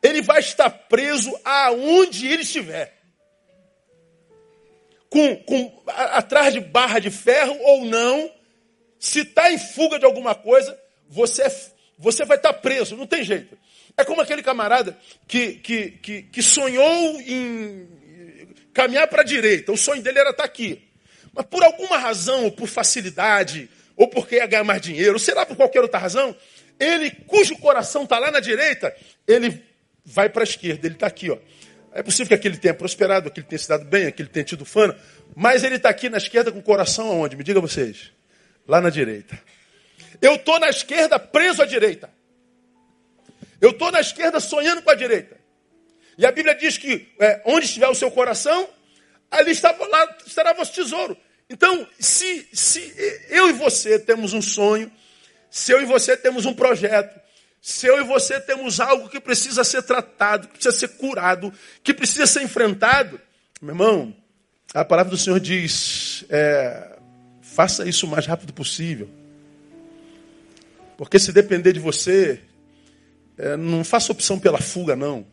ele 0.00 0.22
vai 0.22 0.38
estar 0.38 0.70
preso 0.70 1.36
aonde 1.44 2.28
ele 2.28 2.42
estiver. 2.42 2.96
Com, 5.10 5.36
com, 5.38 5.82
atrás 5.88 6.54
de 6.54 6.60
barra 6.60 7.00
de 7.00 7.10
ferro 7.10 7.58
ou 7.60 7.84
não, 7.84 8.30
se 9.00 9.22
está 9.22 9.50
em 9.50 9.58
fuga 9.58 9.98
de 9.98 10.04
alguma 10.04 10.32
coisa, 10.32 10.78
você, 11.08 11.42
é, 11.42 11.60
você 11.98 12.24
vai 12.24 12.36
estar 12.36 12.52
preso, 12.52 12.96
não 12.96 13.04
tem 13.04 13.24
jeito. 13.24 13.58
É 13.96 14.04
como 14.04 14.20
aquele 14.20 14.44
camarada 14.44 14.96
que, 15.26 15.54
que, 15.54 15.90
que, 15.90 16.22
que 16.22 16.42
sonhou 16.42 17.20
em 17.20 17.88
caminhar 18.72 19.08
para 19.08 19.22
a 19.22 19.24
direita. 19.24 19.72
O 19.72 19.76
sonho 19.76 20.02
dele 20.02 20.20
era 20.20 20.30
estar 20.30 20.44
aqui. 20.44 20.88
Mas 21.34 21.44
por 21.46 21.64
alguma 21.64 21.98
razão, 21.98 22.44
ou 22.44 22.52
por 22.52 22.68
facilidade, 22.68 23.68
ou 23.96 24.06
porque 24.06 24.36
ia 24.36 24.46
ganhar 24.46 24.62
mais 24.62 24.80
dinheiro, 24.80 25.14
ou 25.14 25.18
sei 25.18 25.34
lá 25.34 25.44
por 25.44 25.56
qualquer 25.56 25.80
outra 25.80 25.98
razão, 25.98 26.36
ele 26.78 27.10
cujo 27.10 27.56
coração 27.58 28.04
está 28.04 28.18
lá 28.18 28.30
na 28.30 28.40
direita, 28.40 28.94
ele 29.26 29.62
vai 30.04 30.28
para 30.28 30.42
a 30.42 30.44
esquerda, 30.44 30.86
ele 30.86 30.94
está 30.94 31.06
aqui. 31.06 31.30
Ó. 31.30 31.38
É 31.92 32.02
possível 32.02 32.28
que 32.28 32.34
aquele 32.34 32.56
tenha 32.56 32.74
prosperado, 32.74 33.30
que 33.30 33.40
ele 33.40 33.46
tenha 33.46 33.58
se 33.58 33.68
dado 33.68 33.84
bem, 33.84 34.12
que 34.12 34.22
ele 34.22 34.28
tenha 34.28 34.44
tido 34.44 34.64
fama, 34.64 34.96
mas 35.34 35.64
ele 35.64 35.76
está 35.76 35.88
aqui 35.88 36.08
na 36.08 36.18
esquerda 36.18 36.52
com 36.52 36.58
o 36.58 36.62
coração 36.62 37.08
aonde? 37.08 37.36
Me 37.36 37.42
diga 37.42 37.60
vocês. 37.60 38.12
Lá 38.68 38.80
na 38.80 38.90
direita. 38.90 39.38
Eu 40.20 40.34
estou 40.34 40.58
na 40.60 40.68
esquerda 40.68 41.18
preso 41.18 41.62
à 41.62 41.66
direita. 41.66 42.10
Eu 43.60 43.70
estou 43.70 43.90
na 43.90 44.00
esquerda 44.00 44.40
sonhando 44.40 44.82
com 44.82 44.90
a 44.90 44.94
direita. 44.94 45.36
E 46.18 46.26
a 46.26 46.32
Bíblia 46.32 46.54
diz 46.54 46.78
que 46.78 47.08
é, 47.20 47.42
onde 47.44 47.66
estiver 47.66 47.88
o 47.88 47.94
seu 47.94 48.10
coração, 48.10 48.68
ali 49.30 49.52
estava, 49.52 49.86
lá 49.86 50.16
estará 50.26 50.52
vosso 50.52 50.72
tesouro. 50.72 51.16
Então, 51.48 51.86
se, 51.98 52.48
se 52.52 52.92
eu 53.30 53.48
e 53.48 53.52
você 53.52 53.98
temos 53.98 54.32
um 54.32 54.42
sonho, 54.42 54.90
se 55.56 55.72
eu 55.72 55.80
e 55.80 55.86
você 55.86 56.14
temos 56.14 56.44
um 56.44 56.52
projeto, 56.52 57.18
se 57.62 57.86
eu 57.86 57.98
e 57.98 58.04
você 58.04 58.38
temos 58.38 58.78
algo 58.78 59.08
que 59.08 59.18
precisa 59.18 59.64
ser 59.64 59.82
tratado, 59.82 60.48
que 60.48 60.52
precisa 60.52 60.76
ser 60.76 60.88
curado, 60.98 61.50
que 61.82 61.94
precisa 61.94 62.26
ser 62.26 62.42
enfrentado, 62.42 63.18
meu 63.62 63.70
irmão, 63.70 64.14
a 64.74 64.84
palavra 64.84 65.10
do 65.10 65.16
Senhor 65.16 65.40
diz: 65.40 66.26
é, 66.28 66.98
faça 67.40 67.88
isso 67.88 68.04
o 68.04 68.10
mais 68.10 68.26
rápido 68.26 68.52
possível. 68.52 69.08
Porque 70.98 71.18
se 71.18 71.32
depender 71.32 71.72
de 71.72 71.80
você, 71.80 72.38
é, 73.38 73.56
não 73.56 73.82
faça 73.82 74.12
opção 74.12 74.38
pela 74.38 74.60
fuga, 74.60 74.94
não. 74.94 75.26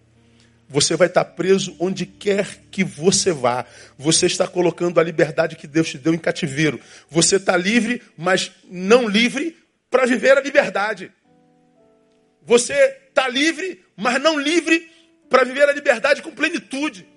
Você 0.70 0.96
vai 0.96 1.08
estar 1.08 1.26
preso 1.26 1.76
onde 1.78 2.06
quer 2.06 2.48
que 2.72 2.82
você 2.82 3.34
vá. 3.34 3.66
Você 3.98 4.28
está 4.28 4.48
colocando 4.48 5.02
a 5.02 5.04
liberdade 5.04 5.58
que 5.58 5.68
Deus 5.68 5.90
te 5.90 5.98
deu 5.98 6.14
em 6.14 6.18
cativeiro. 6.18 6.80
Você 7.10 7.36
está 7.36 7.58
livre, 7.58 8.02
mas 8.18 8.54
não 8.72 9.06
livre 9.06 9.63
para 9.94 10.08
viver 10.08 10.36
a 10.36 10.42
liberdade. 10.42 11.12
Você 12.42 12.74
está 13.10 13.28
livre, 13.28 13.86
mas 13.96 14.20
não 14.20 14.40
livre 14.40 14.92
para 15.30 15.44
viver 15.44 15.70
a 15.70 15.72
liberdade 15.72 16.24
com 16.24 16.32
plenitude. 16.32 17.08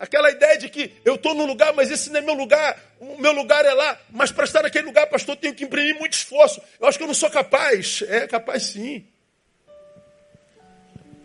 Aquela 0.00 0.30
ideia 0.30 0.56
de 0.56 0.70
que 0.70 0.94
eu 1.04 1.16
estou 1.16 1.34
no 1.34 1.44
lugar, 1.44 1.74
mas 1.74 1.90
esse 1.90 2.08
não 2.08 2.20
é 2.20 2.22
meu 2.22 2.32
lugar, 2.32 2.80
o 2.98 3.20
meu 3.20 3.32
lugar 3.32 3.66
é 3.66 3.74
lá. 3.74 4.00
Mas 4.10 4.32
para 4.32 4.44
estar 4.44 4.62
naquele 4.62 4.86
lugar, 4.86 5.06
pastor, 5.08 5.36
tenho 5.36 5.54
que 5.54 5.64
imprimir 5.64 5.94
muito 5.98 6.14
esforço. 6.14 6.62
Eu 6.80 6.88
acho 6.88 6.96
que 6.96 7.04
eu 7.04 7.06
não 7.06 7.12
sou 7.12 7.28
capaz. 7.28 8.02
É 8.08 8.26
capaz 8.26 8.62
sim. 8.62 9.04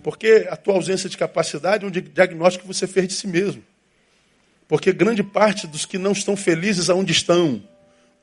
Porque 0.03 0.45
a 0.49 0.57
tua 0.57 0.73
ausência 0.73 1.09
de 1.09 1.17
capacidade 1.17 1.85
é 1.85 1.87
um 1.87 1.91
diagnóstico 1.91 2.67
que 2.67 2.73
você 2.73 2.85
fez 2.85 3.07
de 3.07 3.13
si 3.13 3.27
mesmo. 3.27 3.63
Porque 4.67 4.91
grande 4.91 5.23
parte 5.23 5.67
dos 5.67 5.85
que 5.85 5.97
não 5.97 6.11
estão 6.11 6.35
felizes 6.35 6.89
aonde 6.89 7.13
estão, 7.13 7.63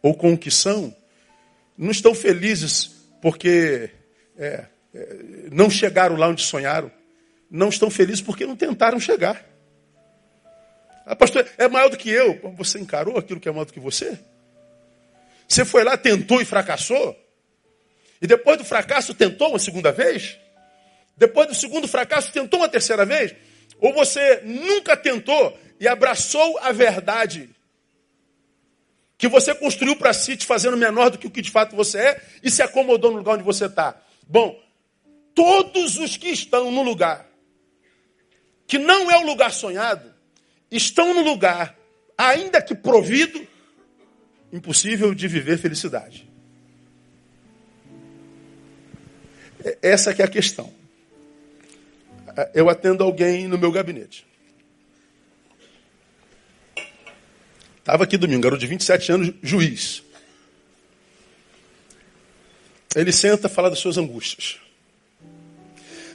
ou 0.03 0.13
com 0.13 0.35
o 0.35 0.39
que 0.39 0.51
são, 0.51 0.95
não 1.77 1.91
estão 1.91 2.15
felizes 2.15 2.91
porque 3.21 3.91
é, 4.37 4.67
é, 4.95 5.17
não 5.51 5.71
chegaram 5.71 6.17
lá 6.17 6.29
onde 6.29 6.43
sonharam. 6.43 6.91
Não 7.51 7.69
estão 7.69 7.91
felizes 7.91 8.21
porque 8.21 8.47
não 8.47 8.57
tentaram 8.57 8.99
chegar. 8.99 9.45
Ah, 11.07 11.15
pastor, 11.15 11.47
é 11.59 11.69
maior 11.69 11.89
do 11.89 11.97
que 11.97 12.11
eu. 12.11 12.41
Você 12.57 12.79
encarou 12.79 13.19
aquilo 13.19 13.39
que 13.41 13.49
é 13.49 13.53
maior 13.53 13.65
do 13.65 13.73
que 13.73 13.81
você? 13.81 14.19
Você 15.47 15.65
foi 15.65 15.85
lá, 15.85 15.97
tentou 15.97 16.41
e 16.41 16.45
fracassou? 16.45 17.17
E 18.21 18.27
depois 18.27 18.57
do 18.57 18.65
fracasso 18.65 19.13
tentou 19.15 19.51
uma 19.51 19.59
segunda 19.59 19.93
vez? 19.93 20.39
Depois 21.17 21.47
do 21.47 21.55
segundo 21.55 21.87
fracasso, 21.87 22.33
tentou 22.33 22.61
uma 22.61 22.69
terceira 22.69 23.05
vez? 23.05 23.35
Ou 23.81 23.93
você 23.93 24.41
nunca 24.45 24.97
tentou 24.97 25.57
e 25.79 25.87
abraçou 25.87 26.59
a 26.59 26.73
verdade 26.73 27.51
que 29.17 29.29
você 29.29 29.55
construiu 29.55 29.97
para 29.97 30.13
si, 30.13 30.37
te 30.37 30.47
fazendo 30.47 30.77
menor 30.77 31.11
do 31.11 31.19
que 31.19 31.27
o 31.27 31.31
que 31.31 31.43
de 31.43 31.51
fato 31.51 31.77
você 31.77 31.99
é, 31.99 32.23
e 32.43 32.51
se 32.51 32.63
acomodou 32.63 33.11
no 33.11 33.19
lugar 33.19 33.35
onde 33.35 33.45
você 33.45 33.67
está? 33.67 34.01
Bom, 34.27 34.61
todos 35.35 35.97
os 35.99 36.17
que 36.17 36.29
estão 36.29 36.71
no 36.71 36.83
lugar 36.83 37.27
que 38.67 38.79
não 38.79 39.11
é 39.11 39.19
o 39.19 39.27
lugar 39.27 39.53
sonhado, 39.53 40.13
estão 40.71 41.13
no 41.13 41.21
lugar, 41.23 41.79
ainda 42.17 42.63
que 42.63 42.75
provido, 42.75 43.47
impossível 44.53 45.15
de 45.15 45.29
viver 45.29 45.59
felicidade. 45.59 46.29
Essa 49.83 50.15
que 50.15 50.23
é 50.23 50.25
a 50.25 50.29
questão 50.29 50.73
eu 52.53 52.69
atendo 52.69 53.05
alguém 53.05 53.47
no 53.47 53.59
meu 53.59 53.71
gabinete. 53.71 54.27
Estava 57.85 58.05
aqui 58.05 58.17
domingo, 58.17 58.41
garoto 58.41 58.61
de 58.61 58.67
27 58.67 59.13
anos, 59.13 59.35
juiz. 59.43 60.03
Ele 62.97 63.13
senta, 63.13 63.47
fala 63.47 63.69
das 63.69 63.79
suas 63.79 63.99
angústias. 63.99 64.57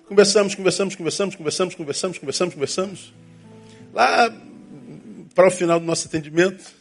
Conversamos, 0.07 0.55
conversamos, 0.55 0.95
conversamos, 0.95 1.35
conversamos, 1.35 1.75
conversamos, 1.75 2.17
conversamos, 2.17 2.53
conversamos. 2.55 3.13
Lá 3.93 4.33
para 5.35 5.47
o 5.47 5.51
final 5.51 5.79
do 5.79 5.85
nosso 5.85 6.07
atendimento, 6.07 6.73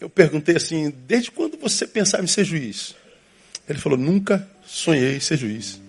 eu 0.00 0.10
perguntei 0.10 0.56
assim: 0.56 0.90
desde 0.90 1.30
quando 1.30 1.56
você 1.56 1.86
pensava 1.86 2.24
em 2.24 2.26
ser 2.26 2.44
juiz? 2.44 2.96
Ele 3.68 3.78
falou: 3.78 3.96
nunca 3.96 4.50
sonhei 4.66 5.14
em 5.14 5.20
ser 5.20 5.36
juiz. 5.36 5.80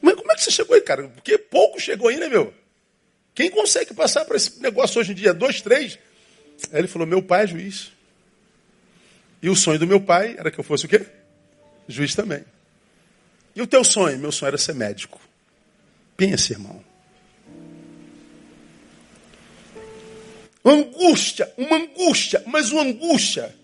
Mas 0.00 0.14
como 0.14 0.32
é 0.32 0.34
que 0.34 0.42
você 0.42 0.50
chegou 0.50 0.74
aí, 0.74 0.80
cara? 0.80 1.06
Porque 1.08 1.36
pouco 1.36 1.78
chegou 1.78 2.08
aí, 2.08 2.16
né, 2.16 2.30
meu? 2.30 2.54
Quem 3.34 3.50
consegue 3.50 3.92
passar 3.92 4.24
para 4.24 4.38
esse 4.38 4.58
negócio 4.62 4.98
hoje 4.98 5.12
em 5.12 5.14
dia? 5.14 5.34
Dois, 5.34 5.60
três? 5.60 5.98
Aí 6.72 6.80
ele 6.80 6.88
falou: 6.88 7.06
meu 7.06 7.22
pai 7.22 7.44
é 7.44 7.46
juiz. 7.46 7.92
E 9.42 9.48
o 9.48 9.56
sonho 9.56 9.78
do 9.78 9.86
meu 9.86 10.00
pai 10.00 10.34
era 10.38 10.50
que 10.50 10.58
eu 10.58 10.64
fosse 10.64 10.86
o 10.86 10.88
quê? 10.88 11.06
Juiz 11.88 12.14
também. 12.14 12.44
E 13.54 13.62
o 13.62 13.66
teu 13.66 13.84
sonho? 13.84 14.18
Meu 14.18 14.32
sonho 14.32 14.48
era 14.48 14.58
ser 14.58 14.74
médico. 14.74 15.20
Pense, 16.16 16.52
irmão. 16.52 16.82
Angústia, 20.64 21.50
uma 21.56 21.76
angústia, 21.76 22.42
mas 22.46 22.72
uma 22.72 22.82
angústia. 22.82 23.54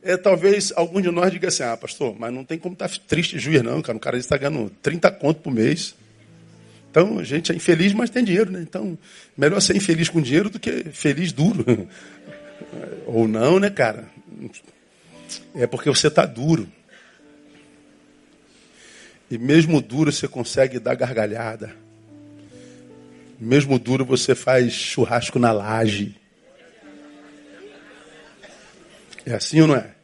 É, 0.00 0.16
talvez 0.16 0.72
algum 0.74 1.00
de 1.00 1.10
nós 1.10 1.30
diga 1.30 1.48
assim, 1.48 1.62
ah, 1.62 1.76
pastor, 1.76 2.14
mas 2.18 2.32
não 2.32 2.44
tem 2.44 2.58
como 2.58 2.74
estar 2.74 2.88
tá 2.88 2.96
triste 3.06 3.38
juiz, 3.38 3.62
não, 3.62 3.82
cara. 3.82 3.96
O 3.96 4.00
cara 4.00 4.16
está 4.16 4.36
ganhando 4.36 4.70
30 4.82 5.10
conto 5.12 5.40
por 5.40 5.52
mês. 5.52 5.94
Então, 6.90 7.18
a 7.18 7.24
gente 7.24 7.50
é 7.50 7.54
infeliz, 7.54 7.92
mas 7.94 8.10
tem 8.10 8.22
dinheiro, 8.22 8.50
né? 8.50 8.60
Então, 8.60 8.98
melhor 9.36 9.60
ser 9.60 9.74
infeliz 9.74 10.08
com 10.08 10.20
dinheiro 10.20 10.50
do 10.50 10.60
que 10.60 10.84
feliz 10.92 11.32
duro. 11.32 11.88
Ou 13.06 13.26
não, 13.28 13.58
né, 13.58 13.70
cara? 13.70 14.06
É 15.54 15.66
porque 15.66 15.88
você 15.88 16.08
está 16.08 16.26
duro. 16.26 16.68
E 19.30 19.38
mesmo 19.38 19.80
duro 19.80 20.12
você 20.12 20.28
consegue 20.28 20.78
dar 20.78 20.94
gargalhada. 20.94 21.74
Mesmo 23.40 23.78
duro 23.78 24.04
você 24.04 24.34
faz 24.34 24.72
churrasco 24.72 25.38
na 25.38 25.52
laje. 25.52 26.14
É 29.24 29.34
assim 29.34 29.60
ou 29.60 29.68
não 29.68 29.76
é? 29.76 29.94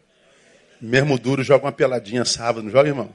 Mesmo 0.81 1.19
duro 1.19 1.43
joga 1.43 1.67
uma 1.67 1.73
peladinha 1.73 2.25
sábado, 2.25 2.63
não 2.63 2.71
joga, 2.71 2.89
irmão? 2.89 3.15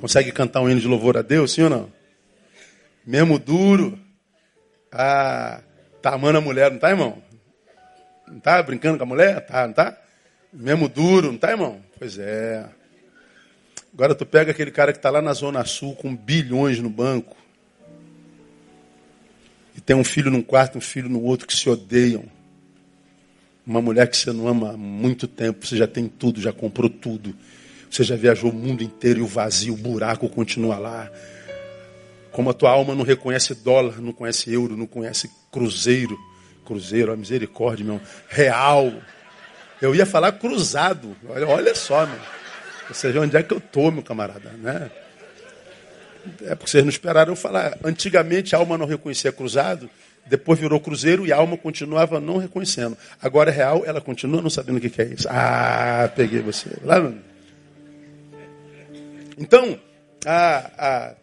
Consegue 0.00 0.32
cantar 0.32 0.60
um 0.60 0.70
hino 0.70 0.80
de 0.80 0.88
louvor 0.88 1.16
a 1.18 1.22
Deus, 1.22 1.52
sim 1.52 1.62
ou 1.62 1.70
não? 1.70 1.92
Mesmo 3.06 3.38
duro. 3.38 3.98
Ah, 4.90 5.60
tá 6.00 6.14
amando 6.14 6.38
a 6.38 6.40
mulher, 6.40 6.70
não 6.70 6.78
tá, 6.78 6.90
irmão? 6.90 7.22
Não 8.30 8.38
tá 8.38 8.62
brincando 8.62 8.96
com 8.96 9.04
a 9.04 9.06
mulher? 9.06 9.44
Tá, 9.44 9.66
não 9.66 9.74
tá? 9.74 9.98
Mesmo 10.52 10.88
duro, 10.88 11.32
não 11.32 11.38
tá, 11.38 11.50
irmão? 11.50 11.80
Pois 11.98 12.18
é. 12.18 12.68
Agora 13.92 14.14
tu 14.14 14.24
pega 14.24 14.52
aquele 14.52 14.70
cara 14.70 14.92
que 14.92 14.98
está 14.98 15.10
lá 15.10 15.20
na 15.20 15.32
Zona 15.32 15.64
Sul 15.64 15.96
com 15.96 16.14
bilhões 16.14 16.78
no 16.78 16.88
banco. 16.88 17.36
E 19.76 19.80
tem 19.80 19.96
um 19.96 20.04
filho 20.04 20.30
num 20.30 20.42
quarto, 20.42 20.78
um 20.78 20.80
filho 20.80 21.08
no 21.08 21.22
outro 21.22 21.46
que 21.46 21.54
se 21.54 21.68
odeiam. 21.68 22.24
Uma 23.66 23.82
mulher 23.82 24.08
que 24.08 24.16
você 24.16 24.32
não 24.32 24.48
ama 24.48 24.72
há 24.72 24.76
muito 24.76 25.26
tempo, 25.28 25.66
você 25.66 25.76
já 25.76 25.86
tem 25.86 26.08
tudo, 26.08 26.40
já 26.40 26.52
comprou 26.52 26.88
tudo. 26.88 27.34
Você 27.90 28.04
já 28.04 28.14
viajou 28.14 28.50
o 28.50 28.54
mundo 28.54 28.84
inteiro 28.84 29.20
e 29.20 29.22
o 29.22 29.26
vazio, 29.26 29.74
o 29.74 29.76
buraco 29.76 30.28
continua 30.28 30.78
lá. 30.78 31.10
Como 32.30 32.48
a 32.48 32.54
tua 32.54 32.70
alma 32.70 32.94
não 32.94 33.04
reconhece 33.04 33.54
dólar, 33.54 34.00
não 34.00 34.12
conhece 34.12 34.52
euro, 34.52 34.76
não 34.76 34.86
conhece 34.86 35.28
cruzeiro. 35.50 36.16
Cruzeiro, 36.70 37.12
a 37.12 37.16
misericórdia, 37.16 37.84
meu. 37.84 38.00
Real. 38.28 38.92
Eu 39.82 39.92
ia 39.92 40.06
falar 40.06 40.30
cruzado. 40.30 41.16
Olha, 41.28 41.48
olha 41.48 41.74
só, 41.74 42.06
meu. 42.06 42.18
Ou 42.88 42.94
seja, 42.94 43.20
onde 43.20 43.36
é 43.36 43.42
que 43.42 43.52
eu 43.52 43.58
estou, 43.58 43.90
meu 43.90 44.04
camarada? 44.04 44.50
Né? 44.50 44.88
É 46.42 46.54
porque 46.54 46.70
vocês 46.70 46.84
não 46.84 46.90
esperaram 46.90 47.32
eu 47.32 47.36
falar. 47.36 47.76
Antigamente 47.82 48.54
a 48.54 48.58
alma 48.60 48.78
não 48.78 48.86
reconhecia 48.86 49.32
cruzado, 49.32 49.90
depois 50.26 50.60
virou 50.60 50.78
cruzeiro 50.78 51.26
e 51.26 51.32
a 51.32 51.36
alma 51.38 51.56
continuava 51.56 52.20
não 52.20 52.36
reconhecendo. 52.36 52.96
Agora 53.20 53.50
é 53.50 53.54
real, 53.54 53.82
ela 53.84 54.00
continua 54.00 54.40
não 54.40 54.50
sabendo 54.50 54.76
o 54.76 54.80
que 54.80 55.02
é 55.02 55.06
isso. 55.06 55.26
Ah, 55.28 56.08
peguei 56.14 56.40
você. 56.40 56.70
Então, 59.36 59.76
a, 60.24 60.70
a, 60.78 61.14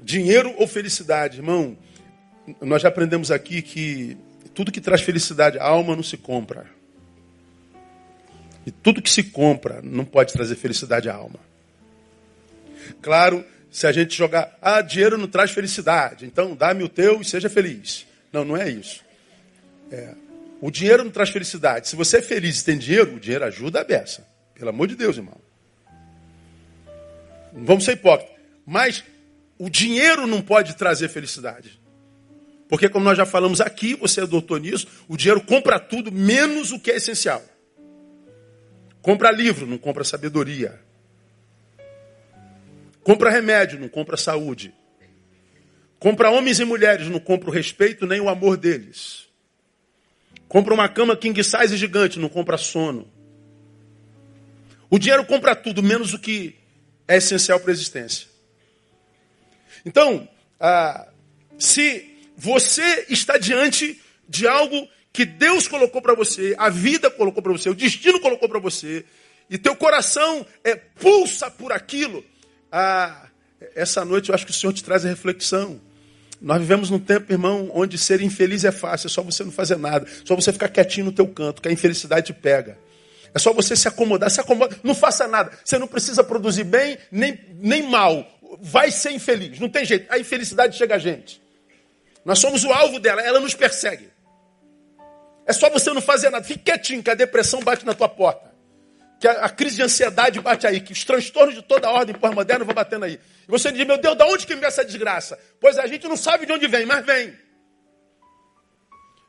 dinheiro 0.00 0.54
ou 0.56 0.68
felicidade, 0.68 1.38
irmão, 1.38 1.76
nós 2.60 2.82
já 2.82 2.88
aprendemos 2.88 3.32
aqui 3.32 3.60
que 3.60 4.16
tudo 4.54 4.72
que 4.72 4.80
traz 4.80 5.02
felicidade 5.02 5.58
à 5.58 5.64
alma 5.64 5.96
não 5.96 6.02
se 6.02 6.16
compra. 6.16 6.66
E 8.66 8.70
tudo 8.70 9.02
que 9.02 9.10
se 9.10 9.24
compra 9.24 9.80
não 9.82 10.04
pode 10.04 10.32
trazer 10.32 10.54
felicidade 10.56 11.08
à 11.08 11.14
alma. 11.14 11.38
Claro, 13.02 13.44
se 13.70 13.86
a 13.86 13.92
gente 13.92 14.16
jogar, 14.16 14.56
ah, 14.62 14.80
dinheiro 14.80 15.18
não 15.18 15.26
traz 15.26 15.50
felicidade, 15.50 16.24
então 16.24 16.54
dá-me 16.54 16.82
o 16.84 16.88
teu 16.88 17.20
e 17.20 17.24
seja 17.24 17.50
feliz. 17.50 18.06
Não, 18.32 18.44
não 18.44 18.56
é 18.56 18.70
isso. 18.70 19.04
É, 19.90 20.14
o 20.60 20.70
dinheiro 20.70 21.04
não 21.04 21.10
traz 21.10 21.28
felicidade. 21.28 21.88
Se 21.88 21.96
você 21.96 22.18
é 22.18 22.22
feliz 22.22 22.60
e 22.60 22.64
tem 22.64 22.78
dinheiro, 22.78 23.16
o 23.16 23.20
dinheiro 23.20 23.44
ajuda 23.44 23.80
a 23.80 23.84
beça. 23.84 24.26
Pelo 24.54 24.70
amor 24.70 24.86
de 24.86 24.96
Deus, 24.96 25.16
irmão. 25.16 25.38
Não 27.52 27.64
vamos 27.64 27.84
ser 27.84 27.92
hipócritas. 27.92 28.34
Mas 28.64 29.04
o 29.58 29.68
dinheiro 29.68 30.26
não 30.26 30.40
pode 30.40 30.74
trazer 30.74 31.08
felicidade. 31.08 31.78
Porque, 32.74 32.88
como 32.88 33.04
nós 33.04 33.16
já 33.16 33.24
falamos 33.24 33.60
aqui, 33.60 33.94
você 33.94 34.22
é 34.22 34.26
doutor 34.26 34.58
nisso, 34.58 34.88
o 35.06 35.16
dinheiro 35.16 35.40
compra 35.40 35.78
tudo, 35.78 36.10
menos 36.10 36.72
o 36.72 36.80
que 36.80 36.90
é 36.90 36.96
essencial. 36.96 37.40
Compra 39.00 39.30
livro, 39.30 39.64
não 39.64 39.78
compra 39.78 40.02
sabedoria. 40.02 40.80
Compra 43.04 43.30
remédio, 43.30 43.78
não 43.78 43.88
compra 43.88 44.16
saúde. 44.16 44.74
Compra 46.00 46.32
homens 46.32 46.58
e 46.58 46.64
mulheres, 46.64 47.08
não 47.08 47.20
compra 47.20 47.48
o 47.48 47.52
respeito 47.52 48.08
nem 48.08 48.20
o 48.20 48.28
amor 48.28 48.56
deles. 48.56 49.28
Compra 50.48 50.74
uma 50.74 50.88
cama 50.88 51.16
king 51.16 51.44
size 51.44 51.76
gigante, 51.76 52.18
não 52.18 52.28
compra 52.28 52.56
sono. 52.56 53.08
O 54.90 54.98
dinheiro 54.98 55.24
compra 55.26 55.54
tudo, 55.54 55.80
menos 55.80 56.12
o 56.12 56.18
que 56.18 56.56
é 57.06 57.18
essencial 57.18 57.60
para 57.60 57.70
a 57.70 57.72
existência. 57.72 58.26
Então, 59.86 60.28
ah, 60.58 61.06
se 61.56 62.13
você 62.36 63.06
está 63.08 63.38
diante 63.38 64.00
de 64.28 64.46
algo 64.46 64.88
que 65.12 65.24
Deus 65.24 65.68
colocou 65.68 66.02
para 66.02 66.14
você, 66.14 66.54
a 66.58 66.68
vida 66.68 67.10
colocou 67.10 67.42
para 67.42 67.52
você, 67.52 67.70
o 67.70 67.74
destino 67.74 68.20
colocou 68.20 68.48
para 68.48 68.58
você, 68.58 69.04
e 69.48 69.56
teu 69.56 69.76
coração 69.76 70.44
é, 70.64 70.74
pulsa 70.74 71.50
por 71.50 71.72
aquilo, 71.72 72.24
ah, 72.72 73.28
essa 73.74 74.04
noite 74.04 74.28
eu 74.28 74.34
acho 74.34 74.44
que 74.44 74.50
o 74.50 74.54
Senhor 74.54 74.72
te 74.72 74.82
traz 74.82 75.04
a 75.04 75.08
reflexão. 75.08 75.80
Nós 76.40 76.58
vivemos 76.58 76.90
num 76.90 76.98
tempo, 76.98 77.32
irmão, 77.32 77.70
onde 77.72 77.96
ser 77.96 78.20
infeliz 78.20 78.64
é 78.64 78.72
fácil, 78.72 79.06
é 79.06 79.10
só 79.10 79.22
você 79.22 79.44
não 79.44 79.52
fazer 79.52 79.78
nada, 79.78 80.06
só 80.24 80.34
você 80.34 80.52
ficar 80.52 80.68
quietinho 80.68 81.06
no 81.06 81.12
teu 81.12 81.26
canto, 81.28 81.62
que 81.62 81.68
a 81.68 81.72
infelicidade 81.72 82.26
te 82.26 82.32
pega. 82.32 82.76
É 83.32 83.38
só 83.38 83.52
você 83.52 83.74
se 83.74 83.88
acomodar, 83.88 84.30
se 84.30 84.40
acomoda, 84.40 84.76
não 84.82 84.94
faça 84.94 85.26
nada. 85.26 85.50
Você 85.64 85.78
não 85.78 85.88
precisa 85.88 86.22
produzir 86.22 86.64
bem 86.64 86.98
nem, 87.10 87.38
nem 87.60 87.82
mal. 87.82 88.26
Vai 88.60 88.90
ser 88.90 89.10
infeliz, 89.12 89.58
não 89.58 89.68
tem 89.68 89.84
jeito. 89.84 90.06
A 90.12 90.18
infelicidade 90.18 90.76
chega 90.76 90.94
a 90.94 90.98
gente. 90.98 91.40
Nós 92.24 92.38
somos 92.38 92.64
o 92.64 92.72
alvo 92.72 92.98
dela, 92.98 93.20
ela 93.20 93.40
nos 93.40 93.54
persegue. 93.54 94.10
É 95.46 95.52
só 95.52 95.68
você 95.68 95.92
não 95.92 96.00
fazer 96.00 96.30
nada. 96.30 96.44
Fique 96.44 96.64
quietinho, 96.64 97.02
que 97.02 97.10
a 97.10 97.14
depressão 97.14 97.60
bate 97.60 97.84
na 97.84 97.94
tua 97.94 98.08
porta. 98.08 98.52
Que 99.20 99.28
a, 99.28 99.44
a 99.44 99.48
crise 99.50 99.76
de 99.76 99.82
ansiedade 99.82 100.40
bate 100.40 100.66
aí. 100.66 100.80
Que 100.80 100.92
os 100.92 101.04
transtornos 101.04 101.54
de 101.54 101.62
toda 101.62 101.86
a 101.86 101.90
ordem 101.90 102.14
pós-moderna 102.14 102.64
vão 102.64 102.74
batendo 102.74 103.04
aí. 103.04 103.20
E 103.46 103.50
você 103.50 103.70
diz, 103.70 103.86
meu 103.86 103.98
Deus, 103.98 104.16
de 104.16 104.24
onde 104.24 104.46
que 104.46 104.54
vem 104.54 104.66
essa 104.66 104.84
desgraça? 104.84 105.38
Pois 105.60 105.78
a 105.78 105.86
gente 105.86 106.08
não 106.08 106.16
sabe 106.16 106.46
de 106.46 106.52
onde 106.52 106.66
vem, 106.66 106.86
mas 106.86 107.04
vem. 107.04 107.36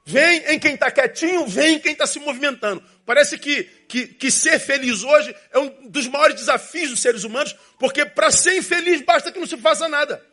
Vem 0.07 0.53
em 0.53 0.59
quem 0.59 0.75
está 0.75 0.91
quietinho, 0.91 1.47
vem 1.47 1.75
em 1.75 1.79
quem 1.79 1.93
está 1.93 2.05
se 2.05 2.19
movimentando. 2.19 2.81
Parece 3.05 3.39
que, 3.39 3.63
que, 3.87 4.07
que, 4.07 4.29
ser 4.29 4.59
feliz 4.59 5.03
hoje 5.03 5.35
é 5.51 5.57
um 5.57 5.89
dos 5.89 6.07
maiores 6.07 6.35
desafios 6.35 6.91
dos 6.91 6.99
seres 6.99 7.23
humanos, 7.23 7.55
porque 7.79 8.05
para 8.05 8.29
ser 8.29 8.55
infeliz 8.55 9.01
basta 9.01 9.31
que 9.31 9.39
não 9.39 9.47
se 9.47 9.57
faça 9.57 9.89
nada. 9.89 10.23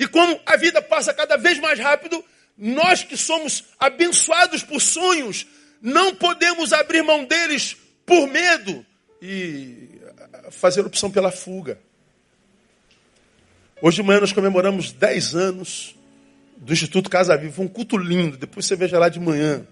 E 0.00 0.08
como 0.08 0.40
a 0.46 0.56
vida 0.56 0.80
passa 0.80 1.12
cada 1.12 1.36
vez 1.36 1.58
mais 1.58 1.78
rápido, 1.78 2.24
nós 2.56 3.04
que 3.04 3.18
somos 3.18 3.64
abençoados 3.78 4.62
por 4.62 4.80
sonhos, 4.80 5.46
não 5.82 6.14
podemos 6.14 6.72
abrir 6.72 7.02
mão 7.02 7.26
deles 7.26 7.76
por 8.06 8.26
medo 8.26 8.84
e 9.20 10.00
fazer 10.50 10.80
opção 10.86 11.10
pela 11.10 11.30
fuga. 11.30 11.78
Hoje 13.82 13.96
de 13.96 14.02
manhã 14.02 14.20
nós 14.20 14.32
comemoramos 14.32 14.90
10 14.90 15.34
anos 15.34 15.94
do 16.56 16.72
Instituto 16.72 17.10
Casa 17.10 17.36
Viva. 17.36 17.60
Um 17.60 17.68
culto 17.68 17.98
lindo, 17.98 18.38
depois 18.38 18.64
você 18.64 18.76
veja 18.76 18.98
lá 18.98 19.10
de 19.10 19.20
manhã. 19.20 19.66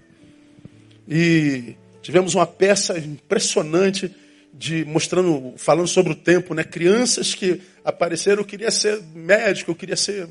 E 1.09 1.75
tivemos 2.03 2.35
uma 2.35 2.47
peça 2.47 2.99
impressionante 2.99 4.15
de 4.59 4.85
mostrando, 4.85 5.55
falando 5.57 5.87
sobre 5.87 6.13
o 6.13 6.17
tempo, 6.17 6.53
né? 6.53 6.65
Crianças 6.65 7.33
que 7.33 7.63
apareceram, 7.85 8.43
eu 8.43 8.45
queria 8.45 8.73
ser 8.73 9.01
médico, 9.15 9.71
eu 9.71 9.75
queria 9.77 9.97
ser 9.97 10.29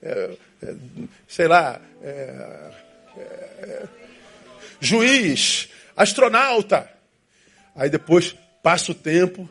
é, 0.00 0.30
é, 0.62 0.74
sei 1.28 1.46
lá, 1.46 1.78
é, 2.02 2.70
é, 3.18 3.88
juiz, 4.80 5.68
astronauta. 5.94 6.90
Aí 7.76 7.90
depois 7.90 8.34
passa 8.62 8.90
o 8.90 8.94
tempo, 8.94 9.48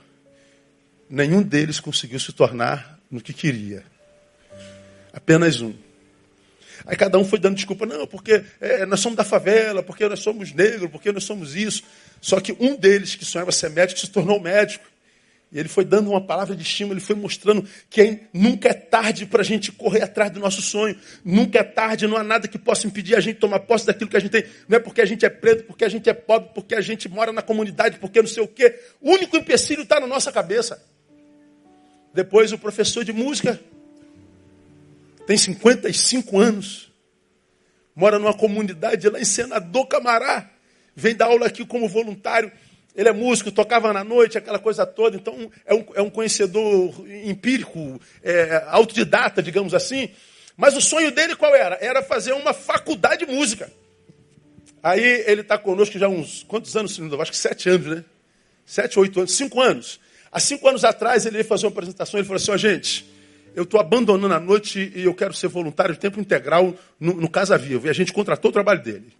nenhum 1.07 1.43
deles 1.43 1.79
conseguiu 1.79 2.19
se 2.19 2.33
tornar 2.33 2.99
no 3.11 3.21
que 3.21 3.33
queria. 3.33 3.83
Apenas 5.13 5.61
um. 5.61 5.75
Aí 6.87 6.95
cada 6.95 7.19
um 7.19 7.25
foi 7.25 7.37
dando 7.37 7.55
desculpa, 7.55 7.85
não, 7.85 8.07
porque 8.07 8.43
é, 8.59 8.83
nós 8.85 8.99
somos 8.99 9.15
da 9.15 9.23
favela, 9.23 9.83
porque 9.83 10.07
nós 10.09 10.21
somos 10.21 10.53
negros, 10.53 10.89
porque 10.89 11.11
nós 11.11 11.23
somos 11.23 11.55
isso. 11.55 11.83
Só 12.21 12.39
que 12.39 12.55
um 12.59 12.75
deles, 12.75 13.15
que 13.15 13.25
sonhava 13.25 13.51
ser 13.51 13.69
médico, 13.69 13.99
se 13.99 14.09
tornou 14.09 14.39
médico. 14.39 14.85
E 15.51 15.57
ele 15.57 15.69
foi 15.69 15.85
dando 15.85 16.09
uma 16.09 16.19
palavra 16.19 16.55
de 16.55 16.61
estímulo, 16.61 16.95
ele 16.95 17.05
foi 17.05 17.15
mostrando 17.15 17.65
que 17.89 18.19
nunca 18.33 18.69
é 18.69 18.73
tarde 18.73 19.25
para 19.25 19.41
a 19.41 19.45
gente 19.45 19.71
correr 19.71 20.03
atrás 20.03 20.29
do 20.29 20.41
nosso 20.41 20.61
sonho. 20.61 20.97
Nunca 21.23 21.59
é 21.59 21.63
tarde, 21.63 22.05
não 22.05 22.17
há 22.17 22.23
nada 22.23 22.49
que 22.49 22.57
possa 22.57 22.85
impedir 22.85 23.15
a 23.15 23.21
gente 23.21 23.39
tomar 23.39 23.61
posse 23.61 23.85
daquilo 23.85 24.09
que 24.09 24.17
a 24.17 24.19
gente 24.19 24.31
tem. 24.31 24.43
Não 24.67 24.77
é 24.77 24.79
porque 24.79 25.01
a 25.01 25.05
gente 25.05 25.25
é 25.25 25.29
preto, 25.29 25.63
porque 25.63 25.85
a 25.85 25.89
gente 25.89 26.09
é 26.09 26.13
pobre, 26.13 26.49
porque 26.53 26.75
a 26.75 26.81
gente 26.81 27.07
mora 27.07 27.31
na 27.31 27.41
comunidade, 27.41 27.97
porque 27.97 28.21
não 28.21 28.27
sei 28.27 28.43
o 28.43 28.47
quê. 28.47 28.77
O 28.99 29.11
único 29.11 29.37
empecilho 29.37 29.83
está 29.83 30.01
na 30.01 30.07
nossa 30.07 30.33
cabeça. 30.33 30.83
Depois 32.13 32.51
o 32.51 32.57
professor 32.57 33.05
de 33.05 33.13
música 33.13 33.57
tem 35.25 35.37
55 35.37 36.39
anos, 36.39 36.91
mora 37.95 38.19
numa 38.19 38.33
comunidade 38.33 39.09
lá 39.09 39.19
em 39.19 39.25
Senador 39.25 39.85
Camará, 39.87 40.49
vem 40.97 41.15
dar 41.15 41.27
aula 41.27 41.45
aqui 41.45 41.63
como 41.63 41.87
voluntário. 41.87 42.51
Ele 42.95 43.07
é 43.07 43.13
músico, 43.13 43.51
tocava 43.51 43.93
na 43.93 44.03
noite, 44.03 44.39
aquela 44.39 44.57
coisa 44.57 44.83
toda. 44.83 45.15
Então, 45.15 45.51
é 45.63 45.73
um, 45.75 45.85
é 45.93 46.01
um 46.01 46.09
conhecedor 46.09 46.91
empírico, 47.23 48.01
é, 48.23 48.63
autodidata, 48.69 49.43
digamos 49.43 49.75
assim. 49.75 50.09
Mas 50.57 50.75
o 50.75 50.81
sonho 50.81 51.11
dele 51.11 51.35
qual 51.35 51.55
era? 51.55 51.77
Era 51.79 52.01
fazer 52.01 52.33
uma 52.33 52.51
faculdade 52.51 53.23
de 53.23 53.31
música. 53.31 53.71
Aí 54.81 55.23
ele 55.27 55.41
está 55.41 55.55
conosco 55.55 55.99
já 55.99 56.07
há 56.07 56.09
uns. 56.09 56.41
Quantos 56.43 56.75
anos, 56.75 56.99
Acho 57.21 57.31
que 57.31 57.37
sete 57.37 57.69
anos, 57.69 57.85
né? 57.85 58.03
Sete, 58.65 58.97
oito 58.97 59.19
anos, 59.19 59.31
cinco 59.33 59.61
anos. 59.61 59.99
Há 60.31 60.39
cinco 60.39 60.67
anos 60.67 60.83
atrás 60.83 61.27
ele 61.27 61.35
veio 61.35 61.45
fazer 61.45 61.67
uma 61.67 61.71
apresentação. 61.71 62.19
Ele 62.19 62.25
falou 62.27 62.37
assim: 62.37 62.51
ó, 62.51 62.55
oh, 62.55 62.57
gente, 62.57 63.07
eu 63.55 63.63
estou 63.63 63.79
abandonando 63.79 64.33
a 64.33 64.39
noite 64.39 64.91
e 64.95 65.03
eu 65.03 65.13
quero 65.13 65.33
ser 65.33 65.47
voluntário 65.47 65.93
de 65.93 65.99
tempo 65.99 66.19
integral 66.19 66.73
no, 66.99 67.13
no 67.13 67.29
Casa 67.29 67.55
Viva. 67.57 67.85
E 67.85 67.89
a 67.91 67.93
gente 67.93 68.11
contratou 68.11 68.49
o 68.49 68.51
trabalho 68.51 68.81
dele. 68.81 69.13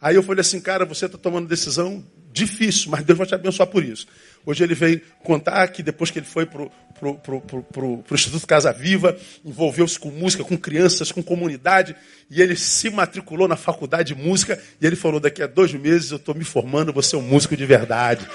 Aí 0.00 0.16
eu 0.16 0.22
falei 0.22 0.40
assim, 0.40 0.60
cara, 0.60 0.86
você 0.86 1.04
está 1.04 1.18
tomando 1.18 1.46
decisão 1.46 2.02
difícil, 2.32 2.90
mas 2.90 3.04
Deus 3.04 3.18
vai 3.18 3.26
te 3.26 3.34
abençoar 3.34 3.68
por 3.68 3.84
isso. 3.84 4.06
Hoje 4.46 4.64
ele 4.64 4.74
veio 4.74 5.02
contar 5.22 5.68
que 5.68 5.82
depois 5.82 6.10
que 6.10 6.18
ele 6.18 6.26
foi 6.26 6.46
para 6.46 6.62
o 6.62 8.04
Instituto 8.10 8.46
Casa 8.46 8.72
Viva, 8.72 9.18
envolveu-se 9.44 9.98
com 9.98 10.10
música, 10.10 10.42
com 10.42 10.56
crianças, 10.56 11.12
com 11.12 11.22
comunidade, 11.22 11.94
e 12.30 12.40
ele 12.40 12.56
se 12.56 12.88
matriculou 12.88 13.46
na 13.46 13.56
faculdade 13.56 14.14
de 14.14 14.20
música, 14.22 14.62
e 14.80 14.86
ele 14.86 14.96
falou, 14.96 15.20
daqui 15.20 15.42
a 15.42 15.46
dois 15.46 15.74
meses 15.74 16.10
eu 16.10 16.16
estou 16.16 16.34
me 16.34 16.44
formando, 16.44 16.92
você 16.92 17.14
é 17.14 17.18
um 17.18 17.22
músico 17.22 17.54
de 17.54 17.66
verdade. 17.66 18.26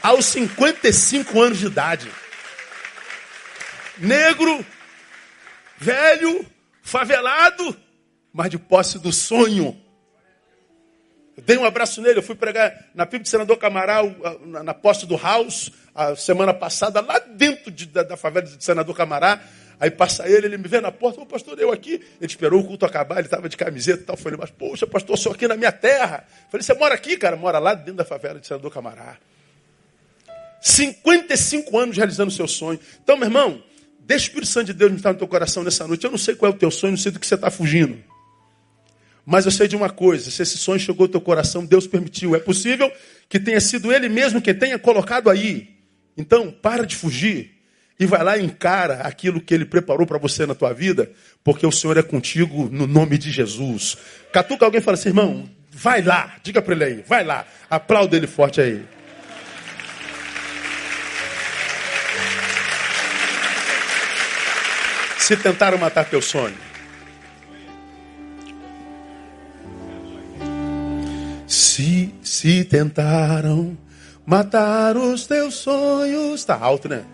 Aos 0.00 0.26
55 0.26 1.40
anos 1.40 1.58
de 1.58 1.66
idade. 1.66 2.08
Negro, 3.98 4.64
velho, 5.78 6.46
favelado, 6.80 7.76
mas 8.32 8.50
de 8.50 8.58
posse 8.58 9.00
do 9.00 9.12
sonho. 9.12 9.81
Dei 11.36 11.56
um 11.56 11.64
abraço 11.64 12.02
nele, 12.02 12.18
eu 12.18 12.22
fui 12.22 12.34
pregar 12.34 12.88
na 12.94 13.06
PIB 13.06 13.22
de 13.22 13.30
Senador 13.30 13.56
Camaral, 13.56 14.14
na 14.44 14.74
posse 14.74 15.06
do 15.06 15.16
House, 15.16 15.72
a 15.94 16.14
semana 16.14 16.52
passada, 16.52 17.00
lá 17.00 17.18
dentro 17.18 17.70
de, 17.70 17.86
da, 17.86 18.02
da, 18.02 18.16
favela 18.16 18.46
de 18.46 18.62
Senador 18.62 18.94
Camará. 18.94 19.40
Aí 19.80 19.90
passa 19.90 20.28
ele, 20.28 20.46
ele 20.46 20.58
me 20.58 20.68
vê 20.68 20.80
na 20.80 20.92
porta, 20.92 21.20
ô 21.20 21.26
pastor, 21.26 21.58
eu 21.58 21.72
aqui. 21.72 21.94
Ele 22.20 22.26
esperou 22.26 22.60
o 22.60 22.64
culto 22.64 22.84
acabar, 22.84 23.16
ele 23.16 23.26
estava 23.26 23.48
de 23.48 23.56
camiseta 23.56 24.02
e 24.02 24.04
tal. 24.04 24.14
Eu 24.14 24.20
falei, 24.20 24.38
mas 24.38 24.50
poxa, 24.50 24.86
pastor, 24.86 25.18
sou 25.18 25.32
aqui 25.32 25.48
na 25.48 25.56
minha 25.56 25.72
terra. 25.72 26.24
Falei, 26.50 26.62
você 26.62 26.74
mora 26.74 26.94
aqui, 26.94 27.16
cara? 27.16 27.34
Mora 27.34 27.58
lá 27.58 27.74
dentro 27.74 27.94
da 27.94 28.04
favela 28.04 28.38
de 28.38 28.46
Senador 28.46 28.70
Camará. 28.70 29.16
55 30.60 31.76
anos 31.76 31.96
realizando 31.96 32.28
o 32.28 32.34
seu 32.34 32.46
sonho. 32.46 32.78
Então, 33.02 33.16
meu 33.16 33.26
irmão, 33.26 33.60
deixa 34.00 34.26
o 34.26 34.28
Espírito 34.28 34.50
Santo 34.50 34.66
de 34.66 34.74
Deus 34.74 34.92
estar 34.92 35.12
no 35.12 35.18
teu 35.18 35.26
coração 35.26 35.64
nessa 35.64 35.86
noite. 35.88 36.04
Eu 36.04 36.10
não 36.10 36.18
sei 36.18 36.36
qual 36.36 36.52
é 36.52 36.54
o 36.54 36.58
teu 36.58 36.70
sonho, 36.70 36.92
não 36.92 36.98
sei 36.98 37.10
do 37.10 37.18
que 37.18 37.26
você 37.26 37.34
está 37.34 37.50
fugindo. 37.50 38.11
Mas 39.24 39.44
eu 39.44 39.50
sei 39.50 39.68
de 39.68 39.76
uma 39.76 39.90
coisa: 39.90 40.30
se 40.30 40.42
esse 40.42 40.58
sonho 40.58 40.80
chegou 40.80 41.04
ao 41.04 41.08
teu 41.08 41.20
coração, 41.20 41.64
Deus 41.64 41.86
permitiu. 41.86 42.34
É 42.34 42.38
possível 42.38 42.90
que 43.28 43.38
tenha 43.38 43.60
sido 43.60 43.92
Ele 43.92 44.08
mesmo 44.08 44.42
quem 44.42 44.54
tenha 44.54 44.78
colocado 44.78 45.30
aí. 45.30 45.76
Então, 46.16 46.50
para 46.50 46.84
de 46.84 46.96
fugir 46.96 47.62
e 47.98 48.06
vai 48.06 48.22
lá 48.22 48.36
e 48.36 48.44
encara 48.44 48.96
aquilo 49.02 49.40
que 49.40 49.54
Ele 49.54 49.64
preparou 49.64 50.06
para 50.06 50.18
você 50.18 50.44
na 50.44 50.54
tua 50.54 50.72
vida, 50.72 51.10
porque 51.44 51.66
o 51.66 51.72
Senhor 51.72 51.96
é 51.96 52.02
contigo 52.02 52.68
no 52.70 52.86
nome 52.86 53.16
de 53.16 53.30
Jesus. 53.30 53.96
Catuca 54.32 54.64
alguém 54.64 54.80
fala 54.80 54.96
assim, 54.96 55.10
irmão, 55.10 55.48
vai 55.70 56.02
lá, 56.02 56.36
diga 56.42 56.60
para 56.60 56.74
ele 56.74 56.84
aí, 56.84 57.04
vai 57.06 57.24
lá, 57.24 57.46
aplauda 57.70 58.16
ele 58.16 58.26
forte 58.26 58.60
aí. 58.60 58.82
Se 65.18 65.36
tentaram 65.36 65.78
matar 65.78 66.04
teu 66.04 66.20
sonho, 66.20 66.56
Se, 71.52 72.14
se 72.22 72.64
tentaram 72.64 73.76
matar 74.24 74.96
os 74.96 75.26
teus 75.26 75.56
sonhos. 75.56 76.42
Tá 76.46 76.58
alto, 76.58 76.88
né? 76.88 77.04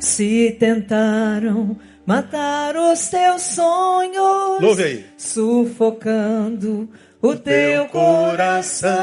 Se 0.00 0.56
tentaram 0.58 1.78
matar 2.06 2.74
os 2.78 3.08
teus 3.08 3.42
sonhos. 3.42 4.62
Louve 4.62 4.84
aí. 4.84 5.04
Sufocando 5.18 6.88
o, 7.20 7.28
o 7.28 7.36
teu, 7.36 7.84
teu 7.84 7.88
coração. 7.88 8.96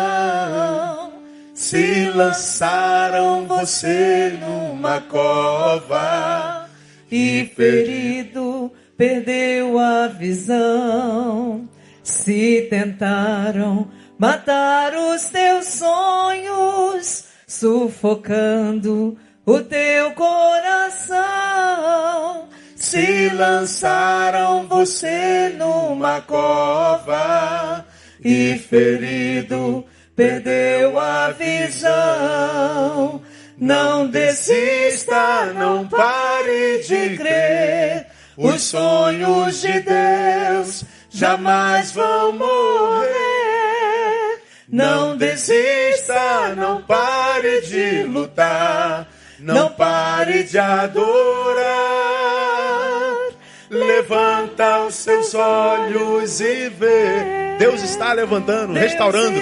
Se 1.54 2.10
lançaram 2.10 3.46
você 3.46 4.36
numa 4.42 5.00
cova 5.02 6.68
e 7.12 7.52
ferido 7.56 8.72
perdeu 8.98 9.78
a 9.80 10.08
visão. 10.08 11.68
Se 12.04 12.68
tentaram 12.70 13.88
matar 14.18 14.94
os 14.96 15.26
teus 15.26 15.66
sonhos, 15.66 17.26
sufocando 17.48 19.18
o 19.46 19.60
teu 19.62 20.12
coração. 20.12 21.24
Se 22.76 23.30
lançaram 23.30 24.68
você 24.68 25.54
numa 25.58 26.20
cova 26.22 27.86
e 28.24 28.58
ferido 28.58 29.86
perdeu 30.16 31.00
a 31.00 31.32
visão. 31.32 33.22
Não 33.58 34.08
desista, 34.08 35.54
não 35.54 35.88
pare 35.88 36.84
de 36.86 37.16
crer 37.18 38.13
os 38.38 38.62
sonhos 38.64 39.62
de 39.62 39.80
Deus 39.82 40.84
jamais 41.10 41.92
vão 41.92 42.34
morrer. 42.34 43.14
Não 44.68 45.16
desista, 45.16 46.56
não 46.56 46.82
pare 46.82 47.62
de 47.62 48.04
lutar, 48.04 49.08
não 49.40 49.70
pare 49.70 50.44
de 50.44 50.58
adorar. 50.58 51.64
Levanta 53.70 54.86
os 54.86 54.96
seus 54.96 55.34
olhos 55.36 56.40
e 56.40 56.70
vê. 56.70 57.56
Deus 57.60 57.84
está 57.84 58.14
levantando, 58.14 58.74
restaurando 58.74 59.40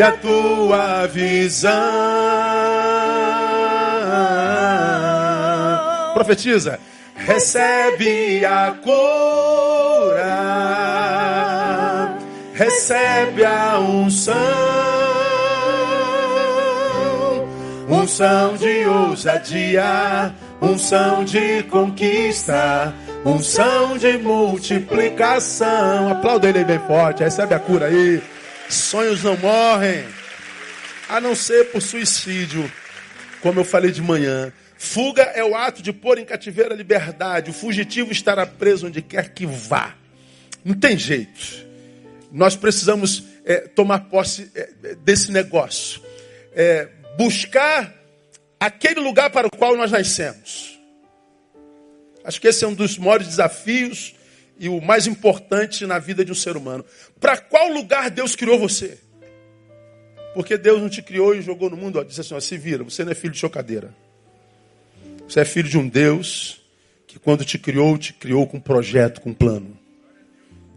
e 0.00 0.02
a 0.02 0.12
tua 0.12 1.06
visão. 1.08 1.70
Profetiza. 6.14 6.80
Recebe 7.14 8.42
a 8.46 8.74
cura, 8.82 8.96
recebe 12.54 13.44
a 13.44 13.78
unção, 13.78 14.40
unção 17.86 18.56
de 18.56 18.86
ousadia, 18.86 20.32
unção 20.62 21.24
de 21.24 21.62
conquista, 21.64 22.94
unção 23.22 23.98
de 23.98 24.16
multiplicação. 24.16 26.10
Aplauda 26.10 26.48
ele 26.48 26.64
bem 26.64 26.78
forte, 26.78 27.22
recebe 27.22 27.52
a 27.54 27.58
cura 27.58 27.84
aí. 27.88 28.22
Sonhos 28.70 29.24
não 29.24 29.36
morrem, 29.36 30.06
a 31.08 31.20
não 31.20 31.34
ser 31.34 31.72
por 31.72 31.82
suicídio, 31.82 32.70
como 33.40 33.60
eu 33.60 33.64
falei 33.64 33.90
de 33.90 34.00
manhã. 34.00 34.52
Fuga 34.78 35.22
é 35.22 35.44
o 35.44 35.56
ato 35.56 35.82
de 35.82 35.92
pôr 35.92 36.18
em 36.18 36.24
cativeiro 36.24 36.72
a 36.72 36.76
liberdade. 36.76 37.50
O 37.50 37.52
fugitivo 37.52 38.12
estará 38.12 38.46
preso 38.46 38.86
onde 38.86 39.02
quer 39.02 39.30
que 39.34 39.44
vá. 39.44 39.94
Não 40.64 40.74
tem 40.74 40.96
jeito. 40.96 41.66
Nós 42.30 42.54
precisamos 42.54 43.24
é, 43.44 43.62
tomar 43.62 44.08
posse 44.08 44.50
é, 44.54 44.94
desse 44.96 45.32
negócio. 45.32 46.00
É, 46.54 46.88
buscar 47.18 47.92
aquele 48.58 49.00
lugar 49.00 49.30
para 49.30 49.48
o 49.48 49.50
qual 49.50 49.76
nós 49.76 49.90
nascemos. 49.90 50.78
Acho 52.22 52.40
que 52.40 52.46
esse 52.46 52.64
é 52.64 52.68
um 52.68 52.74
dos 52.74 52.96
maiores 52.96 53.26
desafios 53.26 54.14
e 54.60 54.68
o 54.68 54.78
mais 54.78 55.06
importante 55.06 55.86
na 55.86 55.98
vida 55.98 56.22
de 56.22 56.30
um 56.30 56.34
ser 56.34 56.54
humano. 56.54 56.84
Para 57.18 57.38
qual 57.38 57.72
lugar 57.72 58.10
Deus 58.10 58.36
criou 58.36 58.58
você? 58.58 58.98
Porque 60.34 60.58
Deus 60.58 60.82
não 60.82 60.90
te 60.90 61.00
criou 61.00 61.34
e 61.34 61.40
jogou 61.40 61.70
no 61.70 61.78
mundo, 61.78 61.98
ó, 61.98 62.02
disse 62.02 62.20
assim: 62.20 62.34
ó, 62.34 62.40
se 62.40 62.58
vira, 62.58 62.84
você 62.84 63.02
não 63.02 63.10
é 63.10 63.14
filho 63.14 63.32
de 63.32 63.38
chocadeira. 63.40 63.94
Você 65.26 65.40
é 65.40 65.44
filho 65.46 65.68
de 65.68 65.78
um 65.78 65.88
Deus 65.88 66.60
que, 67.06 67.18
quando 67.18 67.42
te 67.42 67.58
criou, 67.58 67.96
te 67.96 68.12
criou 68.12 68.46
com 68.46 68.58
um 68.58 68.60
projeto, 68.60 69.22
com 69.22 69.30
um 69.30 69.34
plano. 69.34 69.78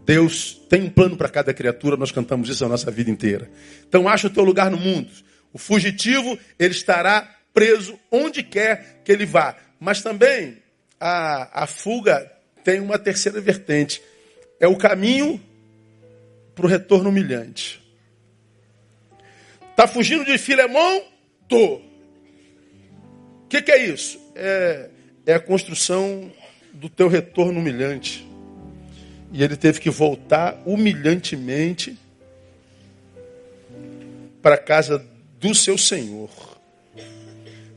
Deus 0.06 0.54
tem 0.68 0.82
um 0.82 0.90
plano 0.90 1.16
para 1.16 1.28
cada 1.28 1.52
criatura, 1.52 1.96
nós 1.96 2.10
cantamos 2.10 2.48
isso 2.48 2.64
a 2.64 2.68
nossa 2.68 2.90
vida 2.90 3.10
inteira. 3.10 3.50
Então, 3.86 4.08
acha 4.08 4.28
o 4.28 4.30
teu 4.30 4.44
lugar 4.44 4.70
no 4.70 4.78
mundo. 4.78 5.10
O 5.52 5.58
fugitivo, 5.58 6.38
ele 6.58 6.72
estará 6.72 7.36
preso 7.52 7.98
onde 8.10 8.42
quer 8.42 9.02
que 9.04 9.12
ele 9.12 9.26
vá. 9.26 9.56
Mas 9.78 10.02
também 10.02 10.58
a, 10.98 11.64
a 11.64 11.66
fuga 11.66 12.33
tem 12.64 12.80
uma 12.80 12.98
terceira 12.98 13.40
vertente. 13.40 14.02
É 14.58 14.66
o 14.66 14.76
caminho 14.76 15.40
para 16.54 16.64
o 16.64 16.68
retorno 16.68 17.10
humilhante. 17.10 17.84
Está 19.70 19.86
fugindo 19.86 20.24
de 20.24 20.38
Filemão? 20.38 21.02
Tô. 21.48 21.74
O 21.74 23.48
que, 23.48 23.60
que, 23.60 23.70
é 23.70 23.86
isso? 23.86 24.18
É, 24.34 24.88
é 25.26 25.34
a 25.34 25.40
construção 25.40 26.32
do 26.72 26.88
teu 26.88 27.08
retorno 27.08 27.60
humilhante. 27.60 28.26
E 29.32 29.42
ele 29.42 29.56
teve 29.56 29.80
que 29.80 29.90
voltar 29.90 30.62
humilhantemente 30.64 31.98
para 34.40 34.54
a 34.54 34.58
casa 34.58 35.04
do 35.38 35.54
seu 35.54 35.76
Senhor. 35.76 36.30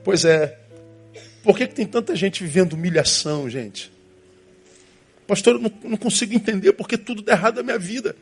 Pois 0.04 0.24
é. 0.24 0.60
Por 1.44 1.58
que, 1.58 1.68
que 1.68 1.76
tem 1.76 1.86
tanta 1.86 2.16
gente 2.16 2.44
vivendo 2.44 2.74
humilhação, 2.74 3.50
gente? 3.50 3.92
Pastor, 5.28 5.56
eu 5.56 5.62
não, 5.62 5.72
não 5.84 5.98
consigo 5.98 6.34
entender 6.34 6.72
porque 6.74 6.98
tudo 6.98 7.22
dá 7.22 7.34
errado 7.34 7.58
na 7.58 7.64
minha 7.64 7.78
vida. 7.78 8.16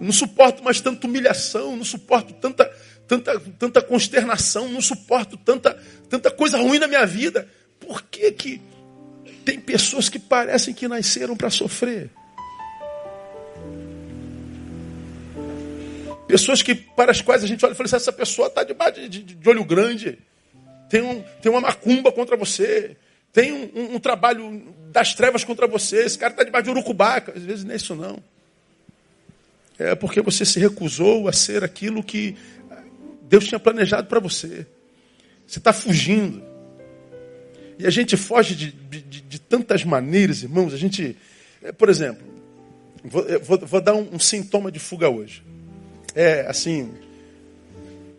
Não 0.00 0.12
suporto 0.12 0.64
mais 0.64 0.80
tanta 0.80 1.06
humilhação, 1.06 1.76
não 1.76 1.84
suporto 1.84 2.32
tanta, 2.34 2.64
tanta, 3.06 3.38
tanta 3.58 3.82
consternação, 3.82 4.68
não 4.68 4.80
suporto 4.80 5.36
tanta, 5.36 5.78
tanta 6.08 6.30
coisa 6.30 6.58
ruim 6.58 6.78
na 6.78 6.88
minha 6.88 7.06
vida. 7.06 7.46
Por 7.78 8.02
que, 8.02 8.32
que 8.32 8.60
tem 9.44 9.60
pessoas 9.60 10.08
que 10.08 10.18
parecem 10.18 10.74
que 10.74 10.88
nasceram 10.88 11.36
para 11.36 11.50
sofrer? 11.50 12.10
Pessoas 16.26 16.62
que, 16.62 16.74
para 16.74 17.10
as 17.10 17.20
quais 17.20 17.42
a 17.42 17.46
gente 17.46 17.64
olha 17.64 17.72
e 17.72 17.74
fala 17.74 17.86
assim, 17.86 17.96
essa 17.96 18.12
pessoa 18.12 18.46
está 18.46 18.62
de, 18.62 19.08
de, 19.08 19.22
de, 19.22 19.48
olho 19.48 19.64
grande, 19.64 20.16
tem, 20.88 21.02
um, 21.02 21.22
tem 21.42 21.50
uma 21.50 21.60
macumba 21.60 22.12
contra 22.12 22.36
você, 22.36 22.96
tem 23.32 23.52
um, 23.52 23.70
um, 23.74 23.94
um 23.96 23.98
trabalho 24.00 24.74
das 24.90 25.14
trevas 25.14 25.44
contra 25.44 25.66
você, 25.66 26.04
esse 26.04 26.18
cara 26.18 26.32
está 26.32 26.44
debaixo 26.44 26.64
de 26.64 26.70
urucubaca. 26.70 27.32
Às 27.36 27.42
vezes 27.42 27.64
não 27.64 27.72
é 27.72 27.76
isso 27.76 27.94
não. 27.94 28.18
É 29.78 29.94
porque 29.94 30.20
você 30.20 30.44
se 30.44 30.58
recusou 30.58 31.28
a 31.28 31.32
ser 31.32 31.64
aquilo 31.64 32.02
que 32.02 32.36
Deus 33.22 33.46
tinha 33.46 33.58
planejado 33.58 34.08
para 34.08 34.20
você. 34.20 34.66
Você 35.46 35.58
está 35.58 35.72
fugindo. 35.72 36.42
E 37.78 37.86
a 37.86 37.90
gente 37.90 38.16
foge 38.16 38.54
de, 38.54 38.72
de, 38.72 39.20
de, 39.22 39.38
tantas 39.40 39.84
maneiras, 39.84 40.42
irmãos. 40.42 40.74
A 40.74 40.76
gente, 40.76 41.16
é, 41.62 41.72
por 41.72 41.88
exemplo, 41.88 42.26
vou, 43.02 43.24
vou, 43.40 43.58
vou 43.58 43.80
dar 43.80 43.94
um, 43.94 44.16
um 44.16 44.18
sintoma 44.18 44.70
de 44.70 44.78
fuga 44.78 45.08
hoje 45.08 45.42
é 46.14 46.46
assim, 46.46 46.92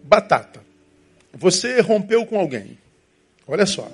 batata. 0.04 0.62
Você 1.34 1.80
rompeu 1.82 2.26
com 2.26 2.40
alguém. 2.40 2.78
Olha 3.48 3.66
só. 3.66 3.90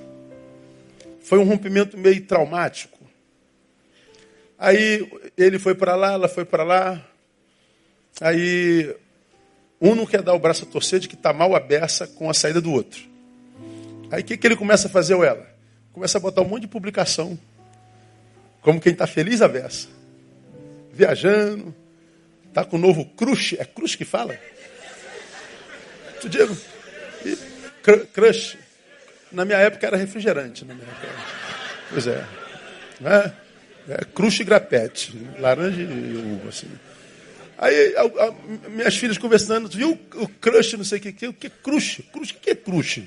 Foi 1.28 1.38
um 1.38 1.44
rompimento 1.44 1.98
meio 1.98 2.26
traumático. 2.26 2.98
Aí 4.58 5.12
ele 5.38 5.60
foi 5.60 5.76
para 5.76 5.96
lá, 5.96 6.14
ela 6.14 6.28
foi 6.28 6.46
para 6.46 6.64
lá. 6.64 7.06
Aí 8.22 8.96
um 9.80 9.94
não 9.94 10.06
quer 10.06 10.22
dar 10.22 10.34
o 10.34 10.40
braço 10.40 10.64
a 10.64 10.68
torcer 10.68 11.00
de 11.00 11.08
que 11.08 11.16
está 11.16 11.34
mal 11.34 11.54
a 11.54 11.60
beça 11.60 12.08
com 12.08 12.30
a 12.30 12.34
saída 12.34 12.62
do 12.62 12.72
outro. 12.72 13.02
Aí 14.10 14.22
o 14.22 14.26
que, 14.26 14.38
que 14.38 14.48
ele 14.48 14.56
começa 14.56 14.88
a 14.88 14.90
fazer, 14.90 15.16
ou 15.16 15.24
ela? 15.24 15.46
Começa 15.92 16.18
a 16.18 16.22
botar 16.22 16.42
um 16.42 16.48
monte 16.48 16.62
de 16.62 16.68
publicação. 16.70 17.38
Como 18.62 18.80
quem 18.80 18.94
está 18.94 19.06
feliz 19.06 19.42
a 19.42 19.50
beça. 19.50 19.90
Viajando, 20.94 21.76
Está 22.58 22.66
com 22.66 22.78
o 22.78 22.80
novo 22.80 23.06
crush. 23.06 23.56
É 23.60 23.66
crush 23.66 23.96
que 23.96 24.06
fala? 24.06 24.36
Tu 26.22 26.28
Diego? 26.28 26.58
Crush. 28.14 28.58
Na 29.38 29.46
minha 29.46 29.60
época 29.60 29.86
era 29.86 29.96
refrigerante. 29.96 30.66
Na 30.66 30.74
minha 30.74 30.88
época. 30.88 31.08
Pois 31.92 32.08
é. 32.08 32.26
é, 33.06 33.32
é 33.90 34.06
crush 34.06 34.40
e 34.40 34.44
grapete. 34.44 35.16
Laranja 35.38 35.80
e 35.80 36.34
uva, 36.34 36.50
assim. 36.50 36.68
Aí 37.56 37.96
a, 37.96 38.02
a, 38.02 38.70
minhas 38.70 38.98
filhas 38.98 39.20
conversando, 39.20 39.70
viu 39.70 39.92
o 40.16 40.28
crush, 40.28 40.74
não 40.74 40.84
sei 40.84 40.98
o 40.98 41.02
que, 41.02 41.28
o 41.28 41.34
que 41.34 41.48
é 41.48 41.50
crush? 41.52 42.02
Crush, 42.12 42.32
o 42.32 42.34
que 42.34 42.50
é 42.50 42.56
crush? 42.56 43.04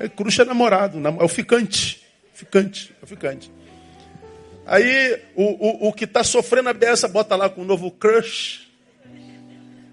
É, 0.00 0.08
crush 0.08 0.40
é 0.40 0.44
namorado, 0.44 0.98
é 0.98 1.24
o 1.24 1.28
ficante. 1.28 2.04
Ficante, 2.34 2.92
é 3.00 3.04
o 3.04 3.06
ficante. 3.06 3.52
Aí 4.66 5.22
o, 5.36 5.44
o, 5.44 5.88
o 5.88 5.92
que 5.92 6.06
está 6.06 6.24
sofrendo 6.24 6.70
a 6.70 6.72
beça 6.72 7.06
bota 7.06 7.36
lá 7.36 7.48
com 7.48 7.62
um 7.62 7.64
novo 7.64 7.92
crush. 7.92 8.66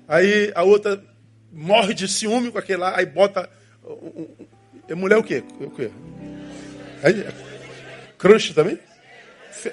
Aí 0.08 0.52
a 0.56 0.64
outra 0.64 1.00
morre 1.52 1.94
de 1.94 2.08
ciúme 2.08 2.50
com 2.52 2.58
aquele 2.58 2.80
lá, 2.80 2.98
aí 2.98 3.06
bota. 3.06 3.48
É 4.88 4.96
mulher 4.96 5.18
o 5.18 5.24
quê? 5.24 5.44
O 5.60 5.70
quê? 5.70 5.92
Aí, 7.02 7.26
crush 8.18 8.54
também? 8.54 8.80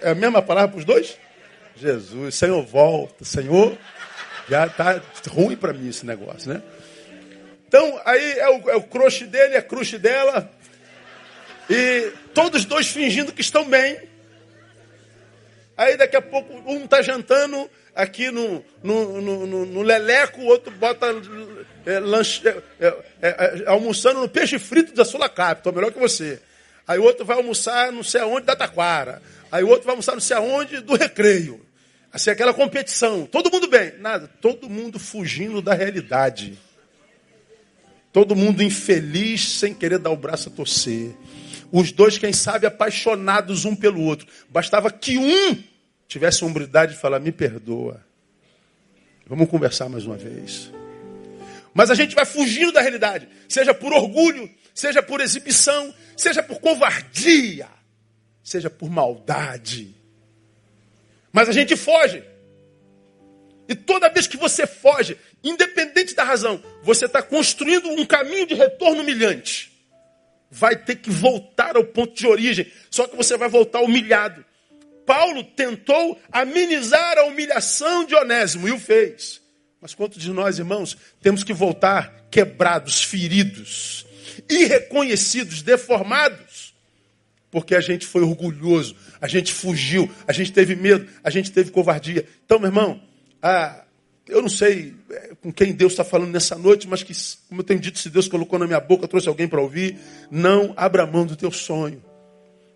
É 0.03 0.11
a 0.11 0.15
mesma 0.15 0.41
palavra 0.41 0.71
para 0.71 0.79
os 0.79 0.85
dois? 0.85 1.19
Jesus, 1.77 2.35
Senhor, 2.35 2.63
volta, 2.65 3.25
Senhor. 3.25 3.77
Já 4.49 4.67
está 4.67 5.01
ruim 5.31 5.57
para 5.57 5.73
mim 5.73 5.89
esse 5.89 6.05
negócio, 6.05 6.53
né? 6.53 6.63
Então, 7.67 8.01
aí 8.05 8.39
é 8.39 8.49
o, 8.49 8.71
é 8.71 8.77
o 8.77 8.83
crush 8.83 9.27
dele, 9.27 9.55
é 9.55 9.63
crush 9.63 9.97
dela. 9.99 10.51
E 11.69 12.13
todos 12.35 12.65
dois 12.65 12.89
fingindo 12.89 13.33
que 13.33 13.41
estão 13.41 13.65
bem. 13.65 13.97
Aí 15.77 15.97
daqui 15.97 16.17
a 16.17 16.23
pouco 16.23 16.53
um 16.71 16.85
está 16.85 17.01
jantando 17.01 17.71
aqui 17.95 18.31
no, 18.31 18.65
no, 18.83 19.21
no, 19.21 19.67
no, 19.67 19.83
Leleco, 19.83 20.41
o 20.41 20.47
outro 20.47 20.73
bota 20.73 21.07
é, 21.87 21.99
lanche, 21.99 22.47
é, 22.47 22.63
é, 22.81 22.95
é, 23.23 23.65
almoçando 23.67 24.21
no 24.21 24.29
peixe 24.29 24.59
frito 24.59 24.95
da 24.95 25.05
Sulacap, 25.05 25.61
estou 25.61 25.73
melhor 25.73 25.93
que 25.93 25.99
você. 25.99 26.41
Aí 26.87 26.99
o 26.99 27.05
outro 27.05 27.25
vai 27.25 27.37
almoçar 27.37 27.93
não 27.93 28.03
sei 28.03 28.21
aonde 28.21 28.47
da 28.47 28.57
Taquara. 28.57 29.23
Aí 29.51 29.63
o 29.63 29.69
outro 29.69 29.85
vai 29.85 29.93
almoçar 29.93 30.13
não 30.13 30.21
sei 30.21 30.37
aonde 30.37 30.81
do 30.81 30.97
recreio. 30.97 31.65
Assim, 32.13 32.31
aquela 32.31 32.53
competição. 32.53 33.27
Todo 33.27 33.51
mundo 33.51 33.69
bem. 33.69 33.93
Nada. 33.99 34.29
Todo 34.41 34.69
mundo 34.69 34.99
fugindo 34.99 35.63
da 35.63 35.73
realidade. 35.73 36.59
Todo 38.13 38.35
mundo 38.35 38.63
infeliz, 38.63 39.59
sem 39.59 39.73
querer 39.73 39.99
dar 39.99 40.11
o 40.11 40.17
braço 40.17 40.49
a 40.49 40.53
torcer. 40.53 41.15
Os 41.71 41.93
dois, 41.93 42.19
quem 42.19 42.33
sabe, 42.33 42.67
apaixonados 42.67 43.65
um 43.65 43.77
pelo 43.77 44.03
outro. 44.03 44.27
Bastava 44.49 44.91
que 44.91 45.17
um 45.17 45.63
tivesse 46.11 46.43
a 46.43 46.47
hombridade 46.47 46.95
de 46.95 46.99
falar: 46.99 47.21
me 47.21 47.33
perdoa. 47.33 48.05
Vamos 49.27 49.49
conversar 49.49 49.89
mais 49.89 50.05
uma 50.05 50.17
vez. 50.17 50.71
Mas 51.73 51.89
a 51.89 51.95
gente 51.95 52.17
vai 52.17 52.27
fugindo 52.27 52.73
da 52.73 52.81
realidade, 52.81 53.29
seja 53.49 53.73
por 53.73 53.93
orgulho, 53.93 54.51
seja 54.75 55.01
por 55.01 55.21
exibição, 55.21 55.95
seja 56.17 56.43
por 56.43 56.61
covardia, 56.61 57.69
seja 58.43 58.69
por 58.69 58.91
maldade. 58.91 59.95
Mas 61.33 61.49
a 61.49 61.53
gente 61.53 61.77
foge. 61.77 62.25
E 63.69 63.75
toda 63.77 64.09
vez 64.09 64.27
que 64.27 64.37
você 64.37 64.67
foge, 64.67 65.17
independente 65.45 66.13
da 66.13 66.25
razão, 66.25 66.61
você 66.83 67.07
está 67.07 67.23
construindo 67.23 67.89
um 67.89 68.05
caminho 68.05 68.45
de 68.45 68.55
retorno 68.55 69.03
humilhante. 69.03 69.71
Vai 70.51 70.75
ter 70.75 70.97
que 70.97 71.09
voltar 71.09 71.77
ao 71.77 71.85
ponto 71.85 72.13
de 72.13 72.27
origem, 72.27 72.67
só 72.91 73.07
que 73.07 73.15
você 73.15 73.37
vai 73.37 73.49
voltar 73.49 73.81
humilhado. 73.81 74.45
Paulo 75.11 75.43
tentou 75.43 76.21
amenizar 76.31 77.19
a 77.19 77.25
humilhação 77.25 78.05
de 78.05 78.15
Onésimo 78.15 78.69
e 78.69 78.71
o 78.71 78.79
fez. 78.79 79.41
Mas 79.81 79.93
quantos 79.93 80.23
de 80.23 80.31
nós, 80.31 80.61
irmãos, 80.61 80.97
temos 81.21 81.43
que 81.43 81.53
voltar 81.53 82.29
quebrados, 82.31 83.03
feridos, 83.03 84.07
irreconhecidos, 84.49 85.63
deformados? 85.63 86.77
Porque 87.51 87.75
a 87.75 87.81
gente 87.81 88.07
foi 88.07 88.23
orgulhoso, 88.23 88.95
a 89.21 89.27
gente 89.27 89.53
fugiu, 89.53 90.09
a 90.29 90.33
gente 90.33 90.53
teve 90.53 90.77
medo, 90.77 91.09
a 91.25 91.31
gente 91.31 91.51
teve 91.51 91.73
covardia. 91.73 92.25
Então, 92.45 92.61
meu 92.61 92.69
irmão, 92.69 93.03
ah, 93.43 93.83
eu 94.29 94.41
não 94.41 94.49
sei 94.49 94.95
é, 95.11 95.35
com 95.43 95.53
quem 95.53 95.73
Deus 95.73 95.95
está 95.95 96.05
falando 96.05 96.31
nessa 96.31 96.55
noite, 96.55 96.87
mas 96.87 97.03
que, 97.03 97.13
como 97.49 97.63
eu 97.63 97.65
tenho 97.65 97.81
dito, 97.81 97.99
se 97.99 98.11
Deus 98.11 98.29
colocou 98.29 98.61
na 98.61 98.67
minha 98.69 98.79
boca, 98.79 99.09
trouxe 99.09 99.29
alguém 99.29 99.49
para 99.49 99.61
ouvir, 99.61 99.99
não 100.31 100.73
abra 100.77 101.05
mão 101.05 101.27
do 101.27 101.35
teu 101.35 101.51
sonho. 101.51 102.01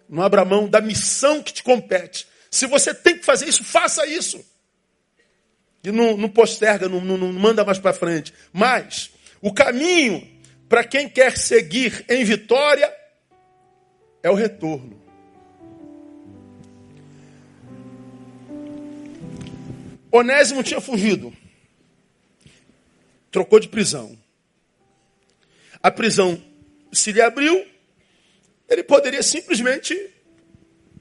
Não 0.08 0.22
abra 0.22 0.44
mão 0.44 0.68
da 0.68 0.80
missão 0.80 1.42
que 1.42 1.52
te 1.52 1.62
compete. 1.62 2.26
Se 2.50 2.66
você 2.66 2.94
tem 2.94 3.18
que 3.18 3.24
fazer 3.24 3.48
isso, 3.48 3.64
faça 3.64 4.06
isso. 4.06 4.44
E 5.82 5.90
não, 5.90 6.16
não 6.16 6.28
posterga, 6.28 6.88
não, 6.88 7.00
não, 7.00 7.18
não 7.18 7.32
manda 7.32 7.64
mais 7.64 7.78
para 7.78 7.92
frente. 7.92 8.32
Mas 8.52 9.10
o 9.40 9.52
caminho 9.52 10.26
para 10.68 10.84
quem 10.84 11.08
quer 11.08 11.36
seguir 11.36 12.04
em 12.08 12.24
vitória 12.24 12.92
é 14.22 14.30
o 14.30 14.34
retorno. 14.34 15.02
Onésimo 20.10 20.62
tinha 20.62 20.80
fugido. 20.80 21.32
Trocou 23.30 23.58
de 23.58 23.68
prisão. 23.68 24.16
A 25.82 25.90
prisão 25.90 26.40
se 26.92 27.10
lhe 27.10 27.20
abriu 27.20 27.66
ele 28.68 28.82
poderia 28.82 29.22
simplesmente 29.22 29.96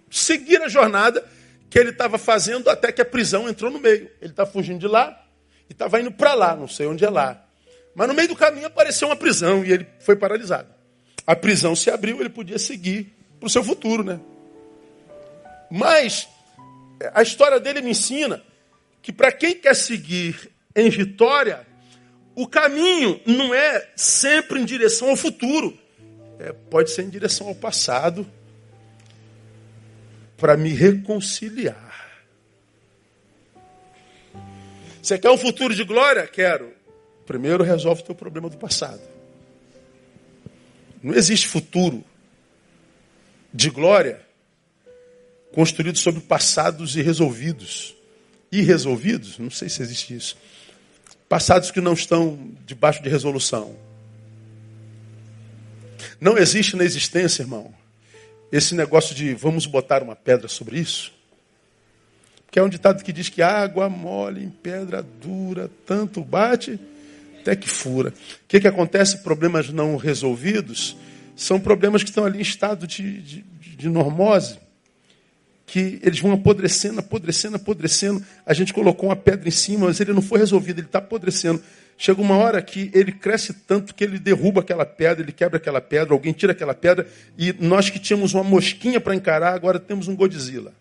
seguir 0.10 0.62
a 0.62 0.68
jornada 0.68 1.26
que 1.70 1.80
ele 1.80 1.90
estava 1.90 2.18
fazendo 2.18 2.70
até 2.70 2.92
que 2.92 3.02
a 3.02 3.06
prisão 3.06 3.50
entrou 3.50 3.72
no 3.72 3.80
meio. 3.80 4.10
Ele 4.22 4.32
está 4.32 4.46
fugindo 4.46 4.80
de 4.80 4.88
lá 4.88 5.26
e 5.70 5.74
estava 5.74 6.00
indo 6.00 6.12
para 6.12 6.34
lá, 6.34 6.56
não 6.56 6.68
sei 6.68 6.86
onde 6.86 7.04
é 7.04 7.10
lá. 7.10 7.44
Mas 7.96 8.08
no 8.08 8.14
meio 8.14 8.28
do 8.28 8.36
caminho 8.36 8.68
apareceu 8.68 9.08
uma 9.08 9.16
prisão 9.16 9.64
e 9.66 9.72
ele 9.72 9.88
foi 10.00 10.16
paralisado. 10.16 10.70
A 11.26 11.36
prisão 11.36 11.76
se 11.76 11.90
abriu, 11.90 12.20
ele 12.20 12.30
podia 12.30 12.60
seguir 12.60 13.14
para 13.40 13.48
o 13.48 13.50
seu 13.50 13.64
futuro, 13.64 14.04
né? 14.04 14.20
Mas 15.72 16.28
a 17.14 17.22
história 17.22 17.60
dele 17.60 17.82
me 17.82 17.92
ensina 17.92 18.44
que 19.02 19.12
para 19.12 19.32
quem 19.32 19.56
quer 19.56 19.76
seguir 19.76 20.52
em 20.76 20.90
vitória, 20.90 21.66
o 22.36 22.48
caminho 22.48 23.20
não 23.26 23.54
é 23.54 23.90
sempre 23.96 24.60
em 24.60 24.66
direção 24.66 25.10
ao 25.10 25.16
futuro 25.16 25.78
é, 26.44 26.52
pode 26.52 26.92
ser 26.92 27.04
em 27.04 27.10
direção 27.10 27.48
ao 27.48 27.56
passado 27.56 28.28
para 30.36 30.58
me 30.58 30.70
reconciliar. 30.70 31.94
Você 35.02 35.18
quer 35.18 35.32
um 35.32 35.38
futuro 35.38 35.74
de 35.74 35.86
glória? 35.86 36.28
Quero. 36.28 36.74
Primeiro 37.26 37.64
resolve 37.64 38.02
o 38.02 38.06
teu 38.06 38.16
problema 38.16 38.50
do 38.50 38.58
passado. 38.58 39.02
Não 41.02 41.14
existe 41.14 41.48
futuro 41.48 42.04
de 43.54 43.70
glória 43.70 44.22
construído 45.54 45.98
sobre 45.98 46.20
passados 46.22 46.98
irresolvidos. 46.98 47.96
Irresolvidos? 48.52 49.40
Não 49.40 49.50
sei 49.50 49.70
se 49.70 49.82
existe 49.82 50.14
isso. 50.14 50.38
Passados 51.30 51.72
que 51.72 51.80
não 51.80 51.94
estão 51.94 52.52
debaixo 52.66 53.02
de 53.02 53.08
resolução. 53.08 53.78
Não 56.24 56.38
existe 56.38 56.78
na 56.78 56.86
existência, 56.86 57.44
irmão, 57.44 57.70
esse 58.50 58.74
negócio 58.74 59.14
de 59.14 59.34
vamos 59.34 59.66
botar 59.66 60.02
uma 60.02 60.16
pedra 60.16 60.48
sobre 60.48 60.80
isso. 60.80 61.12
Que 62.50 62.60
é 62.60 62.64
um 62.64 62.70
ditado 62.70 63.04
que 63.04 63.12
diz 63.12 63.28
que 63.28 63.42
água 63.42 63.90
mole 63.90 64.42
em 64.42 64.50
pedra 64.50 65.04
dura, 65.04 65.70
tanto 65.86 66.24
bate 66.24 66.80
até 67.42 67.58
que 67.58 67.68
fura. 67.68 68.12
O 68.12 68.48
que, 68.48 68.62
que 68.62 68.68
acontece? 68.70 69.18
Problemas 69.18 69.70
não 69.70 69.98
resolvidos 69.98 70.96
são 71.36 71.60
problemas 71.60 72.04
que 72.04 72.10
estão 72.10 72.24
ali 72.24 72.40
em 72.40 72.42
estado 72.42 72.88
de, 72.88 73.22
de, 73.22 73.42
de 73.60 73.90
normose, 73.90 74.60
que 75.66 76.00
eles 76.02 76.22
vão 76.22 76.32
apodrecendo, 76.32 77.02
apodrecendo, 77.02 77.58
apodrecendo. 77.58 78.26
A 78.46 78.54
gente 78.54 78.74
colocou 78.74 79.10
uma 79.10 79.16
pedra 79.18 79.50
em 79.50 79.52
cima, 79.52 79.88
mas 79.88 80.00
ele 80.00 80.14
não 80.14 80.22
foi 80.22 80.40
resolvido, 80.40 80.80
ele 80.80 80.88
está 80.88 81.00
apodrecendo. 81.00 81.62
Chega 81.98 82.22
uma 82.22 82.36
hora 82.38 82.62
que 82.62 82.92
ele 82.94 83.12
cresce 83.12 83.54
tanto 83.54 83.94
que 83.94 84.04
ele 84.04 84.20
derruba 84.20 84.62
aquela 84.62 84.86
pedra, 84.86 85.24
ele 85.24 85.32
quebra 85.32 85.58
aquela 85.58 85.80
pedra, 85.80 86.14
alguém 86.14 86.34
tira 86.34 86.52
aquela 86.52 86.74
pedra, 86.74 87.08
e 87.38 87.54
nós 87.54 87.90
que 87.90 88.00
tínhamos 88.00 88.34
uma 88.34 88.44
mosquinha 88.44 89.00
para 89.00 89.16
encarar, 89.16 89.54
agora 89.54 89.80
temos 89.80 90.08
um 90.08 90.16
Godzilla. 90.16 90.74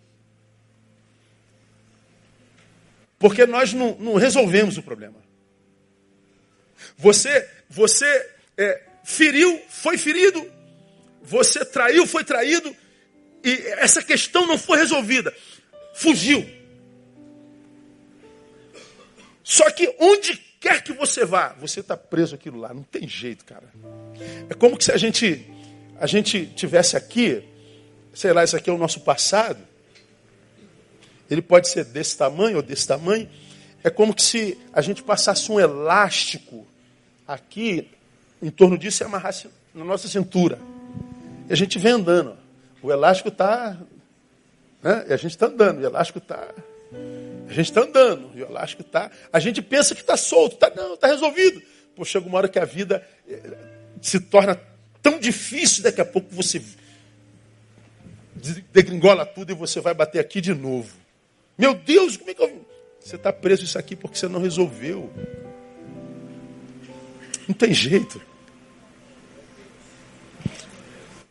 Porque 3.18 3.46
nós 3.46 3.72
não, 3.72 3.96
não 4.00 4.14
resolvemos 4.14 4.78
o 4.78 4.82
problema. 4.82 5.14
Você, 6.96 7.48
você 7.68 8.30
é, 8.56 8.82
feriu, 9.04 9.60
foi 9.68 9.96
ferido. 9.96 10.44
Você 11.22 11.64
traiu, 11.64 12.06
foi 12.06 12.24
traído. 12.24 12.74
E 13.44 13.50
essa 13.78 14.02
questão 14.02 14.46
não 14.46 14.58
foi 14.58 14.78
resolvida. 14.78 15.32
Fugiu. 15.94 16.44
Só 19.44 19.70
que 19.70 19.94
onde 20.00 20.40
quer 20.62 20.80
que 20.80 20.92
você 20.92 21.24
vá, 21.24 21.54
você 21.60 21.80
está 21.80 21.96
preso 21.96 22.36
aquilo 22.36 22.58
lá. 22.60 22.72
Não 22.72 22.84
tem 22.84 23.08
jeito, 23.08 23.44
cara. 23.44 23.68
É 24.48 24.54
como 24.54 24.78
que 24.78 24.84
se 24.84 24.92
a 24.92 24.96
gente, 24.96 25.44
a 25.98 26.06
gente 26.06 26.46
tivesse 26.46 26.96
aqui, 26.96 27.42
sei 28.14 28.32
lá, 28.32 28.44
isso 28.44 28.56
aqui 28.56 28.70
é 28.70 28.72
o 28.72 28.78
nosso 28.78 29.00
passado. 29.00 29.58
Ele 31.28 31.42
pode 31.42 31.68
ser 31.68 31.84
desse 31.84 32.16
tamanho 32.16 32.58
ou 32.58 32.62
desse 32.62 32.86
tamanho. 32.86 33.28
É 33.82 33.90
como 33.90 34.14
que 34.14 34.22
se 34.22 34.56
a 34.72 34.80
gente 34.80 35.02
passasse 35.02 35.50
um 35.50 35.58
elástico 35.58 36.64
aqui 37.26 37.88
em 38.40 38.50
torno 38.50 38.78
disso 38.78 39.02
e 39.02 39.04
amarrasse 39.04 39.48
na 39.74 39.84
nossa 39.84 40.06
cintura. 40.06 40.60
E 41.48 41.52
a 41.52 41.56
gente 41.56 41.76
vem 41.76 41.92
andando. 41.92 42.36
O 42.80 42.92
elástico 42.92 43.30
está. 43.30 43.76
Né? 44.80 45.06
E 45.08 45.12
a 45.12 45.16
gente 45.16 45.32
está 45.32 45.46
andando, 45.46 45.80
o 45.80 45.84
elástico 45.84 46.18
está. 46.18 46.48
A 47.52 47.54
gente 47.54 47.66
está 47.66 47.82
andando, 47.82 48.30
e 48.34 48.42
o 48.42 48.46
elástico 48.46 48.80
está. 48.80 49.10
A 49.30 49.38
gente 49.38 49.60
pensa 49.60 49.94
que 49.94 50.00
está 50.00 50.16
solto, 50.16 50.56
tá, 50.56 50.72
não, 50.74 50.94
está 50.94 51.08
resolvido. 51.08 51.60
Pô, 51.94 52.02
chega 52.02 52.26
uma 52.26 52.38
hora 52.38 52.48
que 52.48 52.58
a 52.58 52.64
vida 52.64 53.06
eh, 53.28 53.40
se 54.00 54.18
torna 54.18 54.58
tão 55.02 55.18
difícil, 55.18 55.82
daqui 55.82 56.00
a 56.00 56.04
pouco 56.06 56.34
você 56.34 56.62
degringola 58.72 59.26
tudo 59.26 59.52
e 59.52 59.54
você 59.54 59.82
vai 59.82 59.92
bater 59.92 60.18
aqui 60.18 60.40
de 60.40 60.54
novo. 60.54 60.96
Meu 61.58 61.74
Deus, 61.74 62.16
como 62.16 62.30
é 62.30 62.34
que 62.34 62.42
eu. 62.42 62.66
Você 62.98 63.16
está 63.16 63.30
preso 63.30 63.64
isso 63.64 63.78
aqui 63.78 63.94
porque 63.94 64.16
você 64.16 64.28
não 64.28 64.40
resolveu. 64.40 65.12
Não 67.46 67.54
tem 67.54 67.74
jeito. 67.74 68.18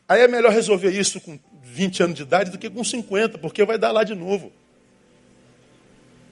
Aí 0.07 0.21
é 0.21 0.27
melhor 0.27 0.51
resolver 0.51 0.91
isso 0.91 1.19
com 1.19 1.39
20 1.63 2.03
anos 2.03 2.15
de 2.15 2.21
idade 2.21 2.51
do 2.51 2.59
que 2.59 2.69
com 2.69 2.83
50, 2.83 3.39
porque 3.39 3.65
vai 3.65 3.79
dar 3.79 3.91
lá 3.91 4.03
de 4.03 4.13
novo. 4.13 4.51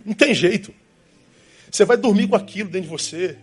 Não 0.09 0.15
tem 0.15 0.33
jeito. 0.33 0.73
Você 1.69 1.85
vai 1.85 1.95
dormir 1.95 2.27
com 2.27 2.35
aquilo 2.35 2.67
dentro 2.67 2.89
de 2.89 2.91
você. 2.91 3.37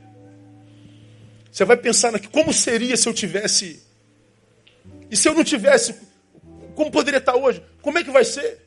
Você 1.48 1.64
vai 1.64 1.76
pensar 1.76 2.10
naquilo, 2.10 2.32
como 2.32 2.52
seria 2.52 2.96
se 2.96 3.08
eu 3.08 3.14
tivesse. 3.14 3.80
E 5.08 5.16
se 5.16 5.28
eu 5.28 5.34
não 5.34 5.44
tivesse, 5.44 5.94
como 6.74 6.90
poderia 6.90 7.18
estar 7.18 7.36
hoje? 7.36 7.62
Como 7.80 7.96
é 7.98 8.02
que 8.02 8.10
vai 8.10 8.24
ser? 8.24 8.66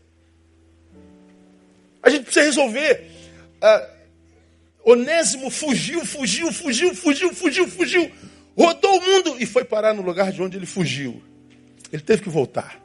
A 2.01 2.09
gente 2.09 2.23
precisa 2.23 2.45
resolver. 2.45 3.05
Ah, 3.61 3.89
Onésimo 4.85 5.49
fugiu, 5.49 6.05
fugiu, 6.05 6.53
fugiu, 6.53 6.95
fugiu, 6.95 7.33
fugiu, 7.33 7.67
fugiu. 7.67 8.11
Rodou 8.57 8.97
o 8.97 9.01
mundo 9.01 9.35
e 9.39 9.45
foi 9.45 9.65
parar 9.65 9.93
no 9.93 10.01
lugar 10.01 10.31
de 10.31 10.41
onde 10.41 10.55
ele 10.55 10.65
fugiu. 10.65 11.21
Ele 11.91 12.01
teve 12.01 12.21
que 12.21 12.29
voltar. 12.29 12.81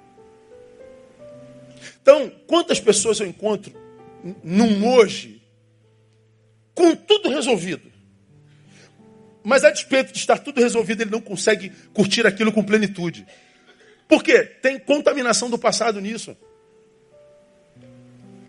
Então, 2.03 2.33
quantas 2.49 2.81
pessoas 2.81 3.21
eu 3.21 3.29
encontro 3.29 3.84
num 4.43 4.89
hoje 4.89 5.43
com 6.75 6.95
tudo 6.97 7.29
resolvido? 7.29 7.93
Mas 9.43 9.63
a 9.63 9.71
despeito 9.71 10.13
de 10.13 10.19
estar 10.19 10.39
tudo 10.39 10.61
resolvido, 10.61 11.03
ele 11.03 11.11
não 11.11 11.21
consegue 11.21 11.71
curtir 11.93 12.27
aquilo 12.27 12.51
com 12.51 12.65
plenitude. 12.65 13.27
Por 14.09 14.23
quê? 14.23 14.43
Tem 14.43 14.79
contaminação 14.79 15.51
do 15.51 15.59
passado 15.59 16.01
nisso. 16.01 16.37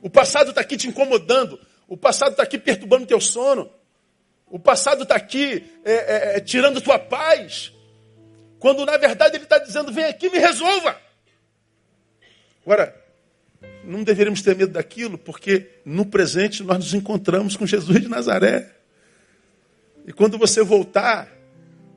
O 0.01 0.09
passado 0.09 0.49
está 0.49 0.61
aqui 0.61 0.77
te 0.77 0.87
incomodando. 0.87 1.59
O 1.87 1.97
passado 1.97 2.31
está 2.31 2.43
aqui 2.43 2.57
perturbando 2.57 3.05
teu 3.05 3.19
sono. 3.19 3.69
O 4.47 4.57
passado 4.57 5.03
está 5.03 5.15
aqui 5.15 5.65
é, 5.83 5.93
é, 5.93 6.37
é, 6.37 6.39
tirando 6.39 6.79
tua 6.79 6.97
paz. 6.97 7.73
Quando 8.59 8.85
na 8.85 8.97
verdade 8.97 9.35
ele 9.35 9.43
está 9.43 9.57
dizendo: 9.57 9.91
vem 9.91 10.05
aqui, 10.05 10.29
me 10.29 10.39
resolva. 10.39 10.99
Agora, 12.63 13.04
não 13.85 14.03
deveríamos 14.03 14.41
ter 14.41 14.55
medo 14.55 14.73
daquilo, 14.73 15.17
porque 15.17 15.69
no 15.85 16.05
presente 16.05 16.63
nós 16.63 16.77
nos 16.77 16.93
encontramos 16.93 17.55
com 17.55 17.65
Jesus 17.65 18.01
de 18.01 18.07
Nazaré. 18.07 18.75
E 20.07 20.13
quando 20.13 20.37
você 20.37 20.63
voltar, 20.63 21.35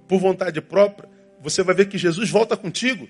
por 0.08 0.18
vontade 0.18 0.60
própria, 0.60 1.08
você 1.40 1.62
vai 1.62 1.74
ver 1.74 1.88
que 1.88 1.98
Jesus 1.98 2.30
volta 2.30 2.56
contigo. 2.56 3.08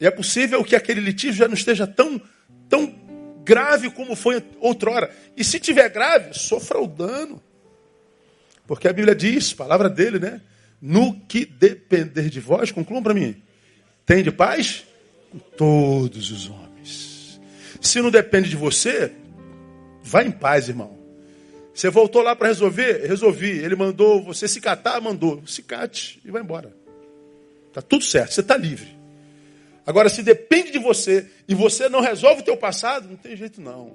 E 0.00 0.06
é 0.06 0.10
possível 0.10 0.64
que 0.64 0.74
aquele 0.74 1.00
litígio 1.00 1.34
já 1.34 1.46
não 1.46 1.54
esteja 1.54 1.86
tão, 1.86 2.20
tão 2.68 2.92
grave 3.44 3.90
como 3.90 4.16
foi 4.16 4.42
outrora. 4.58 5.14
E 5.36 5.44
se 5.44 5.60
tiver 5.60 5.88
grave, 5.90 6.34
sofra 6.34 6.80
o 6.80 6.86
dano. 6.86 7.40
Porque 8.66 8.88
a 8.88 8.92
Bíblia 8.92 9.14
diz, 9.14 9.52
palavra 9.52 9.90
dele, 9.90 10.18
né? 10.18 10.40
No 10.80 11.20
que 11.20 11.44
depender 11.44 12.30
de 12.30 12.40
vós, 12.40 12.72
concluam 12.72 13.02
para 13.02 13.14
mim. 13.14 13.36
Tem 14.06 14.22
de 14.22 14.32
paz 14.32 14.84
todos 15.56 16.30
os 16.30 16.48
homens. 16.48 16.63
Se 17.84 18.00
não 18.00 18.10
depende 18.10 18.48
de 18.48 18.56
você, 18.56 19.12
vá 20.02 20.24
em 20.24 20.30
paz, 20.30 20.68
irmão. 20.68 20.98
Você 21.74 21.90
voltou 21.90 22.22
lá 22.22 22.34
para 22.34 22.48
resolver? 22.48 23.06
Resolvi. 23.06 23.50
Ele 23.50 23.76
mandou 23.76 24.22
você 24.22 24.48
se 24.48 24.60
catar? 24.60 25.00
Mandou. 25.02 25.46
Se 25.46 25.62
cate 25.62 26.18
e 26.24 26.30
vai 26.30 26.40
embora. 26.40 26.74
Está 27.68 27.82
tudo 27.82 28.02
certo, 28.02 28.32
você 28.32 28.40
está 28.40 28.56
livre. 28.56 28.88
Agora, 29.86 30.08
se 30.08 30.22
depende 30.22 30.70
de 30.70 30.78
você 30.78 31.28
e 31.46 31.54
você 31.54 31.88
não 31.88 32.00
resolve 32.00 32.40
o 32.40 32.44
teu 32.44 32.56
passado, 32.56 33.08
não 33.08 33.16
tem 33.16 33.36
jeito 33.36 33.60
não. 33.60 33.94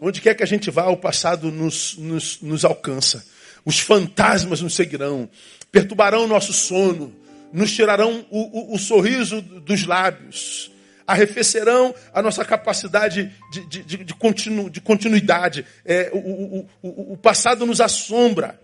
Onde 0.00 0.20
quer 0.20 0.34
que 0.34 0.42
a 0.42 0.46
gente 0.46 0.70
vá, 0.70 0.88
o 0.88 0.96
passado 0.96 1.50
nos, 1.50 1.96
nos, 1.96 2.40
nos 2.42 2.64
alcança. 2.64 3.24
Os 3.64 3.78
fantasmas 3.78 4.60
nos 4.60 4.74
seguirão, 4.74 5.28
perturbarão 5.72 6.24
o 6.24 6.28
nosso 6.28 6.52
sono, 6.52 7.14
nos 7.52 7.72
tirarão 7.72 8.26
o, 8.30 8.72
o, 8.72 8.74
o 8.74 8.78
sorriso 8.78 9.40
dos 9.40 9.86
lábios, 9.86 10.70
arrefecerão 11.10 11.94
a 12.12 12.22
nossa 12.22 12.44
capacidade 12.44 13.32
de, 13.52 13.66
de, 13.66 13.82
de, 13.82 14.04
de, 14.04 14.14
continu, 14.14 14.70
de 14.70 14.80
continuidade. 14.80 15.66
É, 15.84 16.10
o, 16.12 16.66
o, 16.82 17.12
o, 17.12 17.16
passado 17.16 17.66
nos 17.66 17.80
assombra. 17.80 18.58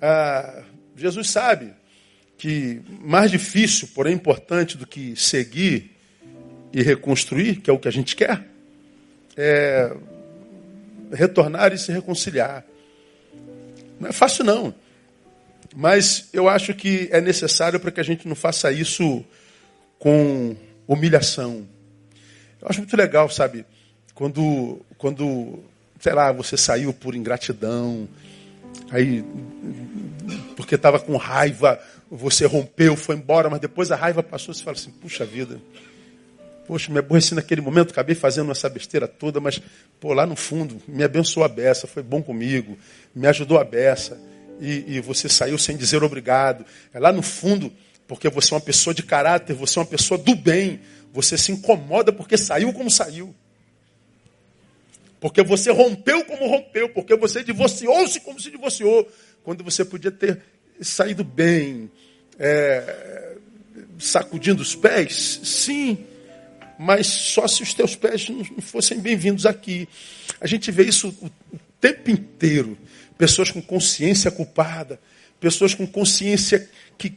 Ah, 0.00 0.62
Jesus 0.96 1.30
sabe 1.30 1.72
que 2.36 2.80
mais 3.00 3.30
difícil, 3.30 3.88
porém 3.94 4.14
importante 4.14 4.76
do 4.76 4.86
que 4.86 5.14
seguir 5.14 5.96
e 6.72 6.82
reconstruir, 6.82 7.60
que 7.60 7.70
é 7.70 7.72
o 7.72 7.78
que 7.78 7.88
a 7.88 7.92
gente 7.92 8.16
quer, 8.16 8.42
é 9.36 9.94
retornar 11.12 11.72
e 11.72 11.78
se 11.78 11.92
reconciliar. 11.92 12.64
Não 14.00 14.08
é 14.08 14.12
fácil 14.12 14.44
não. 14.44 14.74
Mas 15.74 16.28
eu 16.32 16.48
acho 16.48 16.74
que 16.74 17.08
é 17.12 17.20
necessário 17.20 17.78
para 17.78 17.90
que 17.90 18.00
a 18.00 18.04
gente 18.04 18.26
não 18.26 18.34
faça 18.34 18.72
isso 18.72 19.24
com 19.98 20.56
humilhação. 20.86 21.66
Eu 22.62 22.68
acho 22.68 22.78
muito 22.78 22.96
legal, 22.96 23.28
sabe? 23.28 23.66
Quando, 24.14 24.80
quando 24.96 25.58
sei 25.98 26.12
lá, 26.12 26.32
você 26.32 26.56
saiu 26.56 26.92
por 26.92 27.14
ingratidão, 27.14 28.08
aí 28.90 29.24
porque 30.56 30.76
estava 30.76 30.98
com 30.98 31.16
raiva, 31.16 31.78
você 32.10 32.46
rompeu, 32.46 32.96
foi 32.96 33.16
embora, 33.16 33.50
mas 33.50 33.60
depois 33.60 33.90
a 33.90 33.96
raiva 33.96 34.22
passou, 34.22 34.54
você 34.54 34.62
fala 34.62 34.76
assim, 34.76 34.90
puxa 34.90 35.24
vida, 35.24 35.60
poxa, 36.66 36.92
me 36.92 36.98
aborreci 36.98 37.34
naquele 37.34 37.60
momento, 37.60 37.90
acabei 37.90 38.14
fazendo 38.14 38.50
essa 38.50 38.68
besteira 38.68 39.08
toda, 39.08 39.40
mas, 39.40 39.60
pô, 40.00 40.12
lá 40.12 40.24
no 40.24 40.36
fundo, 40.36 40.80
me 40.86 41.02
abençoou 41.02 41.44
a 41.44 41.48
beça, 41.48 41.86
foi 41.86 42.02
bom 42.02 42.22
comigo, 42.22 42.78
me 43.14 43.26
ajudou 43.26 43.58
a 43.58 43.64
beça, 43.64 44.18
e, 44.60 44.96
e 44.96 45.00
você 45.00 45.28
saiu 45.28 45.58
sem 45.58 45.76
dizer 45.76 46.04
obrigado. 46.04 46.64
É 46.94 47.00
lá 47.00 47.12
no 47.12 47.22
fundo, 47.22 47.72
porque 48.12 48.28
você 48.28 48.52
é 48.52 48.56
uma 48.56 48.60
pessoa 48.60 48.92
de 48.92 49.02
caráter, 49.02 49.54
você 49.54 49.78
é 49.78 49.80
uma 49.80 49.88
pessoa 49.88 50.18
do 50.18 50.34
bem, 50.34 50.80
você 51.14 51.38
se 51.38 51.50
incomoda 51.50 52.12
porque 52.12 52.36
saiu 52.36 52.70
como 52.70 52.90
saiu. 52.90 53.34
Porque 55.18 55.42
você 55.42 55.70
rompeu 55.70 56.22
como 56.26 56.46
rompeu, 56.46 56.90
porque 56.90 57.16
você 57.16 57.42
divorciou-se 57.42 58.20
como 58.20 58.38
se 58.38 58.50
divorciou, 58.50 59.10
quando 59.42 59.64
você 59.64 59.82
podia 59.82 60.10
ter 60.10 60.42
saído 60.82 61.24
bem, 61.24 61.90
é, 62.38 63.34
sacudindo 63.98 64.60
os 64.60 64.74
pés, 64.74 65.40
sim, 65.42 66.04
mas 66.78 67.06
só 67.06 67.48
se 67.48 67.62
os 67.62 67.72
teus 67.72 67.96
pés 67.96 68.28
não 68.28 68.44
fossem 68.60 69.00
bem-vindos 69.00 69.46
aqui. 69.46 69.88
A 70.38 70.46
gente 70.46 70.70
vê 70.70 70.84
isso 70.84 71.16
o 71.22 71.58
tempo 71.80 72.10
inteiro. 72.10 72.76
Pessoas 73.16 73.50
com 73.50 73.62
consciência 73.62 74.30
culpada, 74.30 75.00
pessoas 75.40 75.74
com 75.74 75.86
consciência 75.86 76.68
que 76.98 77.16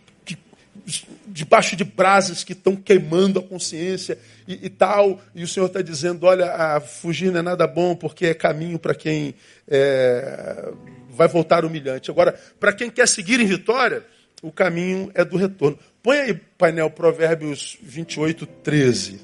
debaixo 1.27 1.75
de 1.75 1.83
brasas 1.83 2.43
que 2.43 2.53
estão 2.53 2.75
queimando 2.75 3.39
a 3.39 3.43
consciência 3.43 4.17
e, 4.47 4.65
e 4.65 4.69
tal. 4.69 5.19
E 5.33 5.43
o 5.43 5.47
Senhor 5.47 5.65
está 5.65 5.81
dizendo: 5.81 6.25
olha, 6.25 6.79
fugir 6.79 7.31
não 7.31 7.39
é 7.39 7.43
nada 7.43 7.65
bom 7.65 7.95
porque 7.95 8.27
é 8.27 8.33
caminho 8.33 8.77
para 8.77 8.93
quem 8.93 9.35
é, 9.67 10.71
vai 11.09 11.27
voltar 11.27 11.65
humilhante. 11.65 12.11
Agora, 12.11 12.33
para 12.59 12.73
quem 12.73 12.89
quer 12.89 13.07
seguir 13.07 13.39
em 13.39 13.45
vitória, 13.45 14.05
o 14.41 14.51
caminho 14.51 15.11
é 15.13 15.25
do 15.25 15.37
retorno. 15.37 15.79
Põe 16.03 16.17
aí, 16.19 16.33
painel, 16.57 16.89
Provérbios 16.91 17.77
28, 17.81 18.45
13. 18.45 19.19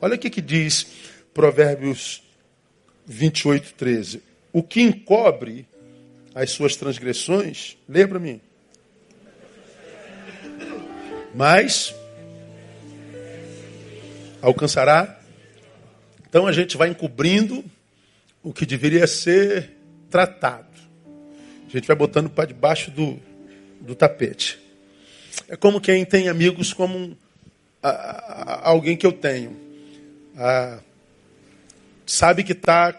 Olha 0.00 0.14
o 0.14 0.18
que, 0.18 0.30
diz 0.40 0.86
Provérbios 1.34 2.22
28, 3.06 3.74
13. 3.74 4.22
O 4.52 4.62
que 4.62 4.82
encobre 4.82 5.66
as 6.34 6.50
suas 6.50 6.76
transgressões, 6.76 7.76
mim. 8.20 8.40
Mas 11.34 11.94
alcançará. 14.40 15.18
Então 16.28 16.46
a 16.46 16.52
gente 16.52 16.76
vai 16.76 16.88
encobrindo 16.88 17.64
o 18.42 18.52
que 18.52 18.66
deveria 18.66 19.06
ser 19.06 19.70
tratado. 20.10 20.66
A 21.66 21.70
gente 21.70 21.86
vai 21.86 21.96
botando 21.96 22.28
para 22.28 22.46
debaixo 22.46 22.90
do, 22.90 23.18
do 23.80 23.94
tapete. 23.94 24.60
É 25.48 25.56
como 25.56 25.80
quem 25.80 26.04
tem 26.04 26.28
amigos 26.28 26.72
como 26.72 27.16
a, 27.82 27.88
a, 27.88 28.68
alguém 28.68 28.96
que 28.96 29.06
eu 29.06 29.12
tenho. 29.12 29.56
A, 30.36 30.80
sabe 32.06 32.44
que 32.44 32.52
está 32.52 32.94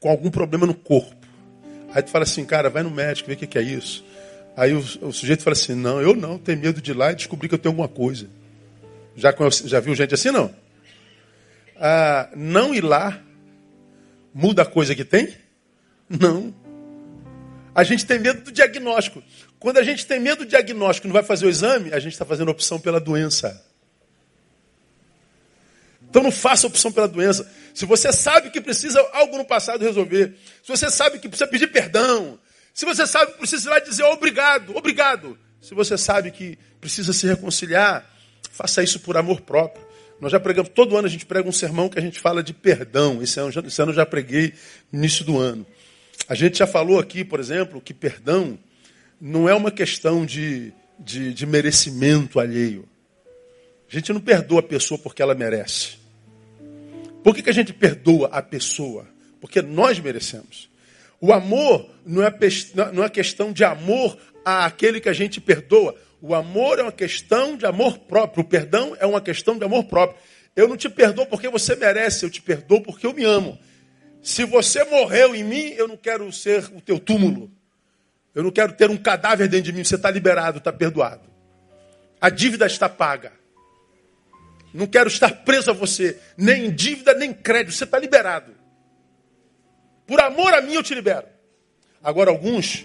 com 0.00 0.10
algum 0.10 0.30
problema 0.30 0.66
no 0.66 0.74
corpo. 0.74 1.14
Aí 1.94 2.02
tu 2.02 2.10
fala 2.10 2.24
assim, 2.24 2.44
cara, 2.44 2.68
vai 2.68 2.82
no 2.82 2.90
médico, 2.90 3.28
vê 3.28 3.34
o 3.34 3.36
que, 3.36 3.46
que 3.46 3.58
é 3.58 3.62
isso. 3.62 4.04
Aí 4.56 4.72
o, 4.72 4.78
o, 4.78 5.12
sujeito 5.12 5.42
fala 5.42 5.52
assim, 5.52 5.74
não, 5.74 6.00
eu 6.00 6.16
não, 6.16 6.38
tenho 6.38 6.58
medo 6.58 6.80
de 6.80 6.90
ir 6.90 6.94
lá 6.94 7.12
e 7.12 7.14
descobrir 7.14 7.48
que 7.48 7.54
eu 7.54 7.58
tenho 7.58 7.72
alguma 7.72 7.88
coisa. 7.88 8.26
Já, 9.14 9.34
já 9.66 9.80
viu 9.80 9.94
gente 9.94 10.14
assim, 10.14 10.30
não? 10.30 10.52
Ah, 11.76 12.30
não 12.34 12.74
ir 12.74 12.82
lá 12.82 13.20
muda 14.32 14.62
a 14.62 14.66
coisa 14.66 14.94
que 14.94 15.04
tem? 15.04 15.34
Não. 16.08 16.54
A 17.74 17.84
gente 17.84 18.06
tem 18.06 18.18
medo 18.18 18.44
do 18.44 18.52
diagnóstico. 18.52 19.22
Quando 19.58 19.76
a 19.76 19.82
gente 19.82 20.06
tem 20.06 20.18
medo 20.18 20.44
do 20.44 20.48
diagnóstico 20.48 21.06
e 21.06 21.08
não 21.08 21.14
vai 21.14 21.22
fazer 21.22 21.44
o 21.44 21.50
exame, 21.50 21.92
a 21.92 21.98
gente 21.98 22.12
está 22.12 22.24
fazendo 22.24 22.50
opção 22.50 22.80
pela 22.80 22.98
doença. 22.98 23.62
Então 26.08 26.22
não 26.22 26.32
faça 26.32 26.66
opção 26.66 26.90
pela 26.90 27.08
doença. 27.08 27.50
Se 27.74 27.84
você 27.84 28.10
sabe 28.10 28.48
que 28.48 28.60
precisa 28.60 29.00
algo 29.12 29.36
no 29.36 29.44
passado 29.44 29.84
resolver, 29.84 30.34
se 30.62 30.68
você 30.68 30.90
sabe 30.90 31.18
que 31.18 31.28
precisa 31.28 31.46
pedir 31.46 31.66
perdão, 31.66 32.38
se 32.76 32.84
você 32.84 33.06
sabe 33.06 33.32
que 33.32 33.38
precisa 33.38 33.80
dizer 33.80 34.02
obrigado, 34.02 34.76
obrigado, 34.76 35.38
se 35.62 35.74
você 35.74 35.96
sabe 35.96 36.30
que 36.30 36.58
precisa 36.78 37.10
se 37.14 37.26
reconciliar, 37.26 38.04
faça 38.50 38.82
isso 38.82 39.00
por 39.00 39.16
amor 39.16 39.40
próprio. 39.40 39.82
Nós 40.20 40.30
já 40.30 40.38
pregamos, 40.38 40.70
todo 40.74 40.94
ano 40.94 41.06
a 41.06 41.10
gente 41.10 41.24
prega 41.24 41.48
um 41.48 41.52
sermão 41.52 41.88
que 41.88 41.98
a 41.98 42.02
gente 42.02 42.20
fala 42.20 42.42
de 42.42 42.52
perdão. 42.52 43.22
Esse 43.22 43.40
ano, 43.40 43.50
esse 43.66 43.80
ano 43.80 43.92
eu 43.92 43.96
já 43.96 44.04
preguei 44.04 44.52
no 44.92 44.98
início 44.98 45.24
do 45.24 45.38
ano. 45.38 45.64
A 46.28 46.34
gente 46.34 46.58
já 46.58 46.66
falou 46.66 46.98
aqui, 46.98 47.24
por 47.24 47.40
exemplo, 47.40 47.80
que 47.80 47.94
perdão 47.94 48.58
não 49.18 49.48
é 49.48 49.54
uma 49.54 49.70
questão 49.70 50.26
de, 50.26 50.70
de, 50.98 51.32
de 51.32 51.46
merecimento 51.46 52.38
alheio. 52.38 52.86
A 53.90 53.94
gente 53.94 54.12
não 54.12 54.20
perdoa 54.20 54.60
a 54.60 54.62
pessoa 54.62 54.98
porque 54.98 55.22
ela 55.22 55.34
merece. 55.34 55.96
Por 57.24 57.34
que, 57.34 57.42
que 57.42 57.50
a 57.50 57.54
gente 57.54 57.72
perdoa 57.72 58.28
a 58.28 58.42
pessoa? 58.42 59.06
Porque 59.40 59.62
nós 59.62 59.98
merecemos. 59.98 60.68
O 61.20 61.32
amor 61.32 61.90
não 62.04 62.22
é, 62.22 62.32
não 62.92 63.04
é 63.04 63.08
questão 63.08 63.52
de 63.52 63.64
amor 63.64 64.16
àquele 64.44 65.00
que 65.00 65.08
a 65.08 65.12
gente 65.12 65.40
perdoa. 65.40 65.94
O 66.20 66.34
amor 66.34 66.78
é 66.78 66.82
uma 66.82 66.92
questão 66.92 67.56
de 67.56 67.66
amor 67.66 67.98
próprio. 67.98 68.42
O 68.42 68.46
perdão 68.46 68.96
é 68.98 69.06
uma 69.06 69.20
questão 69.20 69.58
de 69.58 69.64
amor 69.64 69.84
próprio. 69.84 70.18
Eu 70.54 70.66
não 70.68 70.76
te 70.76 70.88
perdoo 70.88 71.26
porque 71.26 71.48
você 71.48 71.76
merece, 71.76 72.24
eu 72.24 72.30
te 72.30 72.40
perdoo 72.40 72.80
porque 72.80 73.06
eu 73.06 73.12
me 73.12 73.24
amo. 73.24 73.58
Se 74.22 74.44
você 74.44 74.82
morreu 74.84 75.34
em 75.34 75.44
mim, 75.44 75.74
eu 75.76 75.86
não 75.86 75.96
quero 75.96 76.32
ser 76.32 76.64
o 76.74 76.80
teu 76.80 76.98
túmulo. 76.98 77.50
Eu 78.34 78.42
não 78.42 78.50
quero 78.50 78.72
ter 78.72 78.90
um 78.90 78.96
cadáver 78.96 79.48
dentro 79.48 79.66
de 79.66 79.72
mim. 79.72 79.84
Você 79.84 79.94
está 79.94 80.10
liberado, 80.10 80.58
está 80.58 80.72
perdoado. 80.72 81.28
A 82.20 82.28
dívida 82.28 82.66
está 82.66 82.88
paga. 82.88 83.32
Não 84.72 84.86
quero 84.86 85.08
estar 85.08 85.30
preso 85.44 85.70
a 85.70 85.74
você, 85.74 86.18
nem 86.36 86.66
em 86.66 86.70
dívida, 86.70 87.14
nem 87.14 87.30
em 87.30 87.34
crédito. 87.34 87.74
Você 87.74 87.84
está 87.84 87.98
liberado. 87.98 88.52
Por 90.06 90.20
amor 90.20 90.54
a 90.54 90.60
mim, 90.60 90.74
eu 90.74 90.82
te 90.82 90.94
libero. 90.94 91.26
Agora, 92.02 92.30
alguns, 92.30 92.84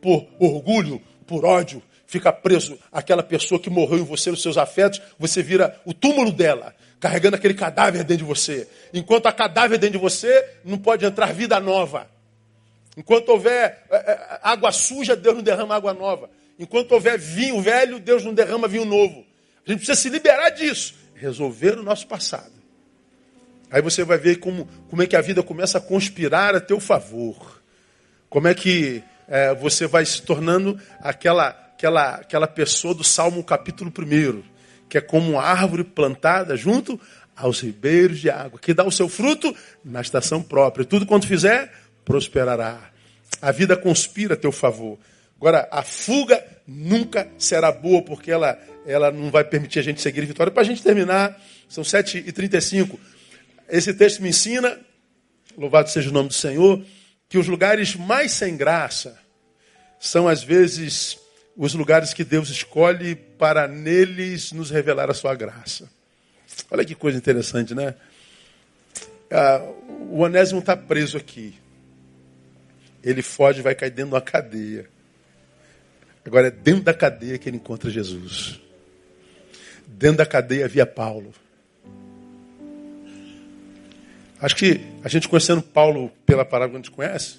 por 0.00 0.26
orgulho, 0.38 1.00
por 1.26 1.44
ódio, 1.44 1.82
fica 2.06 2.32
preso 2.32 2.78
aquela 2.90 3.22
pessoa 3.22 3.60
que 3.60 3.70
morreu 3.70 3.98
em 3.98 4.04
você, 4.04 4.30
nos 4.30 4.42
seus 4.42 4.56
afetos, 4.56 5.00
você 5.18 5.42
vira 5.42 5.80
o 5.84 5.92
túmulo 5.92 6.32
dela, 6.32 6.74
carregando 7.00 7.36
aquele 7.36 7.54
cadáver 7.54 8.04
dentro 8.04 8.24
de 8.24 8.28
você. 8.28 8.68
Enquanto 8.92 9.26
há 9.26 9.32
cadáver 9.32 9.78
dentro 9.78 9.98
de 9.98 10.02
você, 10.02 10.56
não 10.64 10.78
pode 10.78 11.04
entrar 11.04 11.32
vida 11.32 11.58
nova. 11.58 12.10
Enquanto 12.96 13.30
houver 13.30 13.84
é, 13.90 13.96
é, 13.96 14.38
água 14.42 14.70
suja, 14.70 15.16
Deus 15.16 15.36
não 15.36 15.42
derrama 15.42 15.74
água 15.74 15.94
nova. 15.94 16.30
Enquanto 16.58 16.92
houver 16.92 17.18
vinho 17.18 17.60
velho, 17.60 17.98
Deus 17.98 18.24
não 18.24 18.34
derrama 18.34 18.68
vinho 18.68 18.84
novo. 18.84 19.24
A 19.66 19.70
gente 19.70 19.78
precisa 19.78 19.94
se 19.94 20.08
liberar 20.08 20.50
disso, 20.50 20.94
resolver 21.14 21.78
o 21.78 21.82
nosso 21.82 22.06
passado. 22.06 22.61
Aí 23.72 23.80
você 23.80 24.04
vai 24.04 24.18
ver 24.18 24.36
como, 24.36 24.68
como 24.90 25.02
é 25.02 25.06
que 25.06 25.16
a 25.16 25.20
vida 25.22 25.42
começa 25.42 25.78
a 25.78 25.80
conspirar 25.80 26.54
a 26.54 26.60
teu 26.60 26.78
favor. 26.78 27.62
Como 28.28 28.46
é 28.46 28.54
que 28.54 29.02
é, 29.26 29.54
você 29.54 29.86
vai 29.86 30.04
se 30.04 30.20
tornando 30.20 30.78
aquela, 31.00 31.48
aquela, 31.48 32.16
aquela 32.16 32.46
pessoa 32.46 32.94
do 32.94 33.02
Salmo 33.02 33.42
capítulo 33.42 33.90
1, 33.90 34.42
que 34.90 34.98
é 34.98 35.00
como 35.00 35.30
uma 35.30 35.42
árvore 35.42 35.84
plantada 35.84 36.54
junto 36.54 37.00
aos 37.34 37.60
ribeiros 37.60 38.20
de 38.20 38.28
água, 38.28 38.58
que 38.60 38.74
dá 38.74 38.84
o 38.84 38.92
seu 38.92 39.08
fruto 39.08 39.56
na 39.82 40.02
estação 40.02 40.42
própria. 40.42 40.84
Tudo 40.84 41.06
quanto 41.06 41.26
fizer, 41.26 41.72
prosperará. 42.04 42.90
A 43.40 43.50
vida 43.52 43.74
conspira 43.74 44.34
a 44.34 44.36
teu 44.36 44.52
favor. 44.52 44.98
Agora, 45.38 45.66
a 45.72 45.82
fuga 45.82 46.44
nunca 46.66 47.26
será 47.38 47.72
boa, 47.72 48.02
porque 48.02 48.30
ela, 48.30 48.58
ela 48.84 49.10
não 49.10 49.30
vai 49.30 49.44
permitir 49.44 49.78
a 49.78 49.82
gente 49.82 50.02
seguir 50.02 50.22
em 50.22 50.26
vitória. 50.26 50.52
Para 50.52 50.60
a 50.60 50.66
gente 50.66 50.82
terminar, 50.82 51.40
são 51.70 51.82
7h35. 51.82 52.98
Esse 53.72 53.94
texto 53.94 54.22
me 54.22 54.28
ensina, 54.28 54.78
louvado 55.58 55.90
seja 55.90 56.10
o 56.10 56.12
nome 56.12 56.28
do 56.28 56.34
Senhor, 56.34 56.84
que 57.28 57.38
os 57.38 57.48
lugares 57.48 57.96
mais 57.96 58.30
sem 58.30 58.56
graça 58.56 59.18
são, 59.98 60.28
às 60.28 60.44
vezes, 60.44 61.18
os 61.56 61.74
lugares 61.74 62.14
que 62.14 62.22
Deus 62.22 62.50
escolhe 62.50 63.16
para 63.16 63.66
neles 63.66 64.52
nos 64.52 64.70
revelar 64.70 65.10
a 65.10 65.14
sua 65.14 65.34
graça. 65.34 65.90
Olha 66.70 66.84
que 66.84 66.94
coisa 66.94 67.18
interessante, 67.18 67.74
né? 67.74 67.94
Ah, 69.30 69.62
o 70.10 70.20
Onésimo 70.20 70.60
está 70.60 70.76
preso 70.76 71.16
aqui 71.16 71.62
ele 73.02 73.22
foge 73.22 73.60
e 73.60 73.62
vai 73.62 73.74
cair 73.74 73.90
dentro 73.90 74.10
de 74.10 74.14
uma 74.14 74.20
cadeia. 74.20 74.86
Agora 76.24 76.48
é 76.48 76.50
dentro 76.50 76.84
da 76.84 76.94
cadeia 76.94 77.36
que 77.36 77.48
ele 77.48 77.56
encontra 77.56 77.90
Jesus. 77.90 78.60
Dentro 79.86 80.18
da 80.18 80.26
cadeia 80.26 80.66
havia 80.66 80.86
Paulo. 80.86 81.34
Acho 84.42 84.56
que 84.56 84.80
a 85.04 85.08
gente 85.08 85.28
conhecendo 85.28 85.62
Paulo 85.62 86.10
pela 86.26 86.44
que 86.44 86.54
a 86.54 86.66
gente 86.66 86.90
conhece, 86.90 87.38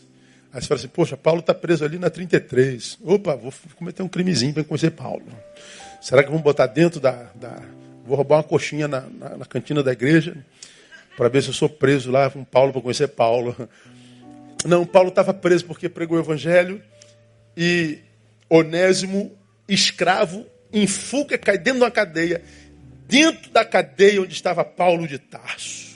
aí 0.53 0.61
você 0.61 0.67
fala 0.69 0.79
assim, 0.79 0.87
poxa, 0.87 1.17
Paulo 1.17 1.41
está 1.41 1.53
preso 1.53 1.83
ali 1.83 1.99
na 1.99 2.09
33. 2.09 2.97
Opa, 3.03 3.35
vou 3.35 3.53
cometer 3.75 4.01
um 4.01 4.07
crimezinho 4.07 4.53
para 4.53 4.63
conhecer 4.63 4.91
Paulo. 4.91 5.25
Será 6.01 6.23
que 6.23 6.29
vamos 6.29 6.41
botar 6.41 6.65
dentro 6.65 7.01
da. 7.01 7.29
da... 7.35 7.61
Vou 8.05 8.15
roubar 8.15 8.37
uma 8.37 8.43
coxinha 8.43 8.87
na, 8.87 9.01
na, 9.01 9.37
na 9.37 9.45
cantina 9.45 9.83
da 9.83 9.91
igreja 9.91 10.37
para 11.17 11.27
ver 11.27 11.41
se 11.43 11.49
eu 11.49 11.53
sou 11.53 11.67
preso 11.67 12.09
lá 12.09 12.29
com 12.29 12.41
Paulo 12.45 12.71
para 12.71 12.81
conhecer 12.81 13.09
Paulo. 13.09 13.53
Não, 14.65 14.85
Paulo 14.85 15.09
estava 15.09 15.33
preso 15.33 15.65
porque 15.65 15.89
pregou 15.89 16.17
o 16.17 16.21
evangelho 16.21 16.81
e 17.55 17.99
Onésimo, 18.49 19.29
escravo, 19.67 20.45
em 20.71 20.87
fuga, 20.87 21.37
cai 21.37 21.57
dentro 21.57 21.79
de 21.79 21.85
uma 21.85 21.91
cadeia, 21.91 22.41
dentro 23.09 23.51
da 23.51 23.65
cadeia 23.65 24.21
onde 24.21 24.33
estava 24.33 24.63
Paulo 24.63 25.05
de 25.05 25.19
Tarso. 25.19 25.92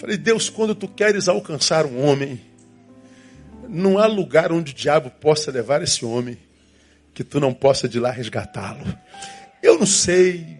Falei, 0.00 0.16
Deus, 0.16 0.48
quando 0.48 0.74
tu 0.74 0.88
queres 0.88 1.28
alcançar 1.28 1.84
um 1.84 2.02
homem, 2.02 2.40
não 3.68 3.98
há 3.98 4.06
lugar 4.06 4.50
onde 4.50 4.72
o 4.72 4.74
diabo 4.74 5.10
possa 5.10 5.50
levar 5.50 5.82
esse 5.82 6.06
homem 6.06 6.38
que 7.12 7.22
tu 7.22 7.38
não 7.38 7.52
possa 7.52 7.86
de 7.86 8.00
lá 8.00 8.10
resgatá-lo. 8.10 8.82
Eu 9.62 9.78
não 9.78 9.84
sei 9.84 10.58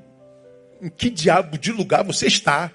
em 0.82 0.90
que 0.90 1.08
diabo 1.08 1.56
de 1.56 1.72
lugar 1.72 2.04
você 2.04 2.26
está. 2.26 2.70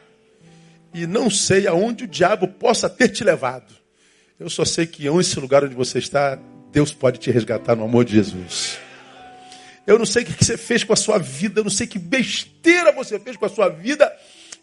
E 0.91 1.05
não 1.05 1.30
sei 1.30 1.68
aonde 1.68 2.05
o 2.05 2.07
diabo 2.07 2.47
possa 2.47 2.89
ter 2.89 3.09
te 3.09 3.24
levado. 3.24 3.72
Eu 4.39 4.49
só 4.49 4.66
sei 4.66 4.88
que 4.88 5.05
esse 5.05 5.39
lugar 5.39 5.63
onde 5.63 5.76
você 5.76 5.99
está, 5.99 6.36
Deus 6.72 6.91
pode 6.91 7.20
te 7.20 7.30
resgatar 7.30 7.76
no 7.76 7.84
amor 7.84 8.05
de 8.05 8.13
Jesus. 8.13 8.80
Eu 9.86 9.99
não 9.99 10.05
sei 10.05 10.24
o 10.24 10.26
que 10.26 10.43
você 10.43 10.57
fez 10.57 10.84
com 10.84 10.93
a 10.93 10.95
sua 10.95 11.20
vida, 11.20 11.59
eu 11.59 11.63
não 11.63 11.70
sei 11.70 11.86
que 11.86 11.99
besteira 11.99 12.91
você 12.91 13.20
fez 13.20 13.38
com 13.38 13.45
a 13.45 13.49
sua 13.49 13.70
vida, 13.70 14.11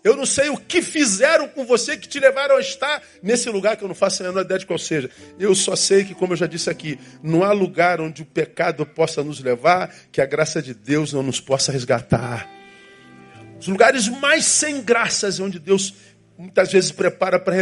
eu 0.04 0.16
não 0.16 0.26
sei 0.26 0.48
o 0.48 0.56
que 0.56 0.82
fizeram 0.82 1.48
com 1.48 1.64
você 1.64 1.96
que 1.96 2.08
te 2.08 2.18
levaram 2.18 2.56
a 2.56 2.60
estar 2.60 3.02
nesse 3.22 3.48
lugar 3.48 3.76
que 3.76 3.84
eu 3.84 3.88
não 3.88 3.94
faço 3.94 4.22
a 4.22 4.26
menor 4.26 4.42
ideia 4.42 4.58
de 4.58 4.66
qual 4.66 4.78
seja. 4.78 5.08
Eu 5.38 5.54
só 5.54 5.76
sei 5.76 6.04
que, 6.04 6.14
como 6.14 6.32
eu 6.32 6.36
já 6.36 6.46
disse 6.46 6.68
aqui, 6.68 6.98
não 7.22 7.44
há 7.44 7.52
lugar 7.52 8.00
onde 8.00 8.22
o 8.22 8.26
pecado 8.26 8.84
possa 8.84 9.22
nos 9.22 9.40
levar 9.40 9.94
que 10.10 10.20
a 10.20 10.26
graça 10.26 10.60
de 10.60 10.74
Deus 10.74 11.12
não 11.12 11.22
nos 11.22 11.38
possa 11.38 11.70
resgatar. 11.70 12.50
Os 13.60 13.68
lugares 13.68 14.08
mais 14.08 14.44
sem 14.44 14.82
graças 14.82 15.38
onde 15.38 15.60
Deus 15.60 15.94
muitas 16.36 16.72
vezes 16.72 16.90
prepara 16.90 17.38
para 17.38 17.54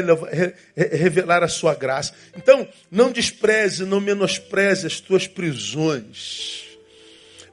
revelar 0.75 1.43
a 1.43 1.49
sua 1.49 1.75
graça. 1.75 2.15
Então, 2.35 2.67
não 2.91 3.13
despreze, 3.13 3.85
não 3.85 4.01
menospreze 4.01 4.87
as 4.87 4.99
tuas 4.99 5.27
prisões. 5.27 6.65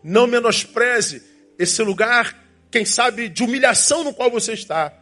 Não 0.02 0.26
menospreze 0.26 1.22
esse 1.60 1.84
lugar 1.84 2.47
quem 2.70 2.86
sabe, 2.86 3.30
de 3.30 3.44
humilhação 3.44 4.04
no 4.04 4.14
qual 4.14 4.30
você 4.30 4.54
está. 4.54 4.94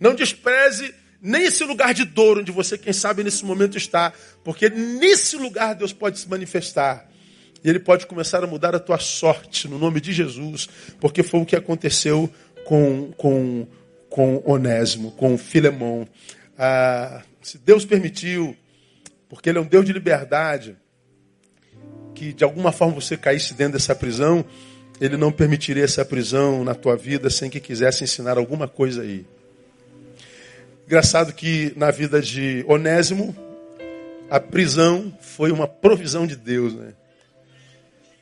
Não 0.00 0.14
despreze 0.14 0.94
nem 1.20 1.44
esse 1.44 1.64
lugar 1.64 1.94
de 1.94 2.04
dor 2.04 2.38
onde 2.38 2.52
você, 2.52 2.76
quem 2.76 2.92
sabe, 2.92 3.24
nesse 3.24 3.44
momento 3.44 3.78
está. 3.78 4.12
Porque 4.42 4.68
nesse 4.68 5.36
lugar 5.36 5.74
Deus 5.74 5.92
pode 5.92 6.18
se 6.18 6.28
manifestar. 6.28 7.08
E 7.62 7.68
Ele 7.68 7.78
pode 7.78 8.06
começar 8.06 8.44
a 8.44 8.46
mudar 8.46 8.74
a 8.74 8.78
tua 8.78 8.98
sorte, 8.98 9.66
no 9.66 9.78
nome 9.78 10.00
de 10.00 10.12
Jesus. 10.12 10.68
Porque 11.00 11.22
foi 11.22 11.40
o 11.40 11.46
que 11.46 11.56
aconteceu 11.56 12.30
com, 12.64 13.10
com, 13.12 13.66
com 14.10 14.42
Onésimo, 14.44 15.12
com 15.12 15.38
Filemão. 15.38 16.06
Ah, 16.58 17.22
se 17.40 17.56
Deus 17.58 17.86
permitiu, 17.86 18.54
porque 19.28 19.48
Ele 19.48 19.58
é 19.58 19.60
um 19.62 19.66
Deus 19.66 19.84
de 19.84 19.92
liberdade, 19.92 20.76
que 22.14 22.32
de 22.32 22.44
alguma 22.44 22.70
forma 22.70 22.94
você 22.94 23.16
caísse 23.16 23.54
dentro 23.54 23.74
dessa 23.74 23.94
prisão, 23.94 24.44
ele 25.00 25.16
não 25.16 25.32
permitiria 25.32 25.84
essa 25.84 26.04
prisão 26.04 26.64
na 26.64 26.74
tua 26.74 26.96
vida 26.96 27.28
sem 27.28 27.50
que 27.50 27.60
quisesse 27.60 28.04
ensinar 28.04 28.38
alguma 28.38 28.68
coisa 28.68 29.02
aí. 29.02 29.26
Engraçado 30.86 31.32
que 31.32 31.72
na 31.76 31.90
vida 31.90 32.20
de 32.20 32.64
Onésimo, 32.68 33.34
a 34.30 34.38
prisão 34.38 35.16
foi 35.20 35.50
uma 35.50 35.66
provisão 35.66 36.26
de 36.26 36.36
Deus, 36.36 36.74
né? 36.74 36.92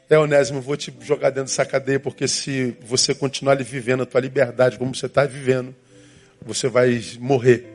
É, 0.08 0.18
Onésimo, 0.18 0.60
vou 0.60 0.76
te 0.76 0.92
jogar 1.00 1.30
dentro 1.30 1.44
dessa 1.44 1.64
cadeia, 1.64 1.98
porque 1.98 2.28
se 2.28 2.76
você 2.82 3.14
continuar 3.14 3.56
vivendo 3.62 4.02
a 4.02 4.06
tua 4.06 4.20
liberdade 4.20 4.76
como 4.76 4.94
você 4.94 5.06
está 5.06 5.24
vivendo, 5.24 5.74
você 6.44 6.68
vai 6.68 7.02
morrer. 7.18 7.66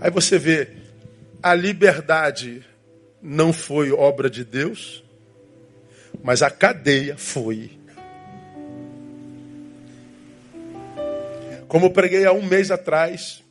Aí 0.00 0.10
você 0.10 0.38
vê, 0.38 0.68
a 1.42 1.54
liberdade 1.54 2.64
não 3.20 3.52
foi 3.52 3.92
obra 3.92 4.30
de 4.30 4.44
Deus, 4.44 5.04
mas 6.22 6.42
a 6.42 6.50
cadeia 6.50 7.16
foi. 7.16 7.78
Como 11.68 11.92
preguei 11.92 12.24
há 12.24 12.32
um 12.32 12.42
mês 12.42 12.70
atrás, 12.70 13.44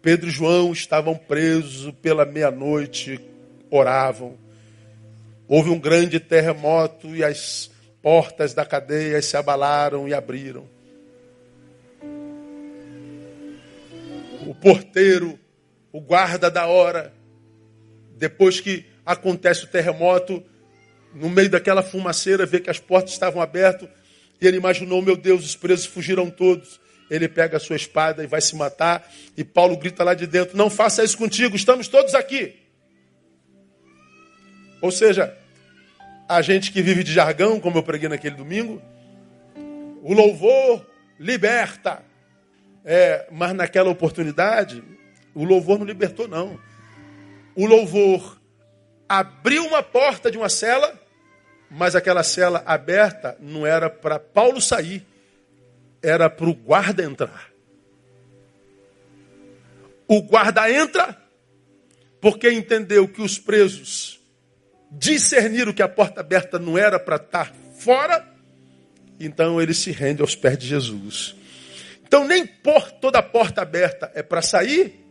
Pedro 0.00 0.28
e 0.28 0.32
João 0.32 0.72
estavam 0.72 1.14
presos 1.14 1.92
pela 2.00 2.24
meia-noite, 2.24 3.20
oravam. 3.70 4.38
Houve 5.46 5.70
um 5.70 5.78
grande 5.78 6.20
terremoto 6.20 7.14
e 7.14 7.22
as 7.22 7.70
portas 8.02 8.54
da 8.54 8.64
cadeia 8.64 9.20
se 9.20 9.36
abalaram 9.36 10.08
e 10.08 10.14
abriram. 10.14 10.66
O 14.46 14.54
porteiro, 14.54 15.38
o 15.92 16.00
guarda 16.00 16.50
da 16.50 16.66
hora, 16.66 17.12
depois 18.16 18.60
que 18.60 18.86
acontece 19.04 19.64
o 19.64 19.68
terremoto, 19.68 20.42
no 21.18 21.28
meio 21.28 21.50
daquela 21.50 21.82
fumaceira, 21.82 22.46
vê 22.46 22.60
que 22.60 22.70
as 22.70 22.78
portas 22.78 23.12
estavam 23.12 23.42
abertas, 23.42 23.88
e 24.40 24.46
ele 24.46 24.56
imaginou, 24.56 25.02
meu 25.02 25.16
Deus, 25.16 25.44
os 25.44 25.56
presos 25.56 25.86
fugiram 25.86 26.30
todos. 26.30 26.80
Ele 27.10 27.26
pega 27.26 27.56
a 27.56 27.60
sua 27.60 27.76
espada 27.76 28.22
e 28.22 28.26
vai 28.26 28.40
se 28.40 28.54
matar, 28.54 29.10
e 29.36 29.42
Paulo 29.42 29.76
grita 29.76 30.04
lá 30.04 30.12
de 30.14 30.26
dentro: 30.26 30.56
Não 30.56 30.68
faça 30.68 31.02
isso 31.02 31.16
contigo, 31.16 31.56
estamos 31.56 31.88
todos 31.88 32.14
aqui. 32.14 32.54
Ou 34.80 34.90
seja, 34.90 35.34
a 36.28 36.42
gente 36.42 36.70
que 36.70 36.82
vive 36.82 37.02
de 37.02 37.12
jargão, 37.12 37.58
como 37.58 37.78
eu 37.78 37.82
preguei 37.82 38.08
naquele 38.08 38.36
domingo, 38.36 38.80
o 40.02 40.12
louvor 40.12 40.86
liberta. 41.18 42.02
É, 42.84 43.26
mas 43.30 43.54
naquela 43.54 43.90
oportunidade, 43.90 44.82
o 45.34 45.44
louvor 45.44 45.78
não 45.78 45.86
libertou, 45.86 46.28
não. 46.28 46.58
O 47.54 47.66
louvor 47.66 48.40
abriu 49.08 49.66
uma 49.66 49.82
porta 49.82 50.30
de 50.30 50.38
uma 50.38 50.48
cela 50.48 50.98
mas 51.70 51.94
aquela 51.94 52.22
cela 52.22 52.62
aberta 52.64 53.36
não 53.40 53.66
era 53.66 53.90
para 53.90 54.18
Paulo 54.18 54.60
sair, 54.60 55.04
era 56.02 56.30
para 56.30 56.48
o 56.48 56.54
guarda 56.54 57.02
entrar. 57.02 57.50
O 60.06 60.22
guarda 60.22 60.70
entra 60.70 61.16
porque 62.20 62.50
entendeu 62.50 63.06
que 63.06 63.20
os 63.20 63.38
presos 63.38 64.20
discerniram 64.90 65.72
que 65.72 65.82
a 65.82 65.88
porta 65.88 66.20
aberta 66.20 66.58
não 66.58 66.78
era 66.78 66.98
para 66.98 67.16
estar 67.16 67.54
fora, 67.78 68.26
então 69.20 69.60
ele 69.60 69.74
se 69.74 69.90
rende 69.90 70.22
aos 70.22 70.34
pés 70.34 70.56
de 70.58 70.66
Jesus. 70.66 71.36
Então 72.06 72.26
nem 72.26 72.46
por 72.46 72.90
toda 72.92 73.22
porta 73.22 73.60
aberta 73.60 74.10
é 74.14 74.22
para 74.22 74.40
sair, 74.40 75.04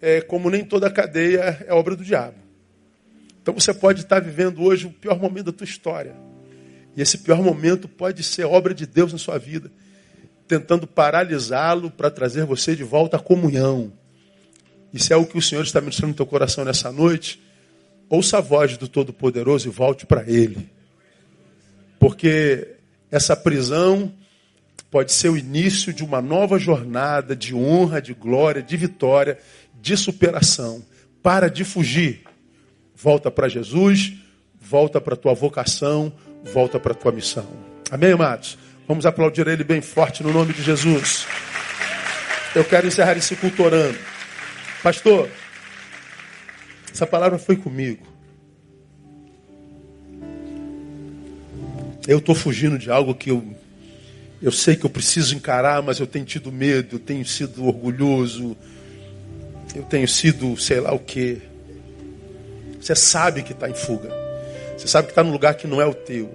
é, 0.00 0.22
como 0.22 0.48
nem 0.48 0.64
toda 0.64 0.90
cadeia 0.90 1.64
é 1.66 1.72
obra 1.72 1.94
do 1.94 2.04
diabo. 2.04 2.45
Então 3.46 3.54
você 3.54 3.72
pode 3.72 4.00
estar 4.00 4.20
vivendo 4.20 4.60
hoje 4.60 4.86
o 4.86 4.90
pior 4.90 5.20
momento 5.20 5.44
da 5.44 5.52
tua 5.52 5.64
história. 5.64 6.16
E 6.96 7.00
esse 7.00 7.18
pior 7.18 7.40
momento 7.40 7.86
pode 7.86 8.20
ser 8.24 8.44
obra 8.44 8.74
de 8.74 8.84
Deus 8.86 9.12
na 9.12 9.20
sua 9.20 9.38
vida, 9.38 9.70
tentando 10.48 10.84
paralisá-lo 10.84 11.88
para 11.88 12.10
trazer 12.10 12.44
você 12.44 12.74
de 12.74 12.82
volta 12.82 13.18
à 13.18 13.20
comunhão. 13.20 13.92
Se 14.96 15.12
é 15.12 15.16
o 15.16 15.24
que 15.24 15.38
o 15.38 15.42
Senhor 15.42 15.62
está 15.62 15.80
ministrando 15.80 16.08
no 16.08 16.16
teu 16.16 16.26
coração 16.26 16.64
nessa 16.64 16.90
noite, 16.90 17.40
ouça 18.08 18.38
a 18.38 18.40
voz 18.40 18.76
do 18.76 18.88
Todo-Poderoso 18.88 19.68
e 19.68 19.70
volte 19.70 20.06
para 20.06 20.28
Ele. 20.28 20.68
Porque 22.00 22.74
essa 23.12 23.36
prisão 23.36 24.12
pode 24.90 25.12
ser 25.12 25.28
o 25.28 25.36
início 25.36 25.92
de 25.92 26.02
uma 26.02 26.20
nova 26.20 26.58
jornada 26.58 27.36
de 27.36 27.54
honra, 27.54 28.02
de 28.02 28.12
glória, 28.12 28.60
de 28.60 28.76
vitória, 28.76 29.38
de 29.80 29.96
superação. 29.96 30.84
Para 31.22 31.48
de 31.48 31.62
fugir 31.62 32.26
Volta 32.96 33.30
para 33.30 33.46
Jesus, 33.46 34.14
volta 34.58 35.00
para 35.00 35.12
a 35.12 35.16
tua 35.16 35.34
vocação, 35.34 36.10
volta 36.52 36.80
para 36.80 36.92
a 36.92 36.94
tua 36.94 37.12
missão. 37.12 37.46
Amém, 37.90 38.12
amados? 38.12 38.56
Vamos 38.88 39.04
aplaudir 39.04 39.46
ele 39.46 39.62
bem 39.62 39.82
forte 39.82 40.22
no 40.22 40.32
nome 40.32 40.54
de 40.54 40.62
Jesus. 40.62 41.26
Eu 42.54 42.64
quero 42.64 42.86
encerrar 42.86 43.16
esse 43.18 43.36
culto 43.36 43.62
orando. 43.62 43.98
Pastor, 44.82 45.28
essa 46.90 47.06
palavra 47.06 47.38
foi 47.38 47.56
comigo. 47.56 48.06
Eu 52.08 52.18
estou 52.18 52.34
fugindo 52.34 52.78
de 52.78 52.90
algo 52.90 53.14
que 53.14 53.30
eu, 53.30 53.44
eu 54.40 54.52
sei 54.52 54.76
que 54.76 54.86
eu 54.86 54.90
preciso 54.90 55.34
encarar, 55.34 55.82
mas 55.82 55.98
eu 55.98 56.06
tenho 56.06 56.24
tido 56.24 56.50
medo, 56.50 56.96
eu 56.96 57.00
tenho 57.00 57.26
sido 57.26 57.66
orgulhoso, 57.66 58.56
eu 59.74 59.82
tenho 59.82 60.08
sido 60.08 60.56
sei 60.56 60.80
lá 60.80 60.94
o 60.94 60.98
que. 60.98 61.42
Você 62.86 62.94
sabe 62.94 63.42
que 63.42 63.50
está 63.50 63.68
em 63.68 63.74
fuga. 63.74 64.08
Você 64.78 64.86
sabe 64.86 65.08
que 65.08 65.10
está 65.10 65.24
num 65.24 65.32
lugar 65.32 65.54
que 65.54 65.66
não 65.66 65.80
é 65.82 65.86
o 65.86 65.92
teu. 65.92 66.32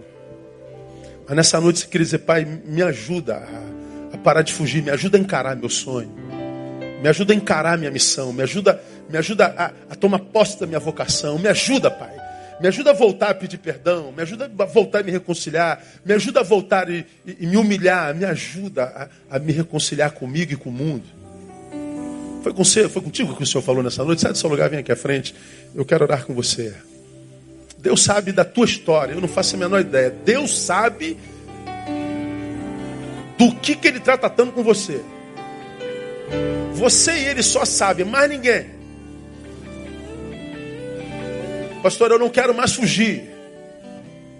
Mas 1.26 1.38
nessa 1.38 1.62
noite 1.62 1.80
você 1.80 1.88
quer 1.88 2.00
dizer, 2.00 2.18
Pai, 2.20 2.44
me 2.44 2.84
ajuda 2.84 3.38
a, 3.38 4.16
a, 4.16 4.18
parar 4.18 4.42
de 4.42 4.52
fugir, 4.52 4.84
me 4.84 4.90
ajuda 4.90 5.18
a 5.18 5.22
encarar 5.22 5.56
meu 5.56 5.70
sonho. 5.70 6.14
Me 7.02 7.08
ajuda 7.08 7.32
a 7.32 7.36
encarar 7.38 7.78
minha 7.78 7.90
missão. 7.90 8.34
Me 8.34 8.44
ajuda, 8.44 8.82
me 9.10 9.18
ajuda 9.18 9.56
a, 9.58 9.72
a 9.94 9.96
tomar 9.96 10.20
posse 10.20 10.60
da 10.60 10.68
minha 10.68 10.80
vocação. 10.80 11.40
Me 11.40 11.48
ajuda, 11.48 11.90
Pai. 11.90 12.14
Me 12.60 12.68
ajuda 12.68 12.90
a 12.90 12.94
voltar 12.94 13.30
a 13.30 13.34
pedir 13.34 13.58
perdão. 13.58 14.12
Me 14.12 14.22
ajuda 14.22 14.52
a 14.60 14.66
voltar 14.66 15.00
a 15.00 15.04
me 15.04 15.12
reconciliar. 15.12 15.82
Me 16.04 16.14
ajuda 16.14 16.42
a 16.42 16.44
voltar 16.44 16.90
e, 16.90 17.06
e, 17.26 17.38
e 17.40 17.48
me 17.48 17.56
humilhar. 17.56 18.14
Me 18.14 18.26
ajuda 18.26 19.10
a, 19.30 19.38
a 19.38 19.40
me 19.40 19.54
reconciliar 19.54 20.12
comigo 20.12 20.52
e 20.52 20.58
com 20.58 20.70
o 20.70 20.74
mundo. 20.74 21.22
Foi, 22.42 22.54
com 22.54 22.64
você, 22.64 22.90
foi 22.90 23.02
contigo 23.04 23.36
que 23.36 23.44
o 23.44 23.46
Senhor 23.46 23.62
falou 23.62 23.84
nessa 23.84 24.04
noite? 24.04 24.22
Sai 24.22 24.32
do 24.32 24.38
seu 24.38 24.50
lugar, 24.50 24.68
vem 24.70 24.80
aqui 24.80 24.92
à 24.92 24.96
frente. 24.96 25.36
Eu 25.74 25.86
quero 25.86 26.04
orar 26.04 26.26
com 26.26 26.34
você. 26.34 26.74
Deus 27.78 28.04
sabe 28.04 28.32
da 28.32 28.46
tua 28.46 28.66
história, 28.66 29.14
eu 29.14 29.22
não 29.22 29.28
faço 29.28 29.56
a 29.56 29.60
menor 29.60 29.82
ideia. 29.82 30.10
Deus 30.10 30.58
sabe 30.58 31.18
do 33.38 33.56
que, 33.56 33.76
que 33.76 33.88
Ele 33.88 33.98
está 33.98 34.18
tratando 34.18 34.52
com 34.52 34.64
você. 34.64 35.02
Você 36.74 37.12
e 37.14 37.26
Ele 37.26 37.42
só 37.42 37.66
sabem, 37.66 38.06
mais 38.06 38.30
ninguém. 38.30 38.68
Pastor, 41.82 42.12
eu 42.12 42.20
não 42.20 42.30
quero 42.30 42.54
mais 42.54 42.76
fugir. 42.76 43.24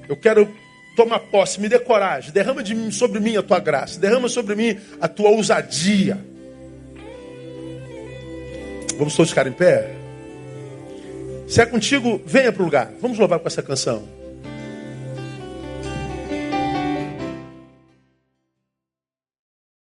Eu 0.08 0.16
quero 0.16 0.48
tomar 0.96 1.20
posse, 1.20 1.60
me 1.60 1.68
dê 1.68 1.80
coragem, 1.80 2.32
derrama 2.32 2.62
de 2.62 2.76
mim, 2.76 2.92
sobre 2.92 3.20
mim 3.20 3.38
a 3.38 3.42
tua 3.42 3.60
graça, 3.60 4.00
derrama 4.00 4.28
sobre 4.28 4.56
mim 4.56 4.78
a 5.00 5.08
tua 5.08 5.30
ousadia. 5.30 6.18
Vamos 8.98 9.16
todos 9.16 9.30
ficar 9.30 9.48
em 9.48 9.54
pé? 9.54 10.01
Se 11.52 11.60
é 11.60 11.66
contigo, 11.66 12.22
venha 12.26 12.50
para 12.50 12.62
o 12.62 12.66
lugar. 12.66 12.94
Vamos 13.02 13.20
louvar 13.20 13.38
com 13.38 13.46
essa 13.46 13.62
canção. 13.62 14.21